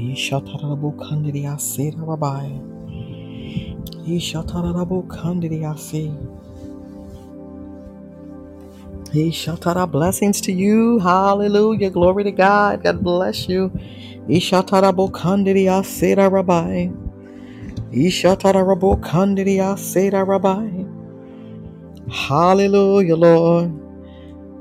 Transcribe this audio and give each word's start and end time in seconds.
Ishatarabo 0.00 0.96
Kandiriase 0.96 1.94
Rabai. 1.96 2.50
Ishatarabo 4.08 5.06
Kandiriase. 5.06 6.16
Ishatara 9.12 9.90
blessings 9.90 10.40
to 10.42 10.52
you. 10.52 11.00
Hallelujah. 11.00 11.90
Glory 11.90 12.24
to 12.24 12.32
God. 12.32 12.82
God 12.84 13.02
bless 13.02 13.48
you. 13.48 13.70
he 14.28 14.38
Ishatarabo 14.40 15.10
Kandiriase 15.10 16.16
Rabai. 16.16 16.96
Ishatarabo 17.92 19.00
Kandiriase 19.00 20.10
Rabai. 20.12 21.02
Hallelujah, 22.10 23.16
Lord. 23.16 23.72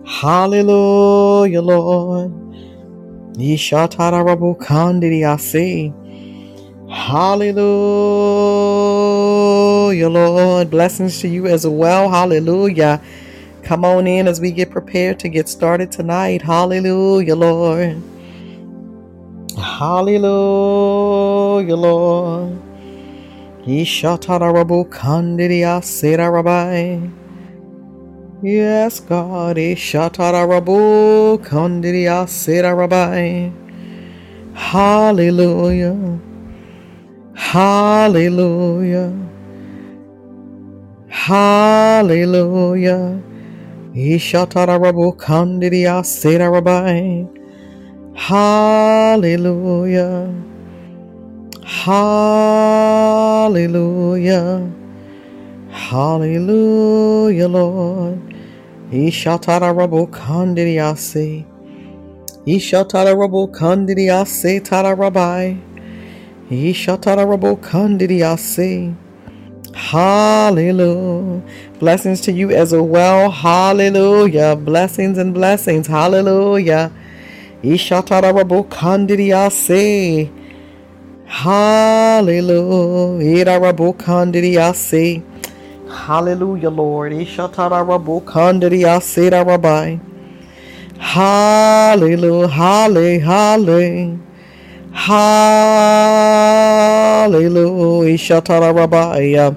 Hallelujah, 0.05 1.61
Lord. 1.61 2.38
Hallelujah, 6.89 7.59
Lord. 10.09 10.69
Blessings 10.71 11.19
to 11.19 11.27
you 11.27 11.47
as 11.47 11.67
well. 11.67 12.09
Hallelujah. 12.09 13.01
Come 13.63 13.85
on 13.85 14.07
in 14.07 14.27
as 14.27 14.41
we 14.41 14.51
get 14.51 14.71
prepared 14.71 15.19
to 15.19 15.29
get 15.29 15.47
started 15.47 15.91
tonight. 15.91 16.41
Hallelujah, 16.41 17.35
Lord. 17.35 18.01
Hallelujah, 19.57 20.25
Lord. 21.75 22.57
Ishatarabu 23.67 24.85
kandiria 24.89 25.81
serabai. 25.81 27.11
Yes, 28.41 29.01
God. 29.01 29.57
Eh, 29.57 29.75
Ishatarabu 29.75 31.39
kandiria 31.43 32.23
serabai. 32.25 33.51
Hallelujah. 34.53 36.19
Hallelujah. 37.35 39.11
Hallelujah. 41.09 41.99
Eh, 43.93 44.15
Ishatarabu 44.15 45.17
kandiria 45.17 45.99
serabai. 46.03 47.27
Hallelujah. 48.15 49.35
Hallelujah. 51.65 52.49
Hallelujah, 55.87 57.47
Lord. 57.47 58.19
Ishatarabu 58.91 60.07
kandidiase. 60.11 61.45
Ishatarabu 62.45 63.47
kandidiase 63.49 64.59
tarabai. 64.61 65.57
Ishatarabu 66.51 67.57
kandidiase. 67.57 68.93
Hallelujah. 69.73 71.41
Blessings 71.79 72.21
to 72.21 72.31
you 72.33 72.51
as 72.51 72.73
well. 72.73 73.31
Hallelujah. 73.31 74.57
Blessings 74.57 75.17
and 75.17 75.33
blessings. 75.33 75.87
Hallelujah. 75.87 76.91
Ishatarabu 77.63 78.67
kandidiase. 78.67 80.29
Hallelujah. 81.25 83.23
Irarabokandiriase. 83.45 85.23
Hallelujah, 85.89 86.69
Lord. 86.69 87.13
Ishatarabokandiriase 87.13 89.29
rabai. 89.31 89.99
Hallelujah. 90.99 92.47
Halle, 92.47 93.19
halle. 93.19 94.17
Hallelujah. 94.91 95.33
Ishatarabaya. 98.13 99.55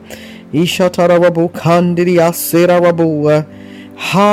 Ishatarabokandiriase 0.53 2.66
rabu. 2.66 3.28
Hallelujah. 3.97 4.32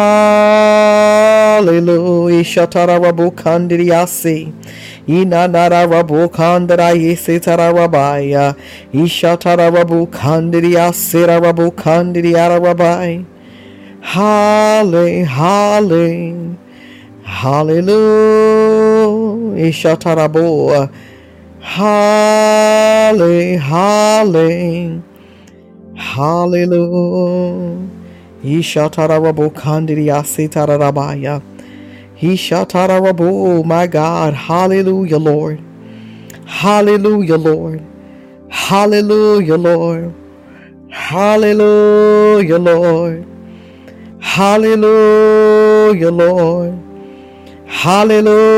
Inanara 2.29 2.99
rabu 2.99 3.31
kandara 3.31 4.07
yese 6.93 7.39
tararabaya. 7.39 8.55
Ishatara 8.93 9.69
rabu 9.73 10.07
kandiria 10.07 10.93
sera 10.93 11.39
rabu 11.41 11.71
kandiria. 11.71 13.25
Halle, 14.01 15.23
halle, 15.25 16.35
hallelujah. 17.23 17.99
Ishatarabu. 19.69 20.89
Halle, 21.59 23.57
halle, 23.57 25.01
hallelujah. 25.95 27.77
Ishatara 28.43 29.19
rabu 29.19 29.49
kandiria 29.51 30.23
setara 30.23 30.77
rabaya. 30.79 31.41
He 32.19 32.34
shatarabu, 32.34 33.63
my 33.63 33.88
God. 33.88 34.34
Hallelujah, 34.34 35.18
Lord. 35.18 35.63
Hallelujah, 36.46 37.38
Lord. 37.38 37.81
Hallelujah, 38.50 39.56
Lord. 39.56 40.13
Hallelujah, 40.90 42.59
Lord. 42.59 43.25
Hallelujah, 44.19 46.12
Lord. 46.12 46.78
Hallelujah, 47.68 48.50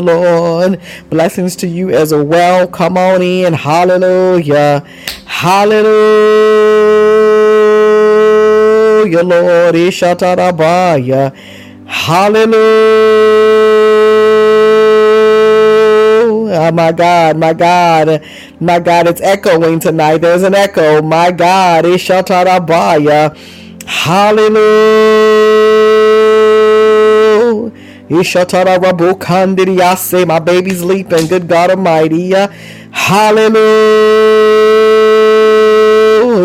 Lord. 0.00 0.80
Blessings 1.08 1.54
to 1.54 1.68
you 1.68 1.90
as 1.90 2.12
well. 2.12 2.66
Come 2.66 2.98
on 2.98 3.22
in. 3.22 3.52
Hallelujah. 3.52 4.84
Hallelujah, 5.24 6.89
Lord. 9.18 9.74
Ishatarabaya. 9.74 11.34
Hallelujah. 11.86 12.60
Ah, 16.52 16.70
my 16.72 16.92
God, 16.92 17.36
my 17.38 17.52
God, 17.52 18.22
my 18.60 18.78
God, 18.78 19.06
it's 19.06 19.20
echoing 19.20 19.80
tonight. 19.80 20.18
There's 20.18 20.42
an 20.42 20.54
echo. 20.54 21.02
My 21.02 21.30
God, 21.30 21.84
Ishatarabaya. 21.84 23.36
Hallelujah. 23.86 24.60
Ishatarabu. 28.08 30.26
My 30.26 30.38
baby's 30.38 30.82
leaping. 30.82 31.26
Good 31.26 31.48
God 31.48 31.70
Almighty. 31.70 32.30
Hallelujah. 32.90 33.60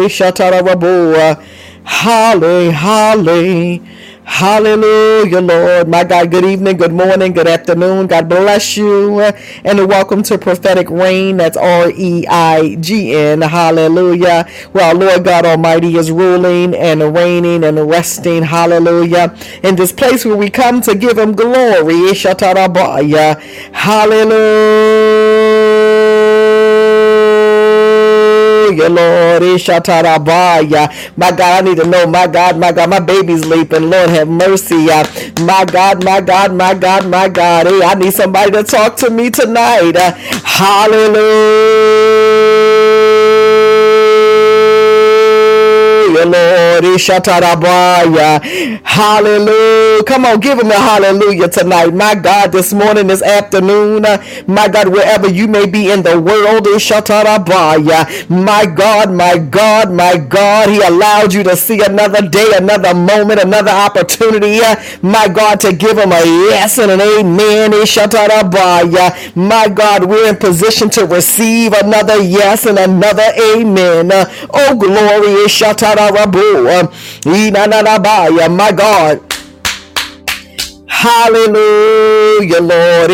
Ishatarabu. 0.08 1.55
Halle, 1.86 2.72
halle. 2.72 3.82
Hallelujah, 4.26 5.42
Lord. 5.42 5.88
My 5.88 6.04
God, 6.04 6.32
good 6.32 6.46
evening, 6.46 6.78
good 6.78 6.94
morning, 6.94 7.34
good 7.34 7.48
afternoon. 7.48 8.08
God 8.08 8.28
bless 8.30 8.76
you. 8.78 9.22
And 9.22 9.88
welcome 9.88 10.24
to 10.24 10.38
Prophetic 10.40 10.90
Reign. 10.90 11.38
That's 11.38 11.58
R 11.58 11.92
E 11.92 12.26
I 12.28 12.76
G 12.82 13.16
N. 13.16 13.42
Hallelujah. 13.42 14.48
Our 14.74 14.96
Lord 14.96 15.26
God 15.26 15.46
Almighty 15.46 15.96
is 15.98 16.12
ruling 16.12 16.76
and 16.76 17.16
reigning 17.16 17.64
and 17.64 17.90
resting. 17.90 18.44
Hallelujah. 18.44 19.36
In 19.64 19.76
this 19.76 19.92
place 19.94 20.26
where 20.26 20.38
we 20.38 20.50
come 20.50 20.82
to 20.82 20.96
give 20.96 21.18
Him 21.20 21.34
glory. 21.34 21.96
Ishatarabaya. 22.12 23.40
Hallelujah, 28.76 28.90
Lord. 28.90 29.44
Eh, 29.44 29.56
Ishatarabaya. 29.58 31.18
My 31.18 31.32
God, 31.32 31.42
I 31.42 31.62
need 31.68 31.78
to 31.78 31.86
know. 31.88 32.08
My 32.08 32.28
God, 32.28 32.58
my 32.60 32.72
God, 32.72 32.90
my 32.90 33.00
baby's 33.00 33.46
leaping. 33.46 33.90
Lord, 33.90 34.10
have 34.10 34.28
mercy. 34.28 34.88
My 35.46 35.66
God, 35.66 36.04
my 36.04 36.22
God, 36.22 36.54
my 36.54 36.74
God, 36.74 37.08
my 37.10 37.30
God. 37.30 37.68
Hey, 37.68 37.82
I 37.84 37.96
need 37.96 38.14
somebody 38.14 38.52
to 38.52 38.64
talk 38.64 38.96
to 38.98 39.10
me 39.10 39.30
tonight. 39.32 39.96
Hallelujah, 39.98 41.16
Lord. 46.26 46.55
Hallelujah. 48.84 50.04
Come 50.04 50.26
on, 50.26 50.40
give 50.40 50.60
him 50.60 50.72
a 50.72 50.76
hallelujah 50.76 51.50
tonight. 51.50 51.94
My 51.94 52.16
God, 52.16 52.52
this 52.52 52.74
morning, 52.74 53.08
this 53.08 53.22
afternoon, 53.22 54.06
uh, 54.06 54.24
my 54.48 54.68
God, 54.68 54.88
wherever 54.90 55.28
you 55.30 55.48
may 55.48 55.66
be 55.66 55.92
in 55.92 56.02
the 56.04 56.20
world, 56.20 56.66
Ishatarabaya. 56.66 58.30
My 58.30 58.66
God, 58.66 59.12
my 59.12 59.38
God, 59.38 59.92
my 59.92 60.18
God, 60.18 60.70
he 60.70 60.80
allowed 60.82 61.34
you 61.34 61.44
to 61.44 61.56
see 61.56 61.82
another 61.84 62.28
day, 62.28 62.52
another 62.56 62.94
moment, 62.94 63.40
another 63.42 63.72
opportunity. 63.72 64.60
My 65.02 65.28
God, 65.28 65.60
to 65.62 65.74
give 65.74 65.98
him 65.98 66.12
a 66.12 66.24
yes 66.26 66.78
and 66.78 66.92
an 66.92 67.02
amen. 67.02 67.72
Ishatarabaya. 67.72 69.36
My 69.36 69.68
God, 69.70 70.06
we're 70.06 70.30
in 70.30 70.36
position 70.38 70.90
to 70.92 71.06
receive 71.06 71.74
another 71.74 72.22
yes 72.22 72.66
and 72.66 72.78
another 72.78 73.28
amen. 73.40 74.12
Uh, 74.12 74.26
Oh, 74.54 74.76
glory. 74.76 75.46
Ishatarabu. 75.46 76.65
Inanarabaya. 77.26 78.50
My 78.50 78.72
God. 78.72 79.35
Hallelujah, 81.06 82.62
Lord. 82.62 83.12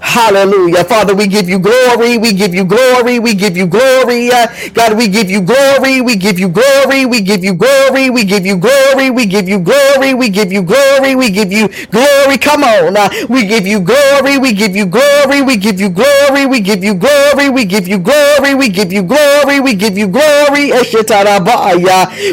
Hallelujah. 0.00 0.84
Father, 0.84 1.14
we 1.14 1.26
give 1.28 1.48
you 1.48 1.58
glory. 1.58 2.18
We 2.18 2.34
give 2.34 2.54
you 2.54 2.64
glory. 2.64 3.18
We 3.18 3.34
give 3.34 3.56
you 3.56 3.66
glory. 3.66 4.28
God, 4.74 4.98
we 4.98 5.08
give 5.08 5.30
you 5.30 5.40
glory. 5.42 6.02
We 6.02 6.16
give 6.16 6.38
you 6.38 6.48
glory. 6.50 7.06
We 7.06 7.22
give 7.22 7.44
you 7.44 7.54
glory. 7.54 8.10
We 8.10 8.24
give 8.26 8.46
you 8.46 8.56
glory. 8.58 9.10
We 9.10 9.26
give 9.26 9.48
you 9.48 9.58
glory. 9.60 10.14
We 10.14 10.28
give 10.30 10.52
you 10.52 10.62
glory. 10.62 11.14
We 11.16 11.30
give 11.30 11.52
you 11.52 11.68
glory. 11.92 12.38
Come 12.38 12.64
on. 12.64 12.94
We 13.30 13.46
give 13.46 13.66
you 13.66 13.80
glory. 13.80 14.38
We 14.38 14.52
give 14.52 14.76
you 14.76 14.86
glory. 14.86 15.42
We 15.42 15.56
give 15.56 15.80
you 15.80 15.90
glory. 15.90 16.46
We 16.46 16.60
give 16.60 16.84
you 16.84 16.94
glory. 16.94 17.48
We 17.50 17.64
give 17.64 17.88
you 17.88 17.98
glory. 17.98 18.54
We 18.54 18.68
give 18.70 18.92
you 18.92 19.02
glory. 19.02 19.60
We 19.60 19.74
give 19.74 19.96
you 19.98 20.08
glory. 20.08 20.70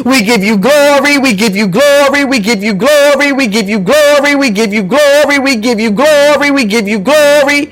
We 0.06 0.24
give 0.24 0.44
you 0.44 0.58
glory. 0.58 1.18
We 1.20 1.34
give 1.34 1.56
you 1.56 1.68
glory. 1.70 2.26
We 2.26 2.40
give 2.40 2.64
you 2.64 2.74
glory 2.76 3.05
glory, 3.14 3.32
we 3.32 3.48
give 3.48 3.70
you 3.70 3.80
glory, 3.80 4.36
we 4.36 4.50
give 4.50 4.74
you 4.74 4.84
glory, 4.84 5.40
we 5.40 5.56
give 5.56 5.80
you 5.80 5.92
glory, 5.92 6.52
we 6.52 6.66
give 6.66 6.88
you 6.88 7.00
glory. 7.00 7.70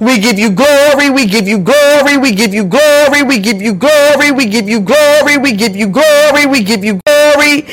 We 0.00 0.18
give 0.18 0.38
you 0.38 0.50
glory, 0.50 1.10
we 1.10 1.26
give 1.26 1.48
you 1.48 1.58
glory, 1.58 2.16
we 2.18 2.32
give 2.32 2.54
you 2.54 2.64
glory, 2.64 3.22
we 3.22 3.40
give 3.40 3.62
you 3.62 3.74
glory, 3.74 4.32
we 4.32 4.46
give 4.46 4.68
you 4.68 4.80
glory, 4.80 5.36
we 5.36 5.52
give 5.52 5.76
you 5.76 5.86
glory, 5.88 6.46
we 6.46 6.62
give 6.62 6.84
you 6.84 7.00
glory. 7.04 7.64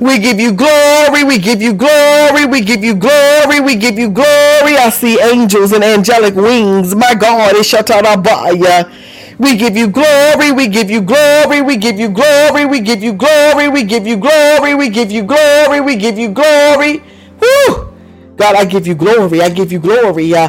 We 0.00 0.18
give 0.18 0.40
you 0.40 0.52
glory, 0.52 1.24
we 1.24 1.38
give 1.38 1.62
you 1.62 1.72
glory, 1.74 2.44
we 2.46 2.60
give 2.60 2.84
you 2.84 2.94
glory, 2.94 3.60
we 3.60 3.76
give 3.76 3.98
you 3.98 4.10
glory. 4.10 4.76
I 4.76 4.90
see 4.90 5.20
angels 5.20 5.72
and 5.72 5.82
angelic 5.84 6.34
wings. 6.34 6.94
My 6.94 7.14
God, 7.14 7.54
it's 7.56 7.72
Shatarabaya. 7.72 9.03
We 9.38 9.56
give 9.56 9.76
you 9.76 9.88
glory, 9.88 10.52
we 10.52 10.68
give 10.68 10.90
you 10.90 11.00
glory, 11.02 11.60
we 11.62 11.76
give 11.76 11.98
you 11.98 12.08
glory, 12.08 12.64
we 12.66 12.80
give 12.80 13.02
you 13.02 13.12
glory, 13.12 13.68
we 13.68 13.82
give 13.84 14.06
you 14.06 14.16
glory, 14.16 14.74
we 14.74 14.88
give 14.88 15.10
you 15.12 15.24
glory, 15.24 15.80
we 15.80 15.96
give 15.96 16.18
you 16.18 16.30
glory. 16.30 17.02
Woo! 17.40 17.88
God, 18.36 18.56
I 18.56 18.64
give 18.64 18.86
you 18.86 18.94
glory, 18.94 19.42
I 19.42 19.48
give 19.50 19.72
you 19.72 19.78
glory. 19.80 20.34
Uh, 20.34 20.48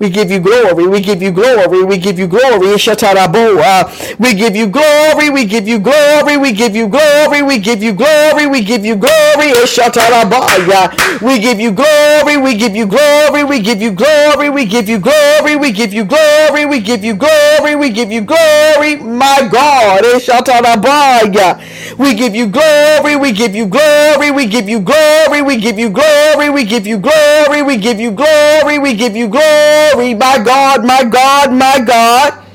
we 0.00 0.10
give 0.10 0.30
you 0.30 0.40
glory. 0.40 0.86
We 0.88 1.00
give 1.02 1.22
you 1.22 1.32
glory. 1.32 1.84
We 1.84 1.98
give 1.98 2.18
you 2.18 2.28
glory. 2.28 2.68
Shatarabo. 2.78 4.18
We 4.20 4.34
give 4.34 4.56
you 4.56 4.68
glory. 4.68 5.30
We 5.30 5.44
give 5.46 5.68
you 5.68 5.80
glory. 5.80 6.38
We 6.38 6.52
give 6.52 6.76
you 6.76 6.88
glory. 6.88 7.42
We 7.42 7.58
give 7.60 7.82
you 7.82 7.94
glory. 7.94 8.46
We 8.46 8.62
give 8.64 8.86
you 8.86 8.96
glory. 8.96 9.52
Shatarabaya. 9.66 11.20
We 11.22 11.40
give 11.40 11.60
you 11.60 11.72
glory. 11.72 12.38
We 12.38 12.56
give 12.56 12.76
you 12.76 12.86
glory. 12.86 13.44
We 13.44 13.60
give 13.60 13.82
you 13.82 13.92
glory. 13.92 14.50
We 14.50 14.66
give 14.66 14.88
you 14.88 15.00
glory. 15.00 15.56
We 15.56 15.72
give 15.72 15.94
you 15.94 16.04
glory. 16.06 16.66
We 16.66 16.80
give 16.80 17.04
you 17.04 17.14
glory. 17.14 17.76
We 17.76 17.90
give 17.90 18.12
you 18.12 18.22
glory. 18.22 18.96
My 18.96 19.48
God. 19.52 20.02
Shatarabaya. 20.20 21.60
We 21.98 22.14
give 22.14 22.34
you 22.34 22.46
glory. 22.48 23.16
We 23.16 23.32
give 23.32 23.54
you 23.54 23.66
glory. 23.66 24.30
We 24.32 24.46
give 24.46 24.68
you 24.68 24.80
glory. 24.80 25.42
We 25.42 25.58
give 25.58 25.78
you 25.78 25.90
glory. 25.90 26.50
We 26.50 26.64
give 26.64 26.86
you 26.86 26.98
glory. 26.98 27.62
We 27.62 27.76
give 27.78 28.00
you 28.00 28.12
glory. 28.12 28.78
We 28.78 28.94
give 28.94 29.16
you 29.16 29.28
glory 29.28 29.89
glory, 29.92 30.14
my 30.14 30.38
God, 30.44 30.84
my 30.84 31.04
God, 31.04 31.52
my 31.52 31.80
God. 31.84 32.49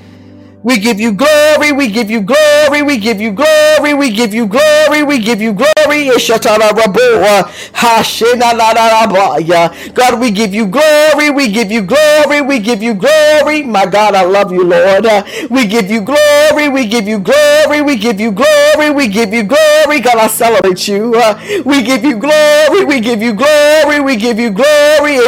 We 0.66 0.80
give 0.80 1.00
you 1.00 1.12
glory, 1.14 1.72
we 1.72 1.92
give 1.92 2.10
you 2.10 2.22
glory, 2.22 2.82
we 2.82 2.98
give 2.98 3.22
you 3.22 3.32
glory, 3.32 3.94
we 3.94 4.10
give 4.10 4.34
you 4.34 4.48
glory, 4.48 5.04
we 5.04 5.20
give 5.20 5.40
you 5.40 5.54
glory. 5.54 6.06
God, 9.94 10.20
we 10.20 10.32
give 10.32 10.56
you 10.56 10.66
glory, 10.66 11.30
we 11.30 11.52
give 11.52 11.72
you 11.72 11.84
glory, 11.84 12.42
we 12.42 12.58
give 12.58 12.82
you 12.82 12.96
glory. 12.96 13.62
My 13.62 13.86
God, 13.86 14.16
I 14.16 14.24
love 14.24 14.52
you, 14.52 14.64
Lord. 14.64 15.06
We 15.52 15.68
give 15.68 15.92
you 15.92 16.02
glory, 16.02 16.68
we 16.70 16.88
give 16.88 17.08
you 17.08 17.20
glory, 17.20 17.84
we 17.84 17.96
give 17.96 18.20
you 18.20 18.32
glory, 18.32 18.90
we 18.90 19.08
give 19.08 19.32
you 19.34 19.44
glory. 19.44 20.00
God, 20.02 20.18
I 20.18 20.26
celebrate 20.28 20.88
you. 20.88 21.14
We 21.64 21.84
give 21.84 22.04
you 22.04 22.18
glory, 22.18 22.86
we 22.86 23.02
give 23.02 23.22
you 23.22 23.34
glory, 23.34 24.00
we 24.00 24.16
give 24.16 24.40
you 24.40 24.50
glory. 24.50 25.20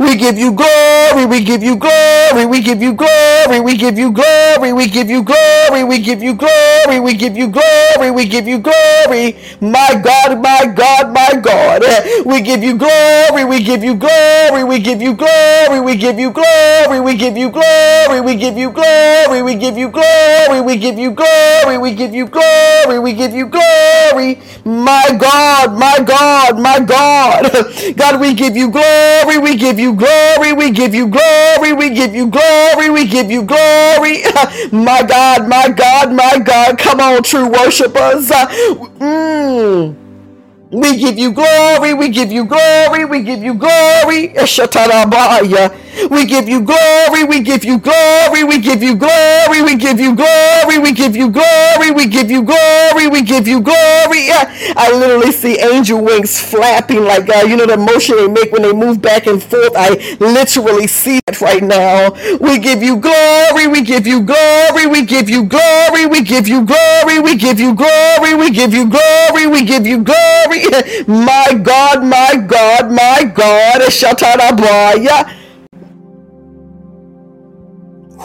We 0.00 0.16
give 0.16 0.36
you 0.36 0.52
glory, 0.52 1.26
we 1.26 1.44
give 1.44 1.62
you 1.62 1.76
glory, 1.76 2.44
we 2.46 2.60
give 2.60 2.82
you 2.82 2.92
glory 2.94 3.67
we 3.68 3.76
give 3.76 3.98
you 3.98 4.10
glory, 4.12 4.72
we 4.72 4.88
give 4.88 5.10
you 5.10 5.22
glory, 5.22 5.84
we 5.84 5.98
give 6.00 6.22
you 6.22 6.34
glory, 6.34 7.00
we 7.00 7.14
give 7.14 7.36
you 7.36 7.48
glory, 7.48 8.10
we 8.10 8.26
give 8.26 8.48
you 8.48 8.58
glory. 8.58 9.36
My 9.60 10.00
God, 10.02 10.40
my 10.42 10.72
God, 10.74 11.12
my 11.12 11.38
God. 11.42 11.82
We 12.24 12.40
give 12.40 12.64
you 12.64 12.78
glory, 12.78 13.44
we 13.44 13.62
give 13.62 13.84
you 13.84 13.94
glory, 13.94 14.64
we 14.64 14.78
give 14.80 15.02
you 15.02 15.14
glory, 15.14 15.80
we 15.82 15.96
give 15.96 16.18
you 16.18 16.30
glory, 16.30 17.00
we 17.00 17.14
give 17.16 17.36
you 17.36 17.50
glory, 17.50 18.20
we 18.22 18.34
give 18.36 18.56
you 18.56 18.70
glory, 18.70 19.42
we 19.42 19.54
give 19.56 19.76
you 19.76 19.90
glory, 19.90 20.62
we 20.62 20.76
give 20.76 20.98
you 20.98 21.10
glory, 21.10 21.76
we 21.78 21.94
give 21.94 22.14
you 22.14 22.26
glory, 22.26 22.98
we 23.00 23.12
give 23.12 23.34
you 23.34 23.46
glory. 23.46 24.40
My 24.64 25.08
God, 25.20 25.78
my 25.78 25.98
God, 26.06 26.58
my 26.58 26.80
God. 26.80 27.50
God, 27.96 28.20
we 28.20 28.32
give 28.34 28.56
you 28.56 28.70
glory, 28.70 29.38
we 29.38 29.56
give 29.56 29.78
you 29.78 29.92
glory, 29.92 30.54
we 30.54 30.70
give 30.70 30.94
you 30.94 31.08
glory, 31.08 31.74
we 31.74 31.90
give 31.90 32.14
you 32.14 32.28
glory, 32.28 32.88
we 32.90 33.06
give 33.06 33.30
you 33.30 33.42
glory 33.42 33.57
glory. 33.58 34.22
My 34.72 35.02
God, 35.02 35.48
my 35.48 35.68
God, 35.70 36.12
my 36.12 36.38
God. 36.38 36.78
Come 36.78 37.00
on, 37.00 37.22
true 37.22 37.48
worshipers. 37.48 38.28
Mm. 38.30 39.96
We 40.70 40.98
give 40.98 41.18
you 41.18 41.32
glory, 41.32 41.94
we 41.94 42.10
give 42.10 42.30
you 42.32 42.44
glory, 42.44 43.04
we 43.04 43.22
give 43.22 43.42
you 43.42 43.54
glory. 43.54 44.34
We 46.10 46.24
give 46.26 46.48
you 46.48 46.60
glory, 46.62 47.24
we 47.24 47.40
give 47.42 47.64
you 47.64 47.78
glory, 47.78 48.44
we 48.44 48.58
give 48.60 48.82
you 48.82 48.94
glory, 48.96 49.62
we 49.62 49.76
give 49.76 49.98
you 50.00 50.14
glory, 50.14 50.78
we 50.78 50.92
give 50.92 51.16
you 51.16 51.30
glory, 51.30 51.90
we 51.90 52.06
give 52.06 52.30
you 52.30 52.42
glory, 52.42 53.08
we 53.08 53.22
give 53.22 53.48
you 53.48 53.60
glory. 53.60 54.30
I 54.76 54.90
literally 54.92 55.32
see 55.32 55.58
angel 55.60 56.02
wings 56.02 56.40
flapping 56.40 57.04
like 57.04 57.28
uh, 57.28 57.44
you 57.46 57.56
know 57.56 57.66
the 57.66 57.76
motion 57.76 58.16
they 58.16 58.28
make 58.28 58.52
when 58.52 58.62
they 58.62 58.72
move 58.72 59.02
back 59.02 59.26
and 59.26 59.42
forth. 59.42 59.72
I 59.76 59.90
literally 60.20 60.86
see 60.86 61.20
it 61.26 61.40
right 61.40 61.62
now. 61.62 62.10
We 62.40 62.58
give 62.58 62.82
you 62.82 62.96
glory, 62.96 63.66
we 63.66 63.82
give 63.82 64.06
you 64.06 64.22
glory, 64.22 64.86
we 64.86 65.04
give 65.04 65.28
you 65.28 65.44
glory, 65.44 66.06
we 66.06 66.22
give 66.22 66.48
you 66.48 66.64
glory, 66.64 67.18
we 67.20 67.36
give 67.36 67.58
you 67.60 67.74
glory, 67.74 68.34
we 68.34 68.50
give 68.50 68.72
you 68.72 68.88
glory, 68.88 69.46
we 69.46 69.64
give 69.64 69.86
you 69.86 70.04
glory. 70.04 70.64
My 71.06 71.54
God, 71.62 72.04
my 72.04 72.36
God, 72.46 72.90
my 72.90 73.24
God. 73.34 73.80
Shatarabaya. 73.90 75.37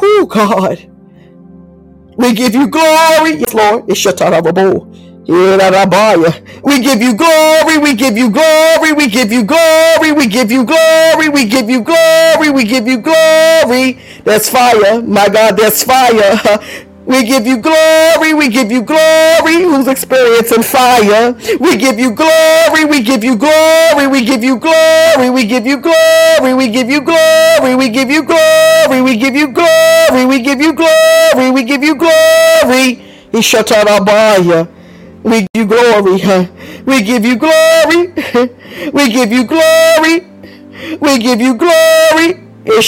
Who 0.03 0.27
God. 0.27 0.79
We 2.17 2.33
give 2.33 2.55
you 2.55 2.67
glory. 2.69 3.31
Yes, 3.41 3.53
Lord. 3.53 3.89
It's 3.89 4.01
Shatarababo. 4.05 4.87
We 6.63 6.81
give 6.81 7.01
you 7.01 7.15
glory, 7.17 7.79
we 7.79 7.95
give 7.95 8.17
you 8.17 8.29
glory, 8.31 8.93
we 8.93 9.07
give 9.09 9.31
you 9.31 9.43
glory, 9.45 10.13
we 10.13 10.27
give 10.27 10.51
you 10.51 10.63
glory, 10.65 11.29
we 11.29 11.45
give 11.47 11.69
you 11.69 11.81
glory, 11.83 12.49
we 12.51 12.65
give 12.65 12.87
you 12.87 12.99
glory. 12.99 13.99
That's 14.25 14.49
fire, 14.49 15.01
my 15.03 15.29
God, 15.29 15.57
that's 15.57 15.83
fire. 15.83 16.39
We 17.05 17.23
give 17.25 17.45
you 17.45 17.57
glory, 17.57 18.33
we 18.33 18.49
give 18.49 18.71
you 18.71 18.81
glory, 18.81 19.63
who's 19.63 19.87
experiencing 19.87 20.63
fire. 20.63 21.33
We 21.59 21.77
give 21.77 21.99
you 21.99 22.11
glory, 22.11 22.85
we 22.85 23.01
give 23.03 23.23
you 23.23 23.35
glory, 23.35 24.07
we 24.07 24.25
give 24.25 24.43
you 24.43 24.57
glory, 24.57 25.29
we 25.29 25.45
give 25.45 25.65
you 25.65 25.79
glory, 25.81 26.53
we 26.53 26.69
give 26.69 26.89
you 26.89 27.01
glory, 27.01 27.75
we 27.75 27.89
give 27.89 28.09
you 28.09 28.23
glory, 28.23 29.01
we 29.01 29.17
give 29.17 29.35
you 29.35 29.51
glory, 29.53 30.25
we 30.25 30.41
give 30.41 30.61
you 30.61 30.73
glory, 30.73 31.51
we 31.51 31.63
give 31.63 31.83
you 31.83 31.95
glory. 31.95 32.95
He 33.31 33.41
shut 33.41 33.71
out 33.71 33.87
Ishatarabaya. 33.87 34.67
We 35.23 35.47
give 35.53 35.55
you 35.55 35.65
glory. 35.65 36.49
We 36.85 37.03
give 37.03 37.25
you 37.25 37.37
glory. 37.37 38.13
We 38.93 39.09
give 39.11 39.31
you 39.31 39.45
glory. 39.45 40.27
We 41.01 41.19
give 41.19 41.41
you 41.41 41.55
glory. 41.55 42.42
We 42.65 42.81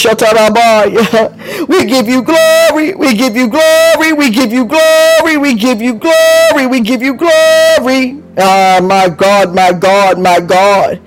give 1.86 2.08
you 2.08 2.22
glory. 2.22 2.94
We 2.96 3.14
give 3.14 3.36
you 3.36 3.48
glory. 3.48 4.12
We 4.14 4.30
give 4.30 4.52
you 4.52 4.64
glory. 4.66 5.36
We 5.38 5.54
give 5.54 5.82
you 5.82 5.94
glory. 5.94 6.66
We 6.68 6.80
give 6.80 7.02
you 7.02 7.14
glory. 7.14 8.22
Ah, 8.38 8.80
my 8.82 9.08
God, 9.10 9.54
my 9.54 9.72
God, 9.72 10.18
my 10.20 10.40
God. 10.40 11.00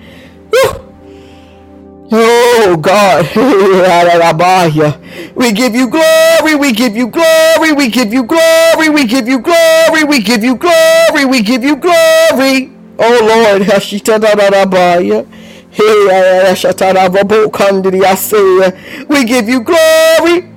Oh 2.11 2.77
God. 2.81 3.27
we 5.35 5.53
give 5.53 5.75
you 5.75 5.89
glory. 5.89 6.55
We 6.55 6.73
give 6.73 6.97
you 6.97 7.07
glory. 7.09 7.73
We 7.73 7.89
give 7.89 8.13
you 8.13 8.25
glory. 8.25 8.89
We 8.89 9.07
give 9.07 9.29
you 9.29 9.39
glory. 9.39 10.05
We 10.05 10.21
give 10.23 10.43
you 10.43 10.57
glory. 10.57 11.25
We 11.25 11.43
give 11.43 11.63
you 11.63 11.77
glory. 11.77 12.73
Oh 12.99 13.21
Lord. 13.23 13.63
We 19.09 19.25
give 19.25 19.49
you 19.49 19.63
glory. 19.63 20.49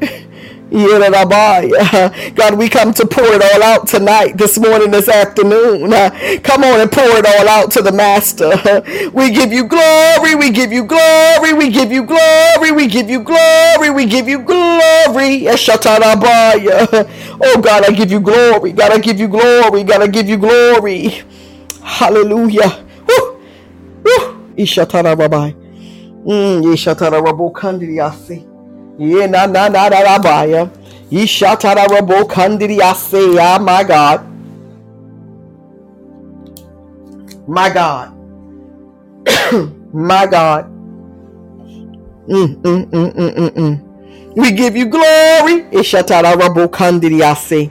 God, 2.37 2.59
we 2.59 2.69
come 2.69 2.93
to 2.95 3.07
pour 3.07 3.25
it 3.27 3.43
all 3.43 3.63
out 3.65 3.89
tonight, 3.89 4.39
this 4.39 4.59
morning, 4.59 4.91
this 4.93 5.09
afternoon. 5.09 5.91
Come 6.43 6.65
on 6.65 6.81
and 6.81 6.93
pour 6.93 7.05
it 7.05 7.27
all 7.27 7.49
out 7.49 7.71
to 7.73 7.83
the 7.83 7.93
Master. 7.93 8.51
We 9.15 9.31
give 9.33 9.53
you 9.53 9.67
glory, 9.67 10.37
we 10.37 10.51
give 10.51 10.73
you 10.73 10.85
glory, 10.85 11.55
we 11.55 11.71
give 11.71 11.93
you 11.93 12.05
glory, 12.05 12.73
we 12.73 12.89
give 12.89 13.11
you 13.11 13.21
glory, 13.23 13.91
we 13.91 14.07
give 14.07 14.29
you 14.29 14.41
glory. 14.41 15.49
Oh 15.49 15.57
God, 17.63 17.87
I 17.87 17.93
give 17.93 18.11
you 18.13 18.21
glory. 18.21 18.73
God, 18.73 18.93
I 18.93 18.99
give 18.99 19.21
you 19.21 19.29
glory. 19.29 19.85
God, 19.85 20.03
I 20.03 20.09
give 20.09 20.29
you 20.29 20.39
glory. 20.39 21.23
Hallelujah. 21.83 22.85
Woo. 23.09 23.43
Woo. 24.05 24.32
Ishatara 24.57 25.19
Rabbi. 25.19 25.53
Mm, 26.27 26.63
Ishatara 26.65 27.21
Rabu 27.25 27.53
Kandiyasi. 27.53 28.47
Yeah, 28.99 29.27
na 29.29 29.47
na 29.47 29.69
na 29.69 29.89
rabaya. 29.91 30.71
Ishatara. 31.11 31.87
Ah, 33.41 33.59
my 33.59 33.85
God. 33.85 34.27
My 37.49 37.71
God. 37.71 38.13
my 39.95 40.27
God. 40.27 40.67
Mm, 42.29 42.57
mm, 42.63 42.87
mm, 42.91 43.13
mm, 43.15 43.35
mm, 43.37 43.51
mm. 43.51 44.37
We 44.37 44.53
give 44.53 44.77
you 44.77 44.87
glory. 44.87 45.65
Ishatara 45.73 46.35
Rabu 46.37 46.69
Kandiyasi 46.69 47.71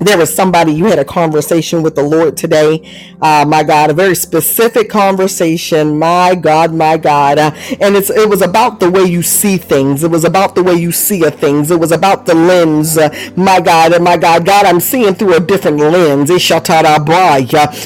there 0.00 0.18
was 0.18 0.34
somebody 0.34 0.72
you 0.72 0.86
had 0.86 0.98
a 0.98 1.04
conversation 1.04 1.82
with 1.82 1.94
the 1.94 2.02
lord 2.02 2.36
today 2.36 2.80
uh, 3.20 3.44
my 3.46 3.62
god 3.62 3.90
a 3.90 3.94
very 3.94 4.14
specific 4.14 4.88
conversation 4.88 5.98
my 5.98 6.34
god 6.34 6.72
my 6.74 6.96
god 6.96 7.38
uh, 7.38 7.50
and 7.80 7.94
it's 7.96 8.10
it 8.10 8.28
was 8.28 8.42
about 8.42 8.80
the 8.80 8.90
way 8.90 9.02
you 9.02 9.22
see 9.22 9.56
things 9.56 10.02
it 10.02 10.10
was 10.10 10.24
about 10.24 10.54
the 10.54 10.62
way 10.62 10.74
you 10.74 10.90
see 10.90 11.22
a 11.24 11.30
things 11.30 11.70
it 11.70 11.78
was 11.78 11.92
about 11.92 12.26
the 12.26 12.34
lens 12.34 12.98
uh, 12.98 13.08
my 13.36 13.60
god 13.60 13.92
and 13.92 14.04
my 14.04 14.16
god 14.16 14.44
god 14.44 14.66
i'm 14.66 14.80
seeing 14.80 15.14
through 15.14 15.34
a 15.34 15.40
different 15.40 15.76
lens 15.78 16.30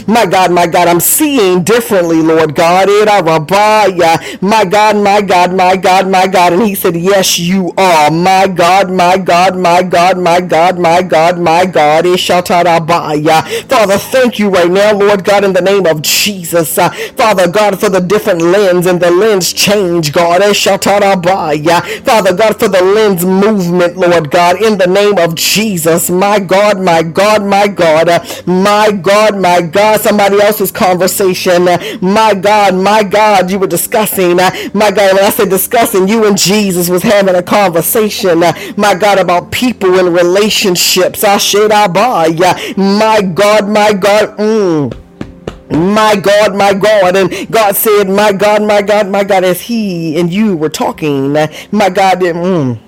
my 0.07 0.27
god 0.27 0.51
my 0.53 0.67
god 0.67 0.89
i'm 0.89 1.01
seeing 1.01 1.63
differently 1.63 2.23
lord 2.23 2.55
god 2.55 2.89
my 4.41 4.65
god 4.65 4.97
my 4.97 5.21
god 5.21 5.55
my 5.55 5.77
god 5.77 6.09
my 6.09 6.27
god 6.27 6.53
and 6.53 6.63
he 6.63 6.75
said 6.75 6.97
yes 6.97 7.39
you 7.39 7.73
are 7.77 8.11
my 8.11 8.47
god 8.47 8.91
my 8.91 9.17
god 9.19 9.57
my 9.57 9.83
god 9.83 10.19
my 10.19 10.41
god 10.41 10.79
my 10.79 11.03
god 11.03 11.39
my 11.39 11.67
god 11.67 11.96
Father, 13.69 13.99
thank 13.99 14.39
you 14.39 14.51
right 14.51 14.71
now, 14.71 14.93
Lord 14.95 15.25
God, 15.25 15.45
in 15.45 15.53
the 15.53 15.63
name 15.63 15.87
of 15.87 16.03
Jesus. 16.03 16.79
Uh, 16.79 16.91
Father 17.17 17.49
God, 17.51 17.81
for 17.81 17.89
the 17.91 18.01
different 18.01 18.43
lens 18.43 18.87
and 18.87 19.01
the 19.01 19.11
lens 19.11 19.53
change, 19.53 20.13
God. 20.13 20.43
Father 22.05 22.35
God, 22.37 22.59
for 22.59 22.69
the 22.69 22.83
lens 22.83 23.25
movement, 23.25 23.97
Lord 23.97 24.31
God, 24.31 24.63
in 24.63 24.79
the 24.79 24.87
name 24.87 25.19
of 25.19 25.35
Jesus. 25.35 26.11
My 26.11 26.39
God, 26.41 26.81
my 26.81 27.03
God, 27.03 27.45
my 27.45 27.69
God, 27.69 28.09
uh, 28.09 28.25
my 28.47 28.93
God, 28.93 29.39
my 29.39 29.61
God. 29.63 30.01
Somebody 30.01 30.41
else's 30.41 30.73
conversation. 30.73 31.69
Uh, 31.69 31.79
my 32.01 32.35
God, 32.35 32.75
my 32.75 33.03
God, 33.03 33.51
you 33.51 33.59
were 33.59 33.67
discussing. 33.67 34.41
Uh, 34.41 34.51
my 34.75 34.91
God, 34.91 35.15
when 35.17 35.25
I 35.25 35.31
said 35.31 35.51
discussing, 35.51 36.09
you 36.09 36.27
and 36.27 36.37
Jesus 36.39 36.89
was 36.91 37.03
having 37.03 37.35
a 37.37 37.43
conversation. 37.43 38.43
Uh, 38.43 38.53
my 38.77 38.95
God, 38.95 39.19
about 39.19 39.51
people 39.53 39.99
and 39.99 40.15
relationships. 40.15 41.25
I 41.25 41.39
should 41.39 41.73
my 42.77 43.23
God, 43.23 43.69
my 43.69 43.93
God. 43.93 44.37
Mm 44.39 45.07
my 45.71 46.17
God, 46.17 46.55
my 46.55 46.75
God. 46.75 47.17
And 47.17 47.51
God 47.51 47.75
said, 47.75 48.09
My 48.09 48.33
God, 48.33 48.63
my 48.63 48.83
God, 48.83 49.09
my 49.09 49.25
God, 49.25 49.45
as 49.45 49.61
He 49.61 50.19
and 50.19 50.33
you 50.33 50.57
were 50.57 50.69
talking, 50.69 51.33
my 51.33 51.91
God, 51.91 52.21
mm, 52.21 52.81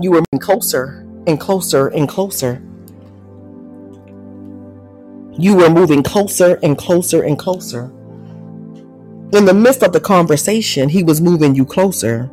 you 0.00 0.10
were 0.10 0.22
closer 0.40 1.06
and 1.26 1.40
closer 1.40 1.88
and 1.88 2.08
closer. 2.08 2.62
You 5.38 5.56
were 5.56 5.70
moving 5.70 6.02
closer 6.02 6.58
and 6.62 6.78
closer 6.78 7.22
and 7.22 7.38
closer. 7.38 7.90
In 9.32 9.44
the 9.44 9.54
midst 9.54 9.82
of 9.82 9.92
the 9.92 10.00
conversation, 10.00 10.88
He 10.88 11.02
was 11.02 11.20
moving 11.20 11.54
you 11.54 11.64
closer. 11.64 12.30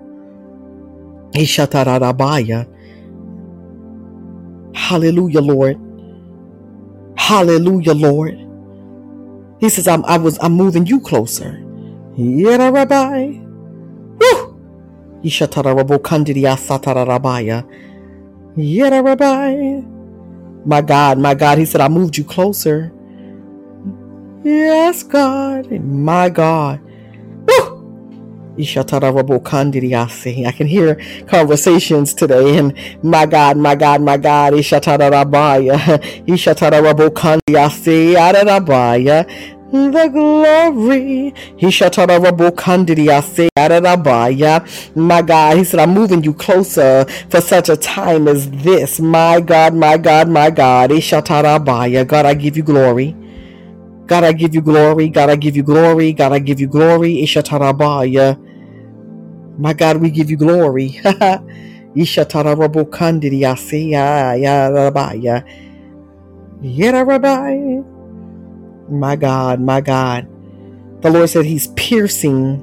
Hallelujah, 4.75 5.41
Lord. 5.41 5.79
Hallelujah, 7.17 7.93
Lord. 7.93 8.39
He 9.59 9.69
says, 9.69 9.87
I'm, 9.87 10.05
I 10.05 10.17
was, 10.17 10.37
I'm 10.41 10.53
moving 10.53 10.85
you 10.85 10.99
closer. 11.01 11.63
Yeah, 12.15 12.69
Rabbi. 12.69 13.39
Woo! 14.07 14.67
Yeah, 18.55 18.99
Rabbi. 19.01 19.81
My 20.65 20.81
God, 20.81 21.19
my 21.19 21.35
God. 21.35 21.57
He 21.59 21.65
said, 21.65 21.81
I 21.81 21.89
moved 21.89 22.17
you 22.17 22.23
closer. 22.25 22.93
Yes, 24.43 25.03
God. 25.03 25.71
My 25.83 26.29
God. 26.29 26.81
I 30.45 30.51
can 30.51 30.67
hear 30.67 31.01
conversations 31.27 32.13
today, 32.13 32.57
and 32.57 32.77
my 33.03 33.25
God, 33.25 33.57
my 33.57 33.75
God, 33.75 34.01
my 34.01 34.17
God, 34.17 34.53
the 39.73 40.07
glory. 40.07 41.33
He 41.57 41.71
My 44.95 45.23
God, 45.23 45.57
he 45.57 45.63
said, 45.63 45.79
I'm 45.79 45.93
moving 45.95 46.23
you 46.23 46.33
closer 46.33 47.05
for 47.29 47.41
such 47.41 47.69
a 47.69 47.75
time 47.75 48.27
as 48.27 48.51
this. 48.51 48.99
My 48.99 49.41
God, 49.41 49.73
my 49.73 49.97
God, 49.97 50.29
my 50.29 50.51
God. 50.51 50.91
God, 52.03 52.25
I 52.27 52.35
give 52.35 52.55
you 52.55 52.63
glory. 52.63 53.15
God, 54.07 54.25
I 54.25 54.33
give 54.33 54.55
you 54.55 54.61
glory. 54.61 55.09
God, 55.09 55.31
I 55.31 55.37
give 55.37 55.55
you 55.57 55.63
glory. 55.63 56.13
God, 56.13 56.33
I 56.33 56.39
give 56.39 56.59
you 56.59 56.67
glory. 56.67 57.23
Ishatarabaya. 57.23 58.37
My 59.57 59.73
God, 59.73 59.97
we 59.97 60.11
give 60.11 60.29
you 60.31 60.37
glory. 60.37 61.01
Ishatarabokandiriyaseya 61.97 64.35
ya 64.41 64.69
rabaya. 64.69 65.43
Yera 66.61 67.03
rabaya. 67.05 67.85
My 68.89 69.17
God, 69.17 69.61
my 69.61 69.81
God. 69.81 70.27
The 71.01 71.09
Lord 71.11 71.29
said 71.29 71.45
He's 71.45 71.67
piercing 71.75 72.59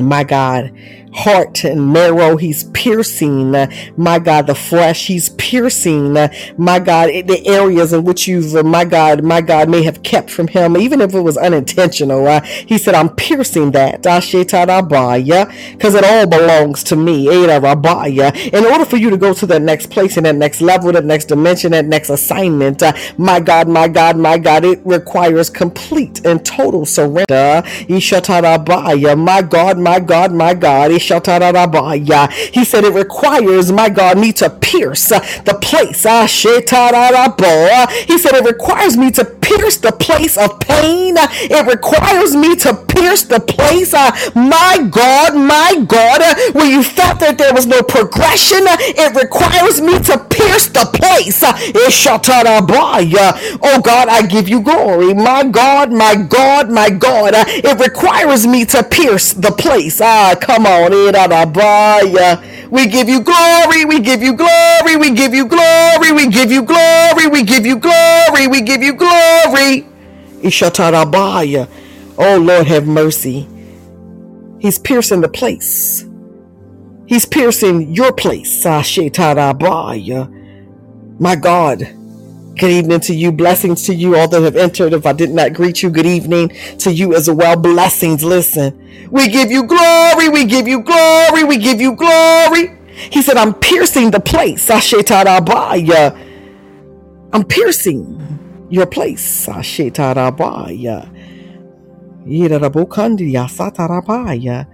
my 0.00 0.24
God, 0.24 0.72
heart 1.16 1.64
and 1.64 1.92
marrow. 1.92 2.36
He's 2.36 2.64
piercing, 2.64 3.54
uh, 3.54 3.70
my 3.96 4.18
God, 4.18 4.46
the 4.46 4.54
flesh. 4.54 5.06
He's 5.06 5.30
piercing, 5.30 6.16
uh, 6.16 6.28
my 6.56 6.78
God, 6.78 7.08
the 7.08 7.42
areas 7.46 7.92
in 7.92 8.04
which 8.04 8.28
you've, 8.28 8.54
uh, 8.54 8.62
my 8.62 8.84
God, 8.84 9.24
my 9.24 9.40
God, 9.40 9.68
may 9.68 9.82
have 9.82 10.02
kept 10.02 10.30
from 10.30 10.48
him, 10.48 10.76
even 10.76 11.00
if 11.00 11.14
it 11.14 11.20
was 11.20 11.36
unintentional. 11.36 12.26
Uh, 12.26 12.42
he 12.42 12.76
said, 12.78 12.94
I'm 12.94 13.08
piercing 13.08 13.70
that. 13.72 14.02
Because 14.02 15.94
it 15.94 16.04
all 16.04 16.26
belongs 16.26 16.84
to 16.84 16.96
me. 16.96 17.28
In 17.28 18.64
order 18.66 18.84
for 18.84 18.96
you 18.96 19.10
to 19.10 19.16
go 19.16 19.32
to 19.32 19.46
that 19.46 19.62
next 19.62 19.90
place 19.90 20.16
and 20.16 20.26
that 20.26 20.36
next 20.36 20.60
level, 20.60 20.92
that 20.92 21.04
next 21.04 21.26
dimension, 21.26 21.72
that 21.72 21.86
next 21.86 22.10
assignment, 22.10 22.82
uh, 22.82 22.92
my 23.16 23.40
God, 23.40 23.68
my 23.68 23.88
God, 23.88 24.16
my 24.16 24.36
God, 24.36 24.64
it 24.64 24.80
requires 24.84 25.48
complete 25.48 26.24
and 26.26 26.44
total 26.44 26.84
surrender. 26.84 27.62
My 27.88 29.42
God, 29.42 29.78
my 29.78 30.00
God, 30.00 30.32
my 30.32 30.54
God. 30.54 30.90
He 32.52 32.64
said 32.64 32.84
it 32.84 32.94
requires, 32.94 33.72
my 33.72 33.88
God, 33.88 34.18
me 34.18 34.32
to 34.34 34.50
pierce 34.50 35.08
the 35.08 35.58
place. 35.62 36.06
Ah, 36.06 36.26
he 38.06 38.18
said 38.18 38.34
it 38.34 38.44
requires 38.44 38.96
me 38.96 39.10
to 39.12 39.24
pierce 39.24 39.76
the 39.78 39.92
place 39.92 40.36
of 40.36 40.58
pain. 40.60 41.16
It 41.18 41.66
requires 41.66 42.34
me 42.36 42.56
to 42.56 42.74
pierce 42.74 43.24
the 43.24 43.40
place, 43.40 43.94
uh, 43.94 44.10
my 44.34 44.86
God, 44.90 45.34
my 45.36 45.84
God, 45.86 46.20
where 46.54 46.66
you 46.70 46.82
felt 46.82 47.20
that 47.20 47.38
there 47.38 47.54
was 47.54 47.66
no 47.66 47.82
progression. 47.82 48.60
It 48.64 49.14
requires 49.14 49.80
me 49.80 49.98
to 50.00 50.18
pierce 50.30 50.68
the 50.68 50.86
place. 50.92 51.42
Oh 53.62 53.80
God, 53.82 54.08
I 54.08 54.22
give 54.26 54.48
you 54.48 54.60
glory. 54.60 55.14
My 55.14 55.44
God, 55.44 55.92
my 55.92 56.14
God, 56.16 56.70
my 56.70 56.90
God. 56.90 57.32
It 57.36 57.78
requires 57.80 58.46
me 58.46 58.64
to 58.66 58.82
pierce 58.82 59.32
the 59.32 59.50
place. 59.52 60.00
Ah, 60.02 60.34
come 60.40 60.66
on. 60.66 60.92
We 62.70 62.86
give 62.88 63.08
you 63.08 63.20
glory. 63.22 63.84
We 63.84 64.00
give 64.00 64.22
you 64.22 64.34
glory. 64.34 64.96
We 64.96 65.10
give 65.12 65.34
you 65.34 65.46
glory. 65.46 66.12
We 66.12 66.28
give 66.30 66.50
you 66.52 66.62
glory. 66.62 67.28
We 67.28 67.42
give 67.44 67.66
you 67.66 67.78
glory. 67.78 68.48
We 68.48 68.62
give 68.62 68.82
you 68.82 68.94
glory. 68.94 69.86
Ishatarabaya. 70.42 71.68
Oh, 72.18 72.38
Lord, 72.38 72.66
have 72.68 72.86
mercy. 72.86 73.48
He's 74.58 74.78
piercing 74.78 75.22
the 75.22 75.28
place. 75.28 76.06
He's 77.06 77.26
piercing 77.26 77.94
your 77.94 78.12
place. 78.12 78.64
Sashetarabaya. 78.64 80.30
My 81.20 81.36
God. 81.36 81.95
Good 82.56 82.70
evening 82.70 83.00
to 83.02 83.14
you. 83.14 83.32
Blessings 83.32 83.84
to 83.84 83.94
you, 83.94 84.16
all 84.16 84.28
that 84.28 84.42
have 84.42 84.56
entered. 84.56 84.94
If 84.94 85.06
I 85.06 85.14
did 85.14 85.32
not 85.32 85.54
greet 85.54 85.82
you, 85.82 85.90
good 85.90 86.06
evening 86.06 86.50
to 86.80 86.92
you 86.92 87.16
as 87.16 87.30
well. 87.30 87.56
Blessings. 87.56 88.24
Listen, 88.24 88.78
we 89.10 89.28
give 89.28 89.50
you 89.50 89.64
glory. 89.64 90.30
We 90.30 90.46
give 90.46 90.68
you 90.68 90.82
glory. 90.82 91.44
We 91.44 91.58
give 91.58 91.82
you 91.82 91.96
glory. 91.96 92.78
He 93.12 93.22
said, 93.22 93.38
I'm 93.38 93.54
piercing 93.54 94.12
the 94.12 94.20
place. 94.20 94.70
I'm 94.70 94.82
piercing 97.44 98.68
your 98.70 98.86
place. 98.86 99.48
Ashetarabaya. 99.48 101.10
Yirarabokandiya 102.26 103.48
satarabaya. 103.50 104.66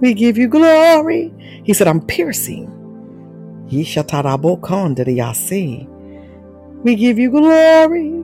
We 0.00 0.14
give 0.14 0.36
you 0.36 0.48
glory. 0.48 1.32
He 1.64 1.72
said, 1.72 1.88
I'm 1.88 2.00
piercing. 2.00 2.72
We 6.84 6.94
give 6.94 7.18
you 7.18 7.30
glory. 7.30 8.22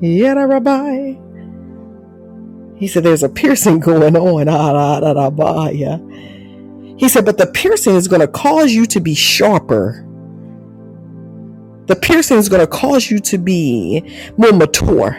He 0.00 0.20
said, 2.88 3.04
There's 3.04 3.22
a 3.22 3.28
piercing 3.28 3.80
going 3.80 4.16
on. 4.16 4.48
He 6.98 7.08
said, 7.08 7.24
But 7.24 7.38
the 7.38 7.46
piercing 7.46 7.94
is 7.94 8.08
going 8.08 8.20
to 8.20 8.28
cause 8.28 8.72
you 8.72 8.86
to 8.86 9.00
be 9.00 9.14
sharper. 9.14 10.04
The 11.86 11.96
piercing 11.96 12.38
is 12.38 12.48
going 12.48 12.60
to 12.60 12.66
cause 12.66 13.10
you 13.10 13.18
to 13.20 13.38
be 13.38 14.02
more 14.36 14.52
mature. 14.52 15.16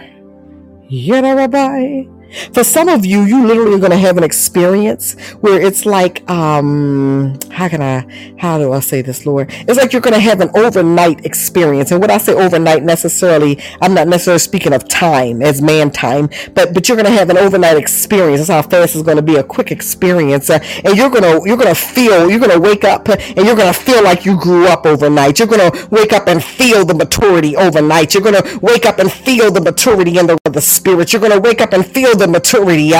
Yerabai. 0.90 2.10
For 2.54 2.64
some 2.64 2.88
of 2.90 3.06
you, 3.06 3.22
you 3.24 3.46
literally 3.46 3.76
are 3.76 3.80
going 3.80 3.92
to 3.92 3.98
have 3.98 4.18
an 4.18 4.24
experience 4.24 5.20
where 5.42 5.62
it's 5.62 5.86
like, 5.86 6.30
um, 6.30 7.38
how 7.52 7.68
can 7.68 7.82
I, 7.82 8.36
how 8.40 8.58
do 8.58 8.72
I 8.74 8.80
say 8.80 9.02
this, 9.02 9.26
Lord? 9.26 9.50
It's 9.52 9.78
like 9.78 9.94
you're 9.94 10.02
going 10.02 10.14
to 10.14 10.20
have 10.20 10.42
an 10.42 10.50
overnight 10.56 11.26
experience. 11.26 11.92
And 11.92 12.02
when 12.02 12.12
I 12.12 12.18
say 12.18 12.34
overnight 12.34 12.84
necessarily, 12.84 13.62
I'm 13.82 13.94
not 13.94 14.08
necessarily 14.08 14.40
speaking 14.40 14.74
of 14.74 14.88
time 14.88 15.42
as 15.42 15.62
man 15.62 15.92
time, 15.92 16.30
but, 16.54 16.74
but 16.74 16.88
you're 16.88 16.98
going 16.98 17.06
to 17.06 17.12
have 17.12 17.30
an 17.30 17.38
overnight 17.38 17.78
experience. 17.78 18.48
That's 18.48 18.50
how 18.50 18.70
fast 18.70 18.96
it's 18.96 19.04
going 19.04 19.18
to 19.18 19.24
be 19.24 19.36
a 19.36 19.44
quick 19.44 19.72
experience. 19.72 20.50
Uh, 20.50 20.60
and 20.84 20.96
you're 20.96 21.10
going 21.10 21.24
to, 21.24 21.48
you're 21.48 21.58
going 21.58 21.74
to 21.74 21.76
feel, 21.76 22.30
you're 22.30 22.40
going 22.40 22.52
to 22.52 22.60
wake 22.60 22.84
up 22.84 23.10
and 23.10 23.46
you're 23.46 23.56
going 23.56 23.74
to 23.74 23.80
feel 23.80 24.04
like 24.04 24.26
you 24.26 24.38
grew 24.38 24.68
up 24.68 24.86
overnight. 24.86 25.40
You're 25.40 25.48
going 25.48 25.72
to 25.72 25.88
wake 25.90 26.14
up 26.14 26.28
and 26.28 26.44
feel 26.44 26.86
the 26.86 26.94
maturity 26.94 27.56
overnight. 27.56 28.14
You're 28.14 28.24
going 28.24 28.42
to 28.42 28.60
wake 28.62 28.86
up 28.86 29.00
and 29.00 29.12
feel 29.12 29.52
the 29.52 29.62
maturity 29.62 30.18
in 30.18 30.28
the, 30.28 30.38
the 30.50 30.62
spirit. 30.62 31.12
You're 31.12 31.22
going 31.22 31.34
to 31.34 31.40
wake 31.40 31.62
up 31.62 31.74
and 31.74 31.86
feel 31.86 32.16
the 32.22 32.30
maturity. 32.30 32.92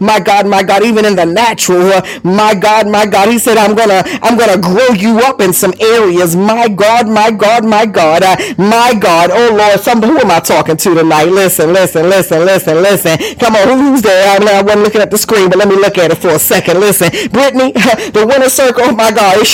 My 0.00 0.20
God, 0.20 0.46
my 0.48 0.62
God, 0.62 0.84
even 0.84 1.04
in 1.04 1.16
the 1.16 1.26
natural, 1.26 2.02
my 2.24 2.54
God, 2.54 2.88
my 2.88 3.06
God, 3.06 3.28
He 3.30 3.38
said, 3.38 3.58
I'm 3.58 3.76
gonna, 3.76 4.02
I'm 4.22 4.38
gonna 4.38 4.58
grow 4.60 4.88
you 4.96 5.20
up 5.20 5.40
in 5.42 5.52
some 5.52 5.74
areas. 5.80 6.36
My 6.36 6.68
God, 6.68 7.08
my 7.08 7.30
God, 7.32 7.64
my 7.66 7.86
God, 7.86 8.22
uh, 8.24 8.36
my 8.58 8.94
God. 8.94 9.30
Oh 9.32 9.54
Lord, 9.56 9.80
some 9.80 10.02
who 10.02 10.18
am 10.18 10.30
I 10.30 10.40
talking 10.40 10.76
to 10.78 10.94
tonight? 10.94 11.24
Listen, 11.26 11.72
listen, 11.72 12.08
listen, 12.08 12.40
listen, 12.46 12.76
listen. 12.82 13.18
Come 13.38 13.56
on, 13.56 13.68
who's 13.78 14.02
there? 14.02 14.40
I, 14.40 14.58
I 14.58 14.62
wasn't 14.62 14.82
looking 14.84 15.02
at 15.02 15.10
the 15.10 15.18
screen, 15.18 15.50
but 15.50 15.58
let 15.58 15.68
me 15.68 15.76
look 15.76 15.98
at 15.98 16.12
it 16.12 16.16
for 16.18 16.30
a 16.30 16.38
second. 16.40 16.80
Listen, 16.80 17.10
Brittany, 17.30 17.72
the 18.16 18.26
winner 18.28 18.48
circle. 18.50 18.92
My 18.92 19.10
God, 19.12 19.38
it's 19.40 19.50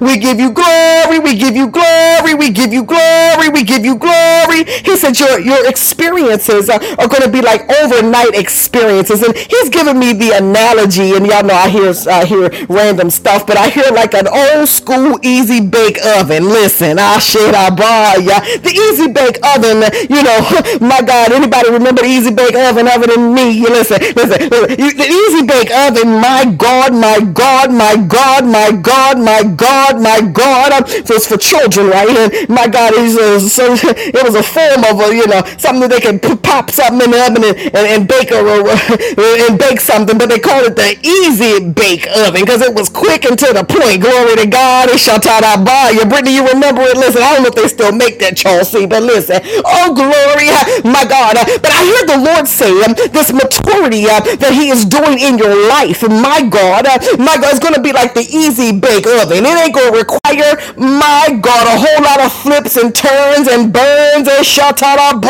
We 0.00 0.18
give 0.18 0.40
you 0.40 0.50
glory. 0.52 1.18
We 1.20 1.36
give 1.36 1.56
you 1.56 1.68
glory. 1.68 2.34
We 2.34 2.50
give 2.50 2.72
you 2.72 2.84
glory. 2.84 3.48
We 3.50 3.64
give 3.64 3.84
you 3.84 3.96
glory. 3.96 4.64
He 4.84 4.96
said 4.96 5.18
your 5.20 5.38
your 5.40 5.68
experiences 5.68 6.70
are, 6.98 7.08
going 7.08 7.22
to 7.22 7.30
be 7.30 7.42
like 7.42 7.68
overnight 7.70 8.34
experiences. 8.34 9.22
And 9.22 9.36
he's 9.36 9.68
giving 9.68 9.98
me 9.98 10.12
the 10.12 10.32
analogy, 10.36 11.14
and 11.14 11.26
y'all 11.26 11.44
know 11.44 11.54
I 11.54 11.68
hear 11.68 11.92
I 12.08 12.24
hear 12.24 12.50
random 12.68 13.10
stuff, 13.10 13.46
but 13.46 13.56
I 13.56 13.68
hear 13.68 13.90
like 13.92 14.14
an 14.14 14.28
old 14.28 14.68
school 14.68 15.18
easy 15.22 15.60
bake 15.60 15.98
oven. 16.18 16.44
Listen, 16.44 16.98
I 16.98 17.18
shit 17.18 17.54
I 17.54 17.70
buy 17.70 18.16
ya. 18.22 18.40
The 18.60 18.72
easy 18.72 19.08
bake 19.12 19.38
oven, 19.54 19.84
you 20.08 20.22
know, 20.22 20.38
my 20.86 21.02
God, 21.02 21.32
anybody 21.32 21.70
remember 21.70 22.02
the 22.02 22.08
easy 22.08 22.32
bake 22.32 22.54
oven 22.54 22.88
other 22.88 23.06
than 23.06 23.34
me? 23.34 23.50
You 23.50 23.68
listen, 23.68 24.00
listen, 24.00 24.48
listen. 24.48 24.76
the 24.76 25.08
easy 25.08 25.46
bake 25.46 25.70
oven, 25.70 26.20
my 26.20 26.44
God, 26.56 26.94
my 26.94 27.20
God, 27.20 27.72
my 27.72 27.96
God, 27.96 28.44
my 28.46 28.72
God, 28.72 29.18
my 29.18 29.42
God, 29.42 30.00
my 30.00 30.20
God. 30.20 30.72
Um, 30.72 30.86
so 31.06 31.14
it's 31.14 31.26
for 31.26 31.36
children, 31.36 31.88
right? 31.88 32.08
And 32.08 32.48
my 32.48 32.66
God, 32.68 32.92
it's 32.96 33.58
a, 33.58 33.72
it 34.18 34.22
was 34.24 34.34
a 34.34 34.42
form 34.42 34.84
of 34.84 35.00
a, 35.00 35.14
you 35.14 35.26
know, 35.26 35.42
something 35.58 35.88
that 35.88 35.90
they 35.90 36.00
can 36.00 36.18
pop 36.40 36.70
something 36.82 37.06
in 37.06 37.10
the 37.14 37.20
oven 37.22 37.42
and, 37.46 37.56
and, 37.78 37.86
and 37.86 38.02
bake 38.08 38.30
a, 38.34 38.42
and 39.46 39.58
bake 39.58 39.80
something, 39.80 40.18
but 40.18 40.28
they 40.28 40.38
call 40.38 40.66
it 40.66 40.74
the 40.74 40.98
easy 41.06 41.62
bake 41.70 42.06
oven 42.26 42.42
because 42.42 42.62
it 42.62 42.74
was 42.74 42.88
quick 42.88 43.24
and 43.24 43.38
to 43.38 43.54
the 43.54 43.62
point. 43.62 44.02
Glory 44.02 44.36
to 44.42 44.46
God. 44.46 44.90
It 44.90 44.98
shall 44.98 45.20
tie 45.20 45.40
that 45.40 45.62
by 45.62 45.94
you. 45.94 46.02
Brittany, 46.04 46.34
you 46.34 46.46
remember 46.46 46.82
it? 46.82 46.96
Listen, 46.96 47.22
I 47.22 47.34
don't 47.34 47.46
know 47.46 47.54
if 47.54 47.58
they 47.58 47.68
still 47.68 47.92
make 47.92 48.18
that 48.18 48.36
Chelsea, 48.36 48.86
but 48.86 49.02
listen. 49.02 49.38
Oh, 49.62 49.94
glory, 49.94 50.50
my 50.82 51.06
God. 51.06 51.38
But 51.62 51.70
I 51.70 51.82
hear 51.86 52.02
the 52.10 52.18
Lord 52.18 52.48
say 52.48 52.72
um, 52.82 52.94
this 53.14 53.30
maturity 53.30 54.10
uh, 54.10 54.20
that 54.42 54.52
He 54.52 54.74
is 54.74 54.84
doing 54.84 55.22
in 55.22 55.38
your 55.38 55.54
life. 55.70 56.02
My 56.02 56.42
God, 56.42 56.86
uh, 56.86 56.98
my 57.18 57.38
God, 57.38 57.54
it's 57.54 57.62
going 57.62 57.74
to 57.78 57.82
be 57.82 57.92
like 57.92 58.14
the 58.14 58.26
easy 58.26 58.74
bake 58.74 59.06
oven. 59.06 59.46
It 59.46 59.54
ain't 59.54 59.74
going 59.74 59.92
to 59.94 59.98
require, 59.98 60.58
my 60.74 61.38
God, 61.38 61.64
a 61.70 61.76
whole 61.78 62.02
lot 62.02 62.18
of 62.20 62.32
flips 62.32 62.76
and 62.76 62.94
turns 62.94 63.46
and 63.46 63.72
burns 63.72 64.26
and 64.26 64.44
shut 64.44 64.82
out 64.82 65.22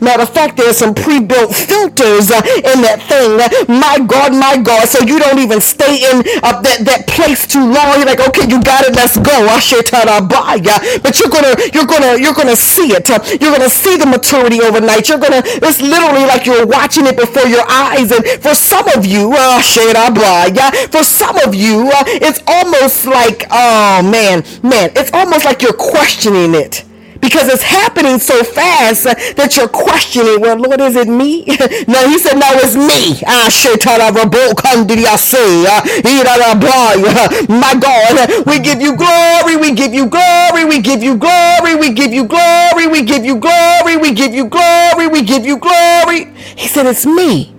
Matter 0.00 0.22
of 0.22 0.30
fact, 0.30 0.47
there's 0.56 0.78
some 0.78 0.94
pre-built 0.94 1.54
filters 1.54 2.30
uh, 2.30 2.42
in 2.44 2.82
that 2.82 3.04
thing. 3.08 3.38
My 3.68 3.98
God, 3.98 4.32
my 4.32 4.56
God. 4.60 4.88
So 4.88 5.04
you 5.04 5.18
don't 5.18 5.38
even 5.38 5.60
stay 5.60 6.08
in 6.10 6.22
uh, 6.42 6.60
that, 6.62 6.84
that 6.84 7.06
place 7.06 7.46
too 7.46 7.62
long. 7.62 7.98
You're 7.98 8.06
like, 8.06 8.20
okay, 8.20 8.48
you 8.48 8.62
got 8.62 8.84
it. 8.84 8.94
Let's 8.94 9.16
go. 9.16 9.38
But 11.02 11.20
you're 11.20 11.30
gonna, 11.30 11.54
you're 11.72 11.86
gonna, 11.86 12.18
you're 12.20 12.34
gonna 12.34 12.56
see 12.56 12.92
it. 12.92 13.08
You're 13.08 13.52
gonna 13.52 13.70
see 13.70 13.96
the 13.96 14.06
maturity 14.06 14.60
overnight. 14.60 15.08
You're 15.08 15.18
gonna. 15.18 15.42
It's 15.44 15.80
literally 15.80 16.26
like 16.26 16.46
you're 16.46 16.66
watching 16.66 17.06
it 17.06 17.16
before 17.16 17.46
your 17.46 17.64
eyes. 17.68 18.10
And 18.12 18.24
for 18.42 18.54
some 18.54 18.88
of 18.88 19.06
you, 19.06 19.32
uh, 19.36 19.60
for 19.60 21.04
some 21.04 21.38
of 21.38 21.54
you, 21.54 21.90
uh, 21.92 22.04
it's 22.06 22.42
almost 22.46 23.06
like, 23.06 23.46
oh 23.50 24.02
man, 24.02 24.44
man, 24.62 24.90
it's 24.96 25.12
almost 25.12 25.44
like 25.44 25.62
you're 25.62 25.72
questioning 25.72 26.54
it 26.54 26.84
because 27.20 27.48
it's 27.48 27.62
happening 27.62 28.18
so 28.18 28.42
fast 28.44 29.04
that 29.04 29.56
you're 29.56 29.68
questioning, 29.68 30.40
well, 30.40 30.56
Lord, 30.56 30.80
is 30.80 30.96
it 30.96 31.08
me? 31.08 31.44
no, 31.88 32.08
he 32.08 32.18
said, 32.18 32.34
no, 32.34 32.46
it's 32.62 32.76
me. 32.76 33.20
Ah, 33.26 33.48
My 37.48 37.74
God, 37.78 38.46
we 38.46 38.58
give 38.60 38.80
you 38.80 38.96
glory, 38.96 39.56
we 39.56 39.72
give 39.72 39.92
you 39.92 40.06
glory, 40.06 40.64
we 40.64 40.80
give 40.80 41.02
you 41.02 41.16
glory, 41.16 41.74
we 41.74 41.92
give 41.92 42.12
you 42.12 42.24
glory, 42.24 42.86
we 42.86 43.02
give 43.02 43.24
you 43.24 43.36
glory, 43.36 43.96
we 43.96 44.12
give 44.12 44.34
you 44.34 44.46
glory, 44.46 45.08
we 45.08 45.22
give 45.22 45.44
you 45.44 45.58
glory. 45.58 46.32
He 46.56 46.68
said, 46.68 46.86
it's 46.86 47.06
me. 47.06 47.54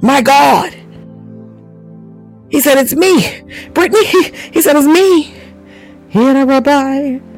My 0.00 0.20
God. 0.20 0.74
He 2.50 2.60
said, 2.60 2.78
it's 2.78 2.94
me. 2.94 3.42
Brittany, 3.72 4.06
he 4.52 4.60
said, 4.60 4.76
it's 4.76 4.86
me. 4.86 5.34
Here, 6.08 6.46
Rabbi. 6.46 7.31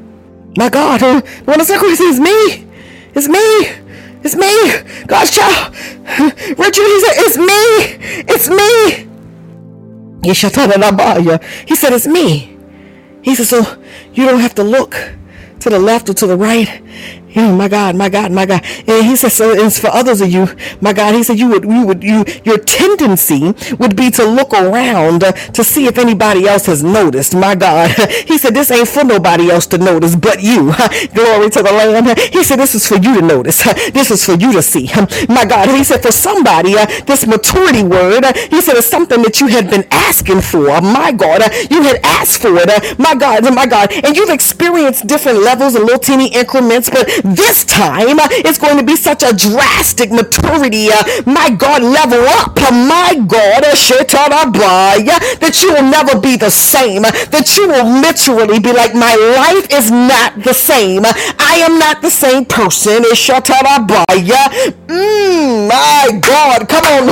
My 0.56 0.68
God, 0.68 1.02
uh, 1.02 1.20
one 1.44 1.60
of 1.60 1.66
the 1.66 1.74
it's 1.74 2.20
me. 2.20 2.66
It's 3.14 3.28
me. 3.28 3.84
It's 4.22 4.36
me. 4.36 5.06
God's 5.06 5.34
child. 5.34 5.74
Richard, 6.58 6.86
he 6.86 7.00
said, 7.00 7.14
it's 7.16 7.36
me. 7.38 8.24
It's 8.28 8.48
me. 8.48 9.08
He 11.66 11.74
said, 11.74 11.92
it's 11.92 12.06
me. 12.06 12.56
He 13.22 13.34
said, 13.34 13.46
so 13.46 13.82
you 14.12 14.26
don't 14.26 14.40
have 14.40 14.54
to 14.54 14.62
look 14.62 14.96
to 15.60 15.70
the 15.70 15.78
left 15.78 16.08
or 16.08 16.14
to 16.14 16.26
the 16.26 16.36
right. 16.36 16.82
Oh 17.36 17.56
my 17.56 17.68
God, 17.68 17.96
my 17.96 18.08
God, 18.08 18.30
my 18.30 18.46
God. 18.46 18.64
And 18.86 19.06
he 19.06 19.16
said, 19.16 19.30
so 19.32 19.50
it's 19.50 19.78
for 19.78 19.88
others 19.88 20.20
of 20.20 20.30
you, 20.30 20.48
my 20.80 20.92
God. 20.92 21.14
He 21.14 21.22
said, 21.22 21.38
you 21.38 21.48
would, 21.48 21.64
you 21.64 21.86
would, 21.86 22.02
you, 22.02 22.24
your 22.44 22.58
tendency 22.58 23.54
would 23.78 23.96
be 23.96 24.10
to 24.12 24.24
look 24.24 24.52
around 24.52 25.20
to 25.20 25.64
see 25.64 25.86
if 25.86 25.98
anybody 25.98 26.46
else 26.46 26.66
has 26.66 26.82
noticed, 26.82 27.34
my 27.34 27.54
God. 27.54 27.90
He 28.24 28.38
said, 28.38 28.54
this 28.54 28.70
ain't 28.70 28.88
for 28.88 29.04
nobody 29.04 29.50
else 29.50 29.66
to 29.68 29.78
notice 29.78 30.16
but 30.16 30.42
you. 30.42 30.72
Glory 31.14 31.50
to 31.50 31.62
the 31.62 31.72
Lamb. 31.72 32.16
He 32.32 32.42
said, 32.42 32.58
this 32.58 32.74
is 32.74 32.86
for 32.86 32.96
you 32.96 33.20
to 33.20 33.22
notice. 33.22 33.62
This 33.94 34.10
is 34.10 34.24
for 34.24 34.34
you 34.34 34.52
to 34.52 34.62
see. 34.62 34.88
My 35.28 35.44
God. 35.44 35.68
He 35.68 35.84
said, 35.84 36.02
for 36.02 36.12
somebody, 36.12 36.76
uh, 36.76 36.86
this 37.06 37.26
maturity 37.26 37.82
word, 37.82 38.24
uh, 38.24 38.32
he 38.50 38.60
said, 38.60 38.76
it's 38.76 38.86
something 38.86 39.22
that 39.22 39.40
you 39.40 39.46
had 39.48 39.70
been 39.70 39.84
asking 39.90 40.40
for. 40.40 40.80
My 40.80 41.12
God, 41.12 41.42
uh, 41.42 41.50
you 41.70 41.82
had 41.82 42.00
asked 42.02 42.40
for 42.42 42.50
it. 42.54 42.98
My 42.98 43.14
God, 43.14 43.42
my 43.54 43.66
God. 43.66 43.92
And 43.92 44.16
you've 44.16 44.30
experienced 44.30 45.06
different 45.06 45.40
levels 45.40 45.74
and 45.74 45.84
little 45.84 45.98
teeny 46.00 46.28
increments, 46.34 46.90
but 46.90 47.23
this 47.24 47.64
time, 47.64 48.20
uh, 48.20 48.28
it's 48.44 48.58
going 48.58 48.76
to 48.76 48.84
be 48.84 48.96
such 48.96 49.22
a 49.22 49.32
drastic 49.32 50.12
maturity, 50.12 50.92
uh, 50.92 51.02
my 51.24 51.48
God, 51.48 51.82
level 51.82 52.20
up, 52.37 52.52
uh, 52.60 52.70
my 52.70 53.16
God, 53.26 53.64
that 53.64 55.60
you 55.62 55.72
will 55.72 55.88
never 55.88 56.20
be 56.20 56.37
the 56.37 56.50
same, 56.50 57.02
that 57.02 57.56
you 57.56 57.66
will 57.66 57.88
literally 58.00 58.60
be 58.60 58.72
like, 58.72 58.94
my 58.94 59.16
life 59.16 59.66
is 59.72 59.90
not 59.90 60.37
the 60.44 60.52
same. 60.52 61.04
I 61.04 61.64
am 61.64 61.78
not 61.78 62.02
the 62.02 62.10
same 62.10 62.44
person. 62.44 63.00
Mm, 64.84 65.68
my 65.68 66.20
God, 66.20 66.68
come 66.68 66.84
on, 66.92 67.06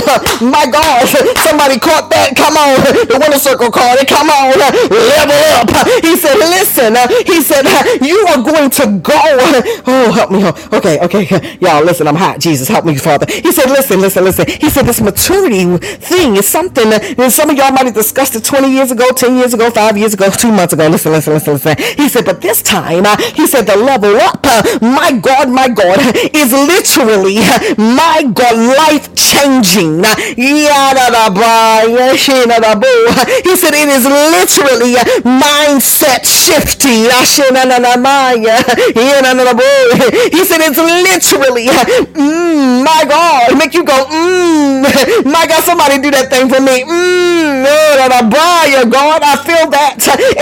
my 0.44 0.66
God, 0.68 1.09
somebody 1.40 1.81
caught 1.81 2.11
that. 2.12 2.37
Come 2.37 2.57
on, 2.61 2.77
the 3.09 3.16
winner 3.16 3.38
circle 3.40 3.70
called 3.70 3.98
it. 3.98 4.09
Come 4.09 4.29
on, 4.29 4.53
level 4.61 5.40
up. 5.57 5.72
He 6.05 6.16
said, 6.20 6.37
listen. 6.37 6.96
Uh, 6.96 7.09
he 7.25 7.40
said, 7.40 7.64
you 8.05 8.27
are 8.29 8.42
going 8.44 8.68
to 8.77 9.01
go. 9.01 10.02
Oh, 10.05 10.11
help 10.11 10.33
me. 10.33 10.45
Okay, 10.77 10.99
okay. 10.99 11.57
Y'all, 11.61 11.85
listen, 11.85 12.09
I'm 12.09 12.17
hot. 12.17 12.41
Jesus, 12.41 12.67
help 12.67 12.85
me, 12.85 12.97
Father. 12.97 13.25
He 13.31 13.53
said, 13.53 13.71
listen, 13.71 14.01
listen, 14.01 14.25
listen. 14.25 14.47
He 14.49 14.69
said, 14.69 14.85
this 14.85 15.01
maturity 15.01 15.77
thing 15.79 16.35
is 16.35 16.49
something 16.49 16.91
that 16.91 17.31
some 17.31 17.51
of 17.51 17.57
y'all 17.57 17.71
might 17.71 17.87
have 17.87 17.95
discussed 17.95 18.35
it 18.35 18.43
20 18.45 18.69
years 18.69 18.91
ago, 18.91 19.11
10 19.12 19.37
years 19.37 19.55
ago, 19.55 19.71
five 19.71 19.97
years 19.97 20.15
ago, 20.15 20.29
two 20.29 20.51
months 20.51 20.73
ago. 20.73 20.88
Listen, 20.88 21.12
listen, 21.12 21.35
listen, 21.35 21.53
listen. 21.53 21.77
He 21.97 22.09
said, 22.09 22.25
but 22.25 22.41
this 22.41 22.62
time, 22.62 23.07
uh, 23.07 23.17
he 23.37 23.47
said, 23.47 23.62
the 23.62 23.77
level 23.77 24.17
up, 24.17 24.41
uh, 24.43 24.79
my 24.83 25.12
God, 25.12 25.49
my 25.49 25.69
God, 25.69 26.01
is 26.35 26.51
literally, 26.51 27.37
my 27.79 28.27
God, 28.35 28.57
life 28.59 29.15
changing. 29.15 30.03
He 30.35 30.67
said, 33.55 33.75
it 33.75 33.88
is 33.88 34.05
literally 34.05 34.95
mindset 35.23 36.27
shifting. 36.27 37.07
He 40.33 40.44
said, 40.44 40.61
it's 40.62 40.78
literally, 40.78 41.66
mm, 41.68 42.85
my 42.85 43.05
God, 43.09 43.59
make 43.59 43.74
you 43.74 43.85
go, 43.85 44.07
mm, 44.07 44.83
my 45.24 45.46
God, 45.46 45.62
somebody 45.64 45.98
do 46.00 46.11
that 46.11 46.31
thing 46.31 46.48
for 46.48 46.61
me. 46.61 46.85
Mm, 46.85 47.64
God, 48.92 49.22
I 49.24 49.37
feel 49.40 49.70
that 49.72 49.96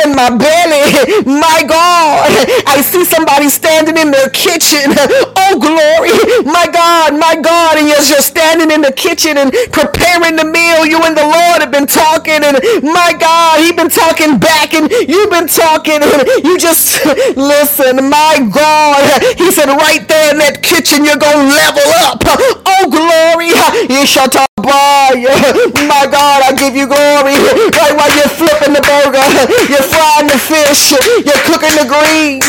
in 0.05 0.15
my 0.19 0.31
belly. 0.35 0.91
My 1.41 1.63
God, 1.67 2.27
I 2.67 2.83
see 2.83 3.05
somebody 3.05 3.49
standing 3.49 3.97
in 3.97 4.11
their 4.11 4.29
kitchen. 4.31 4.93
Oh, 5.37 5.55
glory. 5.59 6.13
My 6.45 6.67
God, 6.67 7.15
my 7.19 7.37
God. 7.39 7.79
And 7.79 7.89
as 7.91 8.11
you're 8.11 8.21
standing 8.25 8.71
in 8.71 8.83
the 8.83 8.93
kitchen 8.93 9.39
and 9.39 9.53
preparing 9.73 10.37
the 10.37 10.45
meal, 10.45 10.87
you 10.87 10.99
and 11.03 11.17
the 11.17 11.25
Lord 11.25 11.63
have 11.63 11.71
been 11.71 11.87
talking. 11.87 12.43
And 12.43 12.59
my 12.83 13.15
God, 13.19 13.61
He's 13.61 13.73
been 13.75 13.91
talking 13.91 14.39
back 14.39 14.75
and 14.75 14.91
you've 14.91 15.31
been 15.31 15.47
talking. 15.49 16.03
And 16.03 16.45
you 16.45 16.59
just 16.59 17.05
listen. 17.37 18.11
My 18.11 18.43
God, 18.53 19.03
He 19.39 19.51
said 19.53 19.69
right 19.69 20.03
there 20.09 20.33
in 20.33 20.39
that 20.39 20.63
kitchen, 20.63 21.05
you're 21.05 21.21
going 21.21 21.37
to 21.37 21.47
level 21.55 21.87
up. 22.09 22.23
Oh, 22.67 22.89
glory. 22.89 23.53
My 25.87 26.07
God, 26.09 26.43
I 26.47 26.53
give 26.57 26.75
you 26.75 26.87
glory. 26.87 27.37
Right 27.77 27.95
while 27.97 28.13
you're 28.17 28.33
flipping 28.33 28.70
you're 29.73 29.89
frying 29.89 30.29
the 30.29 30.39
fish, 30.39 30.93
you're 31.25 31.43
cooking 31.49 31.75
the 31.81 31.87
greens, 31.89 32.45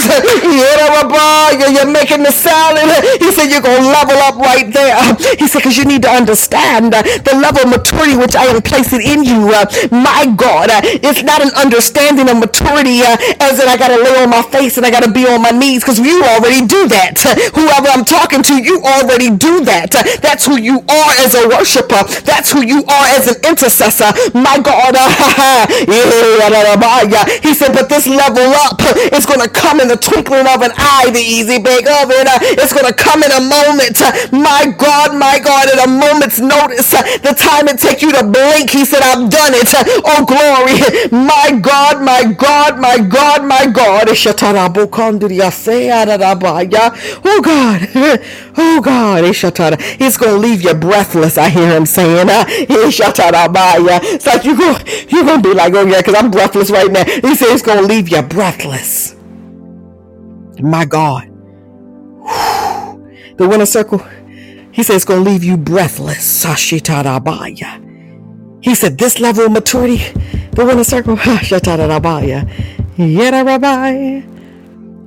you're 1.72 1.88
making 1.88 2.24
the 2.24 2.32
salad. 2.32 2.88
He 3.20 3.32
said 3.32 3.48
you're 3.50 3.64
going 3.64 3.82
to 3.82 3.88
level 3.88 4.18
up 4.20 4.36
right 4.36 4.68
there. 4.72 5.00
He 5.40 5.48
said 5.48 5.60
because 5.62 5.78
you 5.78 5.86
need 5.86 6.02
to 6.02 6.10
understand 6.10 6.94
the 6.94 7.36
level 7.38 7.64
of 7.64 7.70
maturity 7.70 8.16
which 8.16 8.36
I 8.36 8.46
am 8.46 8.62
placing 8.62 9.02
in 9.02 9.24
you. 9.24 9.54
Uh, 9.54 9.66
my 9.92 10.26
God, 10.36 10.70
uh, 10.70 10.82
it's 10.84 11.24
not 11.24 11.42
an 11.42 11.52
understanding 11.56 12.30
of 12.30 12.38
maturity 12.38 13.02
uh, 13.02 13.18
as 13.40 13.62
in 13.62 13.70
I 13.70 13.78
got 13.78 13.90
to 13.90 13.98
lay 13.98 14.24
on 14.24 14.30
my 14.30 14.42
face 14.42 14.78
and 14.78 14.86
I 14.86 14.92
got 14.92 15.04
to 15.04 15.12
be 15.12 15.26
on 15.28 15.42
my 15.42 15.52
knees 15.52 15.84
because 15.84 16.00
you 16.00 16.24
already 16.24 16.66
do 16.66 16.88
that. 16.90 17.22
Whoever 17.56 17.88
I'm 17.88 18.06
talking 18.06 18.44
to, 18.44 18.62
you 18.62 18.82
already 18.82 19.30
do 19.30 19.64
that. 19.66 19.92
That's 20.22 20.46
who 20.46 20.58
you 20.58 20.82
are 20.90 21.12
as 21.22 21.36
a 21.36 21.48
worshiper. 21.48 22.04
That's 22.26 22.52
who 22.52 22.62
you 22.62 22.84
are 22.86 23.08
as 23.16 23.28
an 23.28 23.38
intercessor. 23.48 24.12
My 24.34 24.60
God. 24.60 24.98
He 27.42 27.54
said, 27.54 27.74
but 27.74 27.90
this 27.90 28.08
level 28.08 28.44
up 28.66 28.82
is 29.14 29.26
going 29.26 29.40
to 29.42 29.50
come 29.50 29.80
in 29.80 29.88
the 29.88 29.98
twinkling 29.98 30.48
of 30.48 30.62
an 30.62 30.72
eye, 30.78 31.10
the 31.14 31.20
easy 31.22 31.58
bake 31.62 31.86
it. 31.86 32.28
It's 32.58 32.74
going 32.74 32.88
to 32.88 32.94
come 32.94 33.24
in 33.24 33.32
a 33.32 33.42
moment. 33.42 34.02
My 34.32 34.66
God, 34.78 35.16
my 35.18 35.40
God, 35.40 35.70
at 35.70 35.86
a 35.86 35.90
moment's 35.90 36.40
notice, 36.40 36.92
the 36.92 37.34
time 37.38 37.68
it 37.68 37.78
take 37.80 38.02
you 38.02 38.12
to 38.14 38.24
blink, 38.24 38.70
he 38.72 38.86
said, 38.86 39.02
I've 39.04 39.30
done 39.30 39.54
it. 39.54 39.70
Oh, 40.06 40.26
glory. 40.26 40.82
My 41.12 41.52
God, 41.60 42.02
my 42.04 42.24
God, 42.34 42.80
my 42.80 42.98
God, 42.98 43.46
my 43.46 43.66
God. 43.68 44.10
Oh, 47.24 47.42
God. 47.42 47.90
Oh, 48.58 48.82
God. 48.82 49.24
He's 49.24 50.18
going 50.18 50.34
to 50.34 50.38
leave 50.38 50.62
you 50.64 50.74
breathless. 50.74 51.38
I 51.38 51.50
hear 51.50 51.70
him 51.76 51.86
saying, 51.86 52.28
it's 52.30 52.98
like 54.26 54.44
you're 54.44 54.56
going 54.56 55.42
to 55.42 55.50
be 55.50 55.54
like, 55.54 55.74
oh 55.74 55.86
yeah, 55.86 55.98
because 55.98 56.16
I'm 56.16 56.32
breathless 56.32 56.71
right 56.72 56.92
now. 56.92 57.04
He 57.06 57.36
said 57.36 57.50
it's 57.54 57.62
going 57.62 57.80
to 57.80 57.86
leave 57.86 58.10
you 58.10 58.22
breathless. 58.22 59.16
My 60.60 60.86
God. 60.86 61.28
The 63.38 63.48
winner 63.48 63.66
circle, 63.66 64.00
he 64.72 64.84
said 64.84 64.96
it's 64.96 65.06
going 65.06 65.24
to 65.24 65.30
leave 65.30 65.44
you 65.44 65.58
breathless. 65.58 66.24
He 68.62 68.76
said 68.76 68.98
this 68.98 69.20
level 69.20 69.46
of 69.46 69.52
maturity, 69.52 69.98
the 70.52 70.66
winner 70.66 70.84
circle, 70.84 71.16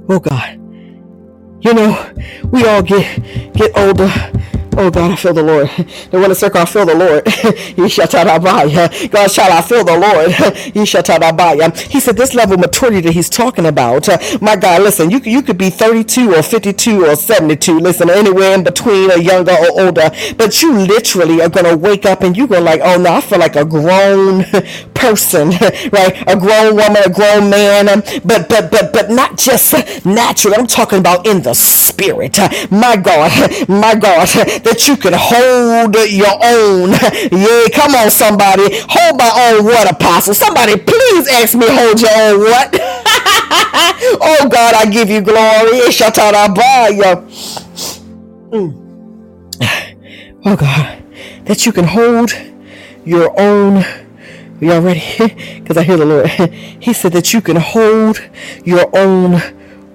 Oh 0.08 0.18
God. 0.18 0.60
You 1.60 1.72
know, 1.72 2.12
we 2.50 2.66
all 2.66 2.82
get 2.82 3.22
get 3.54 3.70
older 3.76 4.12
Oh 4.76 4.90
God, 4.90 5.12
I 5.12 5.16
feel 5.16 5.32
the 5.32 5.42
Lord. 5.42 5.68
The 6.10 6.18
winner 6.18 6.34
circle, 6.34 6.60
I 6.60 6.64
feel 6.64 6.84
the 6.84 6.96
Lord. 6.96 7.24
God, 9.10 9.30
shall 9.30 9.52
I 9.52 9.62
feel 9.62 9.84
the 9.84 9.96
Lord. 9.96 10.32
He 11.94 12.00
said 12.00 12.16
this 12.16 12.34
level 12.34 12.54
of 12.54 12.60
maturity 12.60 13.00
that 13.02 13.12
he's 13.12 13.28
talking 13.28 13.66
about. 13.66 14.08
Uh, 14.08 14.18
my 14.40 14.56
God, 14.56 14.82
listen, 14.82 15.10
you, 15.10 15.20
you 15.20 15.42
could 15.42 15.58
be 15.58 15.70
32 15.70 16.34
or 16.34 16.42
52 16.42 17.04
or 17.06 17.14
72. 17.16 17.78
Listen, 17.78 18.10
anywhere 18.10 18.54
in 18.54 18.64
between 18.64 19.10
or 19.12 19.18
younger 19.18 19.52
or 19.52 19.80
older. 19.80 20.10
But 20.36 20.60
you 20.62 20.72
literally 20.72 21.40
are 21.40 21.48
going 21.48 21.66
to 21.66 21.76
wake 21.76 22.04
up 22.04 22.22
and 22.22 22.36
you're 22.36 22.48
going 22.48 22.62
to 22.62 22.64
like, 22.64 22.80
oh 22.82 22.98
no, 23.00 23.14
I 23.14 23.20
feel 23.20 23.38
like 23.38 23.56
a 23.56 23.64
grown 23.64 24.44
person, 24.94 25.50
right? 25.92 26.24
A 26.26 26.36
grown 26.36 26.76
woman, 26.76 27.02
a 27.04 27.10
grown 27.10 27.50
man. 27.50 27.86
But, 28.24 28.48
but, 28.48 28.70
but, 28.70 28.92
but 28.92 29.10
not 29.10 29.38
just 29.38 29.74
naturally. 30.04 30.56
I'm 30.56 30.66
talking 30.66 30.98
about 30.98 31.26
in 31.26 31.42
the 31.42 31.54
spirit. 31.54 32.38
My 32.70 32.96
God, 32.96 33.68
my 33.68 33.94
God 33.94 34.28
that 34.64 34.88
you 34.88 34.96
can 34.96 35.12
hold 35.14 35.94
your 35.94 36.36
own. 36.42 36.94
Yeah, 37.34 37.68
come 37.72 37.94
on, 37.94 38.10
somebody. 38.10 38.64
Hold 38.88 39.18
my 39.18 39.30
own 39.48 39.64
what, 39.64 39.90
apostle? 39.90 40.34
Somebody, 40.34 40.76
please 40.76 41.28
ask 41.28 41.54
me, 41.54 41.66
hold 41.68 42.00
your 42.00 42.10
own 42.10 42.40
what? 42.40 42.70
oh, 44.20 44.48
God, 44.50 44.74
I 44.74 44.86
give 44.90 45.10
you 45.10 45.20
glory. 45.20 45.80
Mm. 48.50 48.90
Oh, 50.44 50.56
God, 50.56 51.02
that 51.44 51.66
you 51.66 51.72
can 51.72 51.84
hold 51.84 52.32
your 53.04 53.38
own. 53.40 53.84
Y'all 54.60 54.80
ready? 54.80 55.02
Because 55.60 55.76
I 55.76 55.82
hear 55.82 55.96
the 55.96 56.04
Lord. 56.06 56.28
He 56.28 56.92
said 56.92 57.12
that 57.12 57.32
you 57.32 57.40
can 57.40 57.56
hold 57.56 58.20
your 58.64 58.88
own 58.96 59.40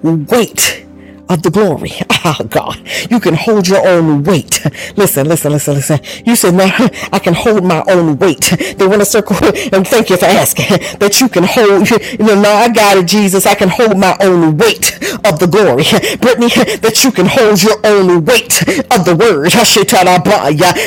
weight 0.02 0.84
of 1.30 1.42
the 1.42 1.50
glory. 1.50 1.92
Oh 2.24 2.36
God, 2.50 2.82
you 3.10 3.20
can 3.20 3.34
hold 3.34 3.68
your 3.68 3.86
own 3.86 4.24
weight. 4.24 4.60
Listen, 4.96 5.28
listen, 5.28 5.52
listen, 5.52 5.74
listen. 5.74 6.00
You 6.26 6.36
said, 6.36 6.54
no, 6.54 6.64
I 7.12 7.18
can 7.20 7.34
hold 7.34 7.64
my 7.64 7.82
own 7.88 8.18
weight. 8.18 8.52
They 8.76 8.86
want 8.86 9.00
to 9.00 9.06
circle 9.06 9.36
and 9.72 9.86
thank 9.86 10.10
you 10.10 10.16
for 10.18 10.26
asking 10.26 10.98
that 10.98 11.20
you 11.20 11.28
can 11.28 11.44
hold, 11.44 11.88
you 11.90 12.26
know, 12.26 12.40
no, 12.40 12.50
I 12.52 12.68
got 12.68 12.98
it, 12.98 13.06
Jesus. 13.06 13.46
I 13.46 13.54
can 13.54 13.68
hold 13.70 13.96
my 13.98 14.16
own 14.20 14.58
weight 14.58 14.94
of 15.24 15.38
the 15.38 15.48
glory. 15.50 15.84
Brittany, 16.20 16.50
that 16.84 17.02
you 17.04 17.12
can 17.12 17.26
hold 17.26 17.62
your 17.62 17.78
own 17.86 18.24
weight 18.24 18.62
of 18.92 19.04
the 19.06 19.16
word. 19.16 19.54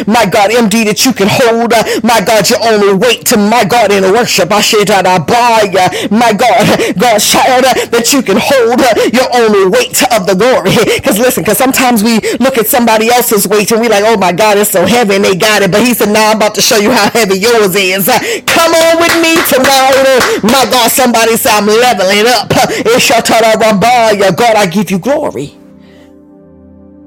My 0.08 0.25
God, 0.25 0.51
MD, 0.51 0.86
that 0.86 1.06
you 1.06 1.13
can 1.13 1.27
hold, 1.29 1.73
uh, 1.73 1.84
my 2.03 2.21
God, 2.21 2.49
your 2.49 2.60
own 2.62 2.99
weight 2.99 3.25
to 3.27 3.38
my 3.38 3.63
God 3.65 3.91
in 3.91 4.03
worship. 4.12 4.49
My 4.49 6.34
God, 6.34 6.65
God's 6.99 7.25
child, 7.32 7.63
that 7.91 8.10
you 8.13 8.21
can 8.21 8.38
hold 8.39 8.82
uh, 8.82 8.93
your 9.13 9.29
own 9.34 9.71
weight 9.71 10.01
of 10.13 10.27
the 10.27 10.33
glory. 10.36 10.72
Because 11.04 11.19
listen, 11.19 11.43
because 11.43 11.58
sometimes 11.58 12.04
we 12.04 12.19
look 12.39 12.58
at 12.58 12.67
somebody 12.67 13.10
else's 13.10 13.48
weight 13.48 13.72
and 13.72 13.82
we 13.82 13.89
like, 13.89 14.04
oh 14.06 14.17
my 14.17 14.32
God, 14.32 14.58
it's 14.58 14.72
so 14.72 14.86
heavy 14.86 15.15
and 15.15 15.26
they 15.26 15.36
got 15.36 15.62
it. 15.62 15.72
But 15.72 15.82
he 15.82 15.93
said, 15.93 16.10
nah, 16.10 16.32
I'm 16.32 16.38
about 16.38 16.56
to 16.56 16.62
show 16.62 16.78
you 16.78 16.91
how 16.91 17.10
heavy 17.10 17.38
yours 17.39 17.76
is. 17.76 18.06
Come 18.48 18.72
on 18.74 19.00
with 19.00 19.15
me 19.22 19.36
tonight. 19.52 19.93
Oh 20.08 20.39
my 20.43 20.65
God, 20.72 20.91
somebody 20.91 21.36
said 21.36 21.52
I'm 21.52 21.67
leveling 21.67 22.26
up. 22.28 22.50
God, 24.38 24.56
I 24.56 24.65
give 24.67 24.91
you 24.91 25.00
glory. 25.00 25.58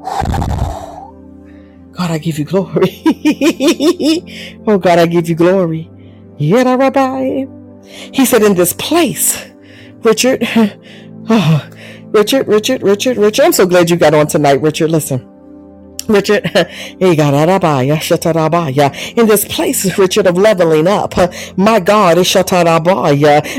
God, 1.92 2.10
I 2.10 2.18
give 2.18 2.38
you 2.38 2.44
glory. 2.44 3.02
oh 4.66 4.78
God, 4.78 4.98
I 4.98 5.06
give 5.06 5.28
you 5.28 5.34
glory. 5.34 5.90
Yeah, 6.36 6.74
Rabbi. 6.74 7.46
He 8.12 8.24
said, 8.26 8.42
in 8.42 8.54
this 8.54 8.72
place, 8.74 9.44
Richard, 10.02 10.42
oh, 11.30 11.70
Richard, 12.16 12.48
Richard, 12.48 12.82
Richard, 12.82 13.18
Richard. 13.18 13.44
I'm 13.44 13.52
so 13.52 13.66
glad 13.66 13.90
you 13.90 13.96
got 13.96 14.14
on 14.14 14.26
tonight, 14.26 14.62
Richard. 14.62 14.90
Listen. 14.90 15.35
Richard, 16.08 16.44
in 19.16 19.26
this 19.26 19.44
place, 19.44 19.98
Richard, 19.98 20.26
of 20.26 20.36
leveling 20.38 20.86
up, 20.86 21.14
my 21.56 21.80
God, 21.80 22.18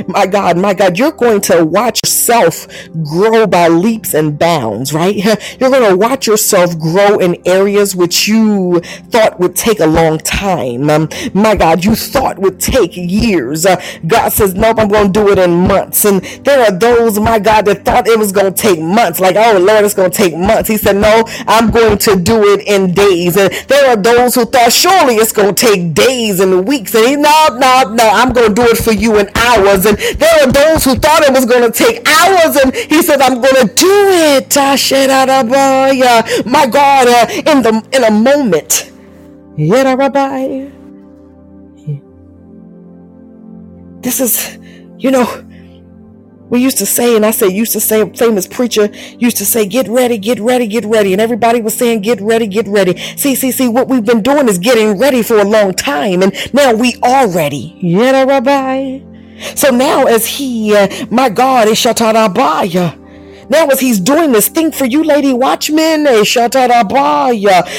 my 0.07 0.25
God, 0.27 0.57
my 0.57 0.73
God, 0.73 0.97
you're 0.97 1.11
going 1.11 1.41
to 1.41 1.65
watch 1.65 2.01
yourself 2.03 2.67
grow 3.03 3.47
by 3.47 3.67
leaps 3.67 4.13
and 4.13 4.37
bounds, 4.37 4.93
right? 4.93 5.15
You're 5.59 5.69
going 5.69 5.89
to 5.89 5.95
watch 5.95 6.27
yourself 6.27 6.77
grow 6.79 7.17
in 7.19 7.37
areas 7.45 7.95
which 7.95 8.27
you 8.27 8.79
thought 9.11 9.39
would 9.39 9.55
take 9.55 9.79
a 9.79 9.85
long 9.87 10.17
time. 10.19 10.89
Um, 10.89 11.09
my 11.33 11.55
God, 11.55 11.83
you 11.83 11.95
thought 11.95 12.39
would 12.39 12.59
take 12.59 12.95
years. 12.95 13.65
Uh, 13.65 13.81
God 14.05 14.29
says, 14.29 14.53
nope, 14.53 14.77
I'm 14.79 14.87
going 14.87 15.11
to 15.11 15.19
do 15.19 15.29
it 15.29 15.39
in 15.39 15.67
months. 15.67 16.05
And 16.05 16.21
there 16.45 16.61
are 16.61 16.71
those, 16.71 17.19
my 17.19 17.39
God, 17.39 17.65
that 17.65 17.85
thought 17.85 18.07
it 18.07 18.17
was 18.19 18.31
going 18.31 18.53
to 18.53 18.61
take 18.61 18.79
months. 18.79 19.19
Like, 19.19 19.35
oh 19.37 19.57
Lord, 19.59 19.85
it's 19.85 19.93
going 19.93 20.11
to 20.11 20.17
take 20.17 20.35
months. 20.37 20.69
He 20.69 20.77
said, 20.77 20.95
no, 20.97 21.23
I'm 21.47 21.71
going 21.71 21.97
to 21.99 22.15
do 22.15 22.36
it 22.43 22.67
in 22.67 22.93
days. 22.93 23.37
And 23.37 23.51
there 23.67 23.89
are 23.89 23.95
those 23.95 24.35
who 24.35 24.45
thought 24.45 24.71
surely 24.71 25.15
it's 25.15 25.31
going 25.31 25.53
to 25.53 25.65
take 25.65 25.93
days 25.93 26.39
and 26.39 26.67
weeks. 26.67 26.95
And 26.95 27.05
he, 27.05 27.15
no, 27.15 27.47
no, 27.51 27.93
no, 27.93 28.09
I'm 28.09 28.33
going 28.33 28.49
to 28.49 28.53
do 28.53 28.67
it 28.67 28.77
for 28.77 28.91
you 28.91 29.17
in 29.19 29.29
hours. 29.35 29.85
And 29.85 29.97
there 29.97 30.43
are 30.43 30.51
those 30.51 30.83
who 30.83 30.95
thought 30.95 31.23
it 31.23 31.33
was 31.33 31.45
going 31.45 31.69
to 31.69 31.71
take 31.71 32.07
hours. 32.07 32.55
And 32.57 32.73
he 32.75 33.01
said, 33.01 33.21
I'm 33.21 33.41
going 33.41 33.67
to 33.67 33.73
do 33.73 33.87
it. 34.35 34.55
My 36.45 36.65
God, 36.67 37.07
uh, 37.07 37.27
in 37.29 37.61
the 37.63 37.87
in 37.93 38.03
a 38.03 38.11
moment. 38.11 38.91
This 44.01 44.19
is, 44.19 44.57
you 44.97 45.11
know, 45.11 45.46
we 46.49 46.61
used 46.61 46.77
to 46.79 46.85
say, 46.85 47.15
and 47.15 47.25
I 47.25 47.31
say, 47.31 47.47
used 47.47 47.73
to 47.73 47.79
say, 47.79 48.09
famous 48.13 48.47
preacher 48.47 48.89
used 49.17 49.37
to 49.37 49.45
say, 49.45 49.65
get 49.65 49.87
ready, 49.87 50.17
get 50.17 50.39
ready, 50.39 50.67
get 50.67 50.85
ready. 50.85 51.13
And 51.13 51.21
everybody 51.21 51.61
was 51.61 51.73
saying, 51.75 52.01
get 52.01 52.21
ready, 52.21 52.47
get 52.47 52.67
ready. 52.67 52.97
See, 53.17 53.35
see, 53.35 53.51
see, 53.51 53.67
what 53.67 53.87
we've 53.87 54.05
been 54.05 54.21
doing 54.21 54.47
is 54.47 54.57
getting 54.57 54.97
ready 54.97 55.23
for 55.23 55.37
a 55.37 55.43
long 55.45 55.73
time. 55.73 56.23
And 56.23 56.33
now 56.53 56.73
we 56.73 56.95
are 57.03 57.27
ready. 57.29 57.77
Yeah, 57.81 58.23
Rabbi. 58.23 58.99
So 59.55 59.69
now 59.69 60.05
as 60.05 60.25
he, 60.25 60.75
uh, 60.75 60.87
my 61.11 61.29
God, 61.29 61.67
is 61.67 61.77
Shatarabaya 61.77 63.06
now, 63.49 63.67
as 63.67 63.79
he's 63.79 63.99
doing 63.99 64.33
this, 64.33 64.49
thing 64.49 64.71
for 64.71 64.85
you, 64.85 65.03
Lady 65.03 65.33
Watchman. 65.33 66.05
Eh, 66.07 66.23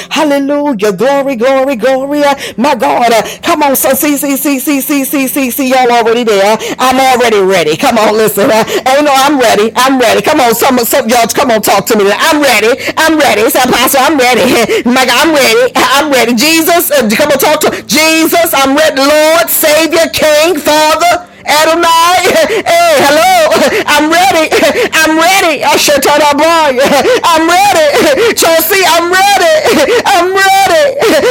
Hallelujah. 0.09 0.93
Glory, 0.93 1.35
glory, 1.35 1.75
glory. 1.75 2.23
My 2.57 2.75
God. 2.75 3.11
Uh, 3.13 3.21
come 3.43 3.63
on. 3.63 3.75
So, 3.75 3.93
see, 3.93 4.17
see, 4.17 4.37
see, 4.37 4.59
see, 4.59 4.81
see, 4.81 5.05
see, 5.05 5.27
see, 5.27 5.51
see. 5.51 5.69
Y'all 5.69 5.91
already 5.91 6.23
there. 6.23 6.57
I'm 6.79 6.99
already 6.99 7.39
ready. 7.41 7.77
Come 7.77 7.97
on, 7.99 8.13
listen. 8.13 8.49
Oh, 8.51 9.01
no, 9.05 9.11
I'm 9.13 9.39
ready. 9.39 9.71
I'm 9.75 9.99
ready. 9.99 10.21
Come 10.21 10.39
on. 10.41 10.55
Some, 10.55 10.79
some 10.79 11.07
y'all, 11.09 11.27
come 11.27 11.51
on, 11.51 11.61
talk 11.61 11.85
to 11.87 11.97
me. 11.97 12.11
I'm 12.11 12.41
ready. 12.41 12.81
I'm 12.97 13.19
ready. 13.19 13.49
Say, 13.49 13.61
Apostle, 13.63 14.01
I'm 14.03 14.17
ready. 14.17 14.83
My 14.89 15.05
God, 15.05 15.27
I'm 15.27 15.33
ready. 15.35 15.71
I'm 15.75 16.11
ready. 16.11 16.33
Jesus, 16.35 16.89
come 17.15 17.31
on, 17.31 17.37
talk 17.37 17.61
to 17.61 17.83
Jesus. 17.85 18.53
I'm 18.53 18.75
ready. 18.75 18.97
Lord, 19.01 19.49
Savior, 19.49 20.09
King, 20.13 20.57
Father. 20.59 21.28
Adonai, 21.45 22.19
hey, 22.67 22.99
hello, 22.99 23.53
I'm 23.87 24.11
ready, 24.11 24.51
I'm 24.91 25.15
ready, 25.15 25.63
Ashatabai, 25.63 26.75
I'm 27.23 27.47
ready, 27.47 28.33
Chelsea, 28.35 28.83
I'm 28.83 29.07
ready, 29.07 29.55
I'm 30.03 30.35
ready, 30.35 30.83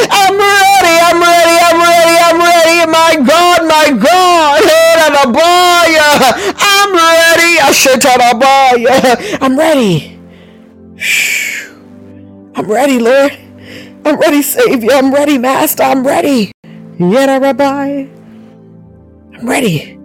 I'm 0.09 0.33
ready, 0.33 0.95
I'm 1.05 1.21
ready, 1.21 1.55
I'm 1.61 1.77
ready, 1.77 2.15
I'm 2.25 2.39
ready, 2.41 2.89
my 2.89 3.13
God, 3.21 3.61
my 3.69 3.91
God, 3.93 4.61
I'm 6.57 6.91
ready, 6.95 7.57
Ashatabai, 7.61 9.37
I'm 9.41 9.57
ready. 9.57 10.19
I'm 12.55 12.69
ready, 12.69 12.99
Lord. 12.99 13.37
I'm 14.05 14.17
ready, 14.19 14.41
Savior. 14.41 14.91
I'm 14.93 15.13
ready, 15.13 15.37
Master. 15.37 15.83
I'm 15.83 16.05
ready. 16.05 16.51
Yet, 16.97 17.41
Rabbi. 17.41 18.07
I'm 19.33 19.47
ready. 19.47 19.98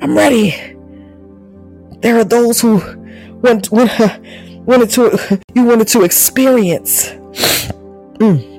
I'm 0.00 0.16
ready. 0.16 0.50
There 2.00 2.18
are 2.18 2.24
those 2.24 2.60
who 2.60 2.76
want, 3.42 3.70
want, 3.70 3.90
wanted 4.66 4.90
to, 4.90 5.40
you 5.54 5.64
wanted 5.64 5.88
to 5.88 6.02
experience. 6.02 7.10
Mm 8.20 8.49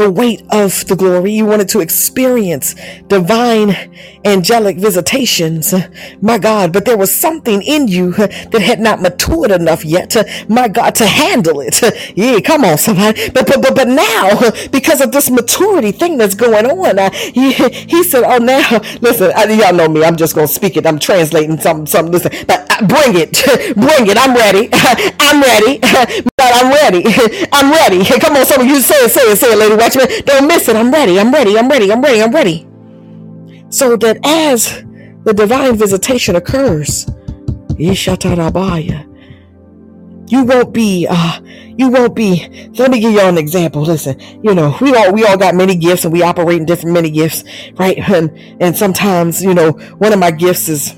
the 0.00 0.10
weight 0.10 0.42
of 0.50 0.86
the 0.86 0.96
glory. 0.96 1.32
You 1.32 1.44
wanted 1.44 1.68
to 1.70 1.80
experience 1.80 2.74
divine 3.08 3.76
angelic 4.24 4.78
visitations, 4.78 5.74
my 6.22 6.38
God. 6.38 6.72
But 6.72 6.86
there 6.86 6.96
was 6.96 7.14
something 7.14 7.60
in 7.62 7.86
you 7.86 8.12
that 8.12 8.62
had 8.62 8.80
not 8.80 9.02
matured 9.02 9.50
enough 9.50 9.84
yet, 9.84 10.08
to, 10.10 10.26
my 10.48 10.68
God, 10.68 10.94
to 10.96 11.06
handle 11.06 11.60
it. 11.60 11.82
Yeah, 12.16 12.40
come 12.40 12.64
on, 12.64 12.78
somebody. 12.78 13.28
But 13.30 13.46
but 13.46 13.60
but, 13.60 13.74
but 13.74 13.88
now, 13.88 14.50
because 14.70 15.02
of 15.02 15.12
this 15.12 15.30
maturity 15.30 15.92
thing 15.92 16.16
that's 16.16 16.34
going 16.34 16.64
on, 16.66 16.98
uh, 16.98 17.10
he, 17.10 17.52
he 17.52 18.02
said, 18.02 18.24
"Oh, 18.24 18.38
now 18.38 18.80
listen, 19.00 19.32
I, 19.36 19.44
y'all 19.52 19.74
know 19.74 19.88
me. 19.88 20.02
I'm 20.04 20.16
just 20.16 20.34
gonna 20.34 20.48
speak 20.48 20.76
it. 20.78 20.86
I'm 20.86 20.98
translating 20.98 21.58
some 21.58 21.86
some. 21.86 22.06
Listen, 22.06 22.32
but 22.46 22.66
uh, 22.70 22.86
bring 22.86 23.16
it, 23.16 23.32
bring 23.76 24.08
it. 24.08 24.16
I'm 24.16 24.34
ready. 24.34 24.68
I'm 25.20 25.42
ready. 25.42 25.78
God, 26.38 26.52
I'm 26.56 26.72
ready. 26.72 27.02
I'm 27.52 27.70
ready. 27.70 28.04
Come 28.20 28.36
on, 28.36 28.46
some 28.46 28.62
of 28.62 28.66
you 28.66 28.80
say 28.80 28.96
it, 29.04 29.10
say 29.10 29.22
it, 29.22 29.36
say 29.36 29.52
it, 29.52 29.58
lady 29.58 29.76
watchman. 29.96 30.24
Don't 30.24 30.46
miss 30.48 30.68
it. 30.68 30.76
I'm 30.76 30.90
ready. 30.90 31.18
I'm 31.18 31.32
ready. 31.32 31.58
I'm 31.58 31.68
ready. 31.68 31.92
I'm 31.92 32.00
ready. 32.02 32.22
I'm 32.22 32.32
ready. 32.32 32.66
So 33.70 33.96
that 33.96 34.18
as 34.24 34.84
the 35.24 35.32
divine 35.34 35.76
visitation 35.76 36.36
occurs, 36.36 37.06
you 40.28 40.44
won't 40.44 40.72
be 40.72 41.06
uh 41.10 41.40
you 41.76 41.88
won't 41.88 42.14
be 42.14 42.70
let 42.78 42.90
me 42.90 43.00
give 43.00 43.12
y'all 43.12 43.28
an 43.28 43.38
example 43.38 43.82
listen 43.82 44.18
you 44.44 44.54
know 44.54 44.76
we 44.80 44.94
all 44.94 45.12
we 45.12 45.24
all 45.24 45.36
got 45.36 45.54
many 45.54 45.74
gifts 45.74 46.04
and 46.04 46.12
we 46.12 46.22
operate 46.22 46.58
in 46.58 46.64
different 46.66 46.94
many 46.94 47.10
gifts 47.10 47.42
right 47.74 47.98
and 47.98 48.30
and 48.60 48.76
sometimes 48.76 49.42
you 49.42 49.54
know 49.54 49.72
one 49.98 50.12
of 50.12 50.18
my 50.18 50.30
gifts 50.30 50.68
is 50.68 50.94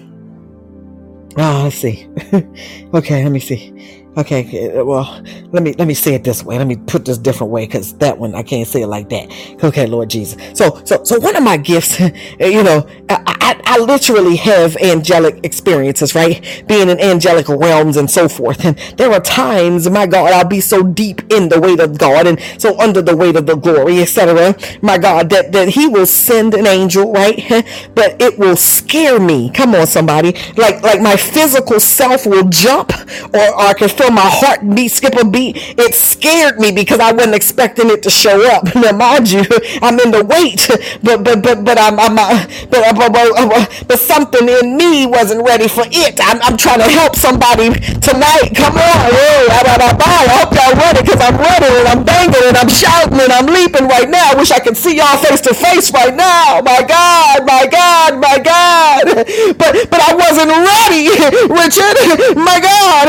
oh 1.39 1.63
let's 1.65 1.77
see 1.77 2.09
okay 2.95 3.23
let 3.23 3.33
me 3.33 3.41
see 3.41 4.02
Okay, 4.17 4.71
uh, 4.77 4.85
well, 4.85 5.23
let 5.53 5.63
me 5.63 5.75
let 5.79 5.89
me 5.89 5.95
say 5.95 6.15
it 6.15 6.25
this 6.25 6.45
way. 6.45 6.59
Let 6.59 6.69
me 6.69 6.77
put 6.77 7.07
this 7.07 7.19
different 7.19 7.53
way 7.53 7.67
because 7.67 7.95
that 7.95 8.19
one 8.19 8.35
I 8.35 8.45
can't 8.45 8.69
say 8.69 8.83
it 8.83 8.89
like 8.89 9.09
that. 9.11 9.33
Okay, 9.65 9.87
Lord 9.87 10.11
Jesus. 10.11 10.37
So 10.59 10.83
so 10.85 11.03
so 11.05 11.19
one 11.19 11.35
of 11.35 11.43
my 11.43 11.57
gifts, 11.57 11.99
you 12.41 12.63
know, 12.63 12.87
I, 13.09 13.25
I, 13.27 13.63
I 13.65 13.79
literally 13.81 14.37
have 14.37 14.77
angelic 14.79 15.41
experiences, 15.45 16.15
right? 16.15 16.65
Being 16.69 16.91
in 16.91 17.01
angelic 17.01 17.49
realms 17.49 17.97
and 17.97 18.11
so 18.11 18.29
forth. 18.29 18.65
And 18.67 18.79
there 18.99 19.11
are 19.13 19.21
times, 19.21 19.91
my 19.91 20.07
God, 20.07 20.33
I'll 20.33 20.47
be 20.49 20.61
so 20.61 20.83
deep 20.85 21.23
in 21.33 21.49
the 21.49 21.61
weight 21.61 21.81
of 21.81 21.99
God 21.99 22.27
and 22.27 22.39
so 22.59 22.79
under 22.81 23.03
the 23.03 23.17
weight 23.17 23.37
of 23.37 23.47
the 23.47 23.57
glory, 23.57 24.01
etc. 24.03 24.55
My 24.83 24.99
God, 24.99 25.31
that 25.31 25.53
that 25.53 25.71
He 25.71 25.89
will 25.89 26.07
send 26.07 26.55
an 26.55 26.67
angel, 26.67 27.13
right? 27.13 27.41
But 27.95 28.21
it 28.23 28.39
will 28.39 28.57
scare 28.57 29.21
me. 29.21 29.51
Come 29.51 29.75
on, 29.75 29.87
somebody. 29.87 30.33
Like 30.57 30.83
like 30.83 31.01
my 31.01 31.17
physical 31.17 31.81
self 31.81 32.27
will 32.27 32.49
jump, 32.49 32.93
or, 33.35 33.41
or 33.55 33.61
I 33.61 33.75
can 33.75 33.89
feel 34.03 34.11
my 34.11 34.27
heart 34.27 34.61
beat, 34.75 34.89
skip 34.89 35.15
a 35.15 35.25
beat. 35.25 35.57
It 35.79 35.95
scared 35.95 36.59
me 36.59 36.73
because 36.73 36.99
I 36.99 37.13
wasn't 37.13 37.35
expecting 37.35 37.89
it 37.91 38.03
to 38.03 38.11
show 38.11 38.43
up. 38.51 38.69
Now, 38.83 38.91
mind 38.91 39.31
you, 39.31 39.45
I'm 39.79 39.95
in 40.01 40.11
the 40.11 40.27
wait, 40.27 40.67
but 41.07 41.23
but 41.23 41.39
but 41.39 41.63
but 41.63 41.79
I'm, 41.79 41.95
I'm 42.03 42.19
but, 42.67 42.83
but, 42.99 43.13
but, 43.15 43.85
but 43.87 43.99
something 43.99 44.43
in 44.43 44.75
me 44.75 45.07
wasn't 45.07 45.47
ready 45.47 45.69
for 45.69 45.85
it. 45.87 46.19
I'm, 46.19 46.43
I'm 46.43 46.57
trying 46.57 46.83
to 46.83 46.91
help 46.91 47.15
somebody 47.15 47.71
tonight. 48.03 48.51
Come 48.59 48.75
on, 48.75 48.99
oh, 49.07 49.43
I, 49.55 49.61
I, 49.71 49.87
I 49.95 50.23
hope 50.35 50.51
y'all 50.51 50.75
ready 50.75 51.07
because 51.07 51.23
I'm 51.23 51.39
ready 51.39 51.71
and 51.71 51.87
I'm 51.95 52.03
banging 52.03 52.43
and 52.43 52.57
I'm 52.59 52.67
shouting 52.67 53.23
and 53.23 53.31
I'm 53.31 53.47
leaping 53.47 53.87
right 53.87 54.11
now. 54.11 54.33
I 54.33 54.35
wish 54.35 54.51
I 54.51 54.59
could 54.59 54.77
see 54.77 54.99
y'all 54.99 55.15
face 55.23 55.41
to 55.47 55.55
face 55.55 55.93
right 55.95 56.15
now. 56.15 56.59
My 56.65 56.83
God, 56.83 57.47
my 57.47 57.71
God, 57.71 58.19
my 58.19 58.39
God. 58.43 59.05
But 59.63 59.91
but 59.91 60.01
I 60.01 60.17
wasn't 60.17 60.51
ready, 60.51 61.07
Richard. 61.47 62.35
My 62.35 62.59
God, 62.59 63.07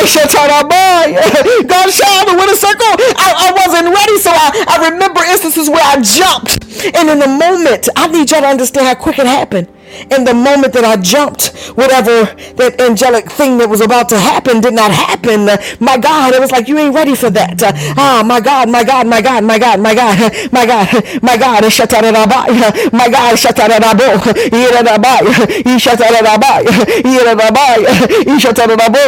God 1.67 1.88
shot 1.91 2.28
me 2.28 2.36
with 2.36 2.52
a 2.52 2.58
circle. 2.58 2.93
I, 3.17 3.50
I 3.50 3.67
wasn't 3.67 3.88
ready, 3.93 4.17
so 4.19 4.32
I, 4.32 4.65
I 4.67 4.89
remember 4.89 5.22
instances 5.24 5.69
where 5.69 5.84
I 5.84 6.02
jumped. 6.02 6.63
And 6.96 7.10
in 7.10 7.19
the 7.19 7.28
moment, 7.28 7.89
I 7.96 8.08
need 8.08 8.32
y'all 8.32 8.41
to 8.41 8.48
understand 8.48 8.88
how 8.88 8.96
quick 8.96 9.19
it 9.19 9.26
happened 9.26 9.67
in 10.12 10.23
the 10.23 10.34
moment 10.34 10.73
that 10.73 10.84
I 10.86 10.97
jumped, 10.97 11.53
whatever 11.75 12.25
that 12.58 12.79
angelic 12.79 13.29
thing 13.32 13.58
that 13.60 13.69
was 13.69 13.82
about 13.82 14.10
to 14.10 14.19
happen 14.19 14.62
did 14.62 14.73
not 14.73 14.91
happen. 14.91 15.45
My 15.79 15.97
God, 15.97 16.34
it 16.34 16.41
was 16.41 16.51
like 16.51 16.67
you 16.67 16.77
ain't 16.77 16.95
ready 16.95 17.15
for 17.15 17.29
that. 17.29 17.62
Ah, 17.97 18.23
my 18.25 18.39
God, 18.41 18.69
my 18.69 18.84
God, 18.84 19.08
my 19.08 19.21
God, 19.21 19.43
my 19.43 19.58
God, 19.60 19.79
my 19.79 19.95
God, 19.95 20.17
my 20.51 20.65
God, 20.65 20.88
my 21.23 21.38
God, 21.38 21.63
shatarabaya, 21.69 22.91
my 22.93 23.10
God, 23.10 23.36
shatarabo, 23.38 24.10
irabaya, 24.51 25.34
ishatarabaya, 25.65 26.71
irabaya, 27.03 27.91
ishatarabo, 28.36 29.06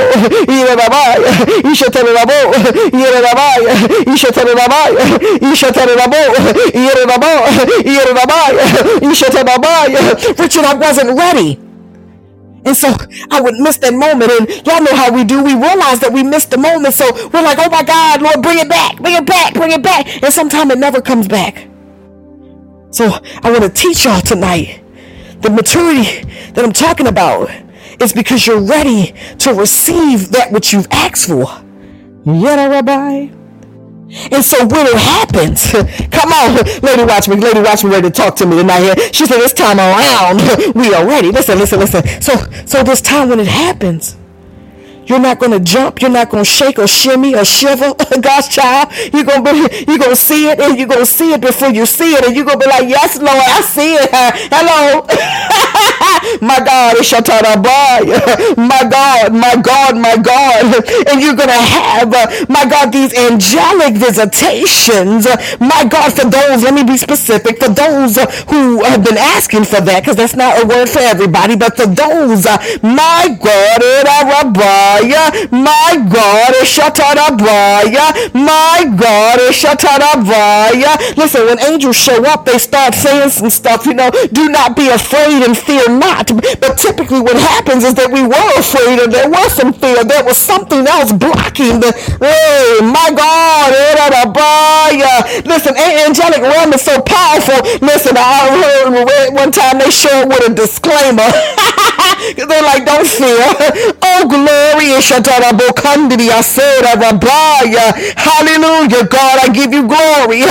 irabaya, 0.48 1.32
ishatarabo, 1.72 2.40
irabaya, 2.94 3.74
ishatarabaya, 4.14 5.04
ishatarabo, 5.52 6.24
irabaya, 6.74 7.50
irabaya, 7.84 8.66
ishatarabaya. 9.02 10.02
Richard, 10.40 10.66
I 10.76 10.78
wasn't 10.78 11.18
ready. 11.18 11.56
And 12.66 12.76
so 12.76 12.94
I 13.32 13.40
would 13.40 13.56
miss 13.56 13.78
that 13.78 13.94
moment. 13.94 14.30
And 14.30 14.50
y'all 14.68 14.82
know 14.82 14.94
how 14.94 15.14
we 15.14 15.24
do. 15.24 15.42
We 15.42 15.54
realize 15.54 16.02
that 16.02 16.12
we 16.12 16.22
missed 16.22 16.52
the 16.52 16.58
moment. 16.58 16.94
So 16.94 17.06
we're 17.30 17.44
like, 17.44 17.60
oh 17.60 17.70
my 17.70 17.84
God, 17.84 18.22
Lord, 18.22 18.42
bring 18.42 18.60
it 18.60 18.68
back, 18.68 18.98
bring 18.98 19.16
it 19.16 19.26
back, 19.26 19.54
bring 19.54 19.72
it 19.72 19.82
back. 19.82 20.22
And 20.22 20.34
sometimes 20.34 20.72
it 20.72 20.78
never 20.78 21.02
comes 21.02 21.28
back. 21.28 21.68
So 22.90 23.06
I 23.06 23.52
want 23.52 23.64
to 23.64 23.70
teach 23.70 24.04
y'all 24.04 24.20
tonight 24.20 24.84
the 25.42 25.50
maturity 25.50 26.24
that 26.52 26.66
I'm 26.66 26.74
talking 26.74 27.08
about 27.08 27.50
is 28.02 28.12
because 28.12 28.46
you're 28.46 28.62
ready 28.62 29.14
to 29.40 29.54
receive 29.54 30.32
that 30.32 30.52
which 30.52 30.74
you've 30.74 30.88
asked 30.92 31.28
for. 31.30 31.46
Yeah, 32.26 32.68
Rabbi. 32.68 33.35
And 34.32 34.44
so 34.44 34.66
when 34.66 34.88
it 34.88 34.98
happens, 34.98 35.72
come 36.12 36.32
on, 36.32 36.56
lady, 36.82 37.04
watch 37.04 37.28
me, 37.28 37.36
lady, 37.36 37.60
watch 37.60 37.84
me, 37.84 37.90
ready 37.90 38.10
to 38.10 38.14
talk 38.14 38.36
to 38.38 38.46
me 38.46 38.58
tonight. 38.58 38.82
Here, 38.82 38.96
she 39.14 39.26
said, 39.26 39.38
"This 39.38 39.54
time 39.54 39.80
around, 39.80 40.42
we 40.76 40.94
are 40.94 41.06
ready." 41.06 41.32
Listen, 41.32 41.58
listen, 41.58 41.80
listen. 41.80 42.04
So, 42.22 42.34
so 42.66 42.84
this 42.84 43.02
time 43.02 43.30
when 43.30 43.40
it 43.40 43.48
happens, 43.48 44.16
you're 45.08 45.20
not 45.20 45.40
gonna 45.40 45.60
jump. 45.60 46.02
You're 46.02 46.12
not 46.12 46.30
gonna 46.30 46.46
shake 46.46 46.80
or 46.80 46.88
shimmy 46.88 47.36
or 47.36 47.46
shiver. 47.46 47.94
God's 48.22 48.48
child. 48.48 48.92
You're 49.14 49.24
gonna 49.24 49.44
be, 49.44 49.86
you're 49.88 49.98
gonna 49.98 50.16
see 50.16 50.50
it 50.50 50.60
and 50.60 50.78
you're 50.78 50.88
gonna 50.88 51.06
see 51.06 51.34
it 51.34 51.42
before 51.42 51.70
you 51.70 51.86
see 51.86 52.14
it. 52.14 52.26
And 52.26 52.36
you're 52.36 52.46
gonna 52.46 52.60
be 52.60 52.68
like, 52.68 52.90
yes, 52.90 53.18
Lord, 53.18 53.30
I 53.30 53.62
see 53.62 53.96
it. 53.96 54.10
Hello. 54.52 55.06
my 56.42 56.60
God, 56.60 56.98
it's 56.98 57.12
your 57.12 57.22
Tara 57.22 57.56
Blaya, 57.62 58.58
my 58.58 58.84
God, 58.90 59.34
my 59.34 59.56
God, 59.62 59.98
my 59.98 60.18
God. 60.18 60.84
And 61.08 61.22
you're 61.22 61.36
gonna 61.36 61.54
have, 61.54 62.14
uh, 62.14 62.46
my 62.50 62.66
God, 62.66 62.92
these 62.92 63.14
angelic 63.14 63.96
visitations. 63.96 65.28
my 65.60 65.86
God, 65.86 66.14
for 66.14 66.26
those, 66.26 66.64
let 66.64 66.74
me 66.74 66.84
be 66.84 66.98
specific, 66.98 67.60
for 67.60 67.70
those 67.70 68.18
uh, 68.18 68.26
who 68.50 68.84
have 68.84 69.04
been 69.04 69.18
asking 69.18 69.66
for 69.66 69.82
that, 69.82 70.02
because 70.02 70.16
that's 70.16 70.36
not 70.36 70.64
a 70.64 70.66
word 70.66 70.90
for 70.90 71.00
everybody, 71.00 71.56
but 71.56 71.76
for 71.78 71.88
those, 71.88 72.46
uh, 72.46 72.58
my 72.82 73.38
God, 73.40 73.82
my 75.52 75.98
God, 76.12 76.54
Shatarabaya, 76.64 78.34
my 78.34 78.86
God, 78.96 79.40
Shatarabaya. 79.52 81.18
Listen, 81.18 81.46
when 81.46 81.60
angels 81.60 81.96
show 81.96 82.24
up, 82.26 82.46
they 82.46 82.58
start 82.58 82.94
saying 82.94 83.30
some 83.30 83.50
stuff, 83.50 83.86
you 83.86 83.94
know, 83.94 84.10
do 84.32 84.50
not 84.50 84.76
be 84.76 84.90
afraid 84.90 85.44
and 85.44 85.58
fear 85.58 85.88
not. 85.90 86.28
But 86.60 86.78
typically 86.78 87.22
what 87.22 87.38
happens 87.38 87.84
is 87.84 87.94
that 87.96 88.12
we 88.12 88.22
were 88.22 88.50
afraid 88.58 89.00
and 89.00 89.12
there 89.12 89.30
was 89.30 89.54
some 89.54 89.74
fear. 89.74 90.04
There 90.04 90.24
was 90.24 90.38
something 90.38 90.86
else 90.88 91.12
blocking 91.12 91.80
the, 91.80 91.92
hey, 92.20 92.80
my 92.82 93.12
God, 93.16 93.74
eh, 93.74 93.96
listen, 95.46 95.76
angelic 95.78 96.42
realm 96.42 96.74
is 96.74 96.82
so 96.82 97.02
powerful. 97.02 97.60
Listen, 97.82 98.16
I 98.18 98.50
heard 98.52 99.34
one 99.34 99.52
time 99.52 99.80
they 99.80 99.90
show 99.90 100.22
it 100.22 100.28
with 100.28 100.50
a 100.50 100.54
disclaimer. 100.54 101.26
They're 102.36 102.64
like, 102.64 102.86
don't 102.86 103.08
fear. 103.08 103.46
Oh, 104.02 104.26
glory. 104.28 104.85
Hallelujah, 108.18 109.04
God, 109.08 109.40
I 109.44 109.50
give 109.54 109.74
you 109.74 109.88
glory. 109.88 110.44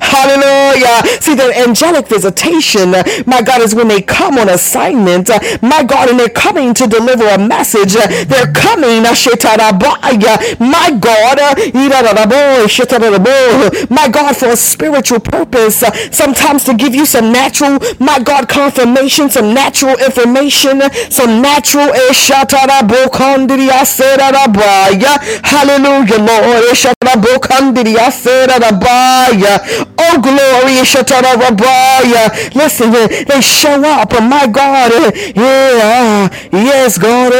Hallelujah. 0.00 1.02
See, 1.20 1.34
the 1.34 1.52
angelic 1.56 2.06
visitation, 2.08 2.90
my 3.26 3.42
God, 3.42 3.60
is 3.62 3.74
when 3.74 3.88
they 3.88 4.02
come 4.02 4.38
on 4.38 4.48
assignment, 4.48 5.30
my 5.62 5.82
God, 5.82 6.08
and 6.10 6.18
they're 6.18 6.28
coming 6.28 6.74
to 6.74 6.86
deliver 6.86 7.26
a 7.26 7.38
message. 7.38 7.94
They're 7.94 8.52
coming, 8.52 9.02
my 9.02 10.90
God, 11.00 11.38
uh, 11.40 11.54
my 13.90 14.08
God, 14.08 14.36
for 14.36 14.48
a 14.48 14.56
spiritual 14.56 15.20
purpose. 15.20 15.82
Sometimes 16.10 16.64
to 16.64 16.74
give 16.74 16.94
you 16.94 17.06
some 17.06 17.32
natural, 17.32 17.78
my 17.98 18.18
God, 18.18 18.48
confirmation, 18.48 19.30
some 19.30 19.54
natural 19.54 19.96
information 19.98 20.59
revelation, 20.64 21.10
some 21.10 21.42
natural 21.42 21.90
Hallelujah, 25.42 26.18
Lord. 26.18 26.64
Oh, 29.98 30.20
glory. 30.20 30.80
Listen, 32.54 32.90
they 32.90 33.40
show 33.40 33.82
up. 33.84 34.12
My 34.20 34.46
God. 34.46 34.92
Eh, 34.92 35.32
yeah. 35.36 36.28
Yes, 36.52 36.98
God. 36.98 37.32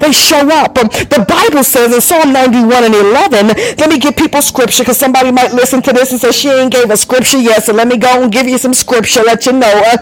They 0.00 0.12
show 0.12 0.50
up. 0.50 0.74
The 0.74 1.24
Bible 1.28 1.64
says 1.64 1.94
in 1.94 2.00
Psalm 2.00 2.32
91 2.32 2.84
and 2.84 2.94
11, 2.94 3.46
let 3.78 3.88
me 3.88 3.98
give 3.98 4.16
people 4.16 4.42
scripture 4.42 4.82
because 4.82 4.98
somebody 4.98 5.30
might 5.30 5.52
listen 5.52 5.82
to 5.82 5.92
this 5.92 6.10
and 6.12 6.20
say 6.20 6.32
she 6.32 6.48
ain't 6.48 6.72
gave 6.72 6.90
a 6.90 6.96
scripture 6.96 7.38
yet. 7.38 7.53
So 7.60 7.72
let 7.72 7.88
me 7.88 7.96
go 7.96 8.22
and 8.22 8.32
give 8.32 8.46
you 8.46 8.58
some 8.58 8.74
scripture, 8.74 9.22
let 9.22 9.46
you 9.46 9.52
know. 9.52 9.82
Uh, 9.86 9.98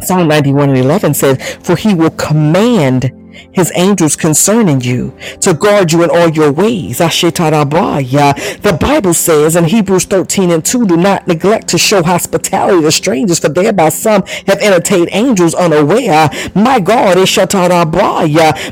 Psalm 0.00 0.26
91 0.28 0.70
and 0.70 0.78
11 0.78 1.14
says, 1.14 1.56
For 1.62 1.76
he 1.76 1.94
will 1.94 2.10
command 2.10 3.10
his 3.52 3.72
angels 3.74 4.16
concerning 4.16 4.80
you 4.80 5.16
to 5.40 5.54
guard 5.54 5.92
you 5.92 6.02
in 6.02 6.10
all 6.10 6.28
your 6.28 6.52
ways. 6.52 6.98
The 6.98 8.78
Bible 8.80 9.14
says 9.14 9.56
in 9.56 9.64
Hebrews 9.64 10.04
13 10.04 10.50
and 10.50 10.64
2, 10.64 10.86
do 10.86 10.96
not 10.96 11.26
neglect 11.26 11.68
to 11.68 11.78
show 11.78 12.02
hospitality 12.02 12.82
to 12.82 12.92
strangers, 12.92 13.38
for 13.38 13.48
thereby 13.48 13.88
some 13.88 14.22
have 14.46 14.58
entertained 14.60 15.08
angels 15.12 15.54
unaware. 15.54 16.30
My 16.54 16.80
God, 16.80 17.16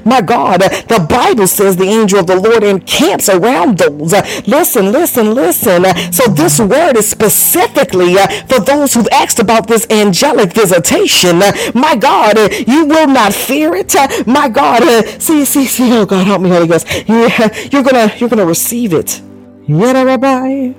my 0.04 0.20
God, 0.20 0.60
the 0.60 1.06
Bible 1.08 1.46
says 1.46 1.76
the 1.76 1.84
angel 1.84 2.18
of 2.20 2.26
the 2.26 2.36
Lord 2.36 2.62
encamps 2.62 3.28
around 3.28 3.78
those. 3.78 4.12
Listen, 4.46 4.92
listen, 4.92 5.34
listen. 5.34 5.84
So 6.12 6.30
this 6.30 6.60
word 6.60 6.96
is 6.96 7.08
specifically 7.08 8.18
uh, 8.18 8.26
for 8.46 8.60
those 8.60 8.94
who've 8.94 9.08
asked 9.12 9.38
about 9.38 9.66
this 9.66 9.86
angelic 9.90 10.52
visitation. 10.52 11.38
My 11.74 11.96
God, 11.96 12.36
you 12.66 12.86
will 12.86 13.08
not 13.08 13.32
fear 13.32 13.74
it. 13.74 13.94
My 14.26 14.48
God, 14.50 14.82
uh, 14.82 15.02
see, 15.20 15.44
see, 15.44 15.66
see. 15.66 15.92
Oh 15.98 16.06
God, 16.06 16.26
help 16.26 16.42
me, 16.42 16.50
Holy 16.50 16.66
Ghost. 16.68 16.86
Yeah, 17.08 17.54
you're 17.72 17.82
gonna, 17.82 18.12
you're 18.18 18.28
gonna 18.30 18.46
receive 18.46 18.94
it. 18.94 19.22
Yeah, 19.68 20.02
Rabbi 20.02 20.74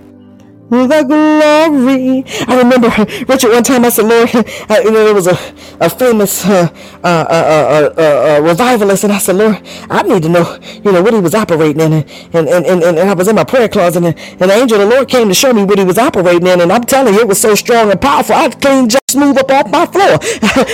the 0.71 1.03
glory. 1.03 2.23
I 2.47 2.57
remember 2.57 2.89
Richard 3.27 3.51
one 3.51 3.63
time 3.63 3.83
I 3.83 3.89
said, 3.89 4.05
Lord, 4.05 4.29
uh, 4.35 4.79
you 4.83 4.91
know, 4.91 5.03
there 5.03 5.13
was 5.13 5.27
a, 5.27 5.37
a 5.79 5.89
famous 5.89 6.45
uh 6.45 6.69
uh, 7.03 7.25
uh, 7.29 7.93
uh, 7.97 8.01
uh, 8.01 8.41
revivalist, 8.41 9.03
and 9.03 9.13
I 9.13 9.17
said, 9.17 9.35
Lord, 9.35 9.59
I 9.89 10.03
need 10.03 10.23
to 10.23 10.29
know, 10.29 10.59
you 10.83 10.91
know, 10.91 11.01
what 11.01 11.13
he 11.13 11.19
was 11.19 11.33
operating 11.33 11.81
in. 11.81 11.93
And, 11.93 12.47
and, 12.47 12.65
and, 12.65 12.83
and 12.83 12.99
I 12.99 13.13
was 13.13 13.27
in 13.27 13.35
my 13.35 13.43
prayer 13.43 13.67
closet, 13.67 14.03
and, 14.03 14.17
and 14.17 14.51
the 14.51 14.53
angel 14.53 14.79
of 14.79 14.87
the 14.87 14.95
Lord 14.95 15.09
came 15.09 15.27
to 15.27 15.33
show 15.33 15.51
me 15.51 15.63
what 15.63 15.79
he 15.79 15.85
was 15.85 15.97
operating 15.97 16.47
in. 16.47 16.61
And 16.61 16.71
I'm 16.71 16.83
telling 16.83 17.13
you, 17.13 17.21
it 17.21 17.27
was 17.27 17.41
so 17.41 17.55
strong 17.55 17.89
and 17.91 17.99
powerful. 17.99 18.35
I 18.35 18.49
cleaned 18.49 18.91
just 18.91 19.01
smooth 19.09 19.37
up 19.37 19.51
off 19.51 19.69
my 19.69 19.85
floor. 19.85 20.19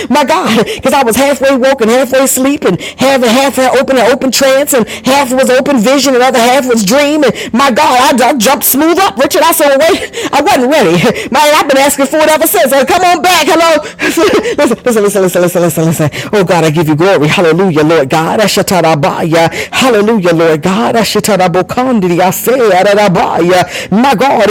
my 0.10 0.24
God, 0.24 0.64
because 0.66 0.92
I 0.92 1.02
was 1.02 1.16
halfway 1.16 1.56
woke 1.56 1.80
and 1.80 1.90
halfway 1.90 2.24
asleep, 2.24 2.64
and 2.64 2.80
half, 2.80 3.22
half 3.22 3.58
open 3.58 3.96
and 3.96 4.12
open 4.12 4.30
trance, 4.30 4.74
and 4.74 4.86
half 4.88 5.32
was 5.32 5.50
open 5.50 5.78
vision, 5.78 6.14
and 6.14 6.22
other 6.22 6.38
half 6.38 6.68
was 6.68 6.84
dream. 6.84 7.24
And 7.24 7.34
my 7.52 7.70
God, 7.70 8.20
I, 8.20 8.28
I 8.28 8.34
jumped 8.34 8.64
smooth 8.64 8.98
up. 8.98 9.16
Richard, 9.16 9.42
I 9.42 9.52
said, 9.52 9.76
I 10.32 10.40
wasn't 10.42 10.70
ready. 10.70 10.96
Man, 11.30 11.54
I've 11.54 11.68
been 11.68 11.78
asking 11.78 12.06
for 12.06 12.18
it 12.18 12.28
ever 12.28 12.46
since. 12.46 12.72
Come 12.72 13.02
on 13.02 13.22
back. 13.22 13.46
Hello. 13.46 13.82
listen, 14.58 14.76
listen, 14.84 15.02
listen, 15.02 15.22
listen, 15.22 15.42
listen, 15.42 15.62
listen, 15.62 15.84
listen. 15.84 16.10
Oh 16.32 16.44
God, 16.44 16.64
I 16.64 16.70
give 16.70 16.88
you 16.88 16.96
glory. 16.96 17.28
Hallelujah, 17.28 17.84
Lord 17.84 18.10
God. 18.10 18.40
Hallelujah, 18.40 20.32
Lord 20.32 20.62
God. 20.62 20.94
My 23.90 24.14
God. 24.14 24.48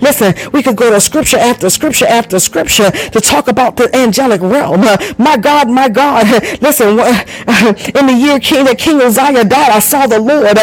Listen, 0.00 0.34
we 0.52 0.62
could 0.62 0.76
go 0.76 0.90
to 0.90 1.00
scripture 1.00 1.38
after 1.38 1.70
scripture 1.70 2.06
after 2.06 2.38
scripture 2.38 2.90
to 2.90 3.20
talk 3.20 3.48
about 3.48 3.76
the 3.76 3.94
angelic 3.96 4.40
realm. 4.40 4.82
My 5.18 5.36
God, 5.36 5.68
my 5.68 5.88
God. 5.88 6.26
Listen, 6.60 6.88
in 6.98 8.06
the 8.06 8.16
year 8.16 8.38
King 8.40 8.66
King 8.76 9.00
Uzziah 9.00 9.44
died, 9.44 9.72
I 9.72 9.78
saw 9.80 10.06
the 10.06 10.18
Lord 10.18 10.56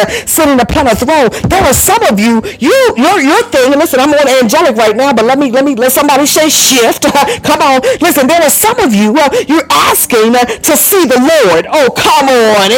sitting 0.44 0.60
upon 0.60 0.86
a 0.86 0.94
throne. 0.94 1.30
There 1.48 1.62
are 1.62 1.72
some 1.72 2.02
of 2.04 2.20
you, 2.20 2.42
you, 2.58 2.94
your, 2.96 3.20
your 3.20 3.42
thing. 3.44 3.72
Listen, 3.72 4.00
I'm 4.00 4.12
on 4.12 4.28
angelic 4.28 4.76
right 4.76 4.94
now, 4.94 5.12
but 5.12 5.24
let 5.24 5.38
me, 5.38 5.50
let 5.50 5.64
me, 5.64 5.74
let 5.74 5.92
somebody 5.92 6.26
say 6.26 6.48
shift. 6.48 7.02
come 7.42 7.62
on. 7.62 7.80
Listen, 8.00 8.26
there 8.26 8.42
are 8.42 8.50
some 8.50 8.78
of 8.80 8.94
you, 8.94 9.12
well, 9.12 9.30
you're 9.46 9.66
asking 9.70 10.36
uh, 10.36 10.44
to 10.44 10.76
see 10.76 11.06
the 11.06 11.18
Lord. 11.18 11.66
Oh, 11.70 11.90
come 11.96 12.28
on. 12.28 12.70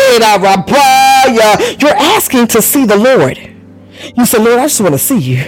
You're 1.81 1.97
asking 1.97 2.47
to 2.49 2.63
see 2.63 2.85
the 2.85 2.97
Lord. 2.97 3.56
You 4.15 4.27
say, 4.27 4.39
Lord, 4.39 4.59
I 4.59 4.65
just 4.67 4.81
want 4.81 4.95
to 4.95 4.99
see 4.99 5.19
you. 5.19 5.39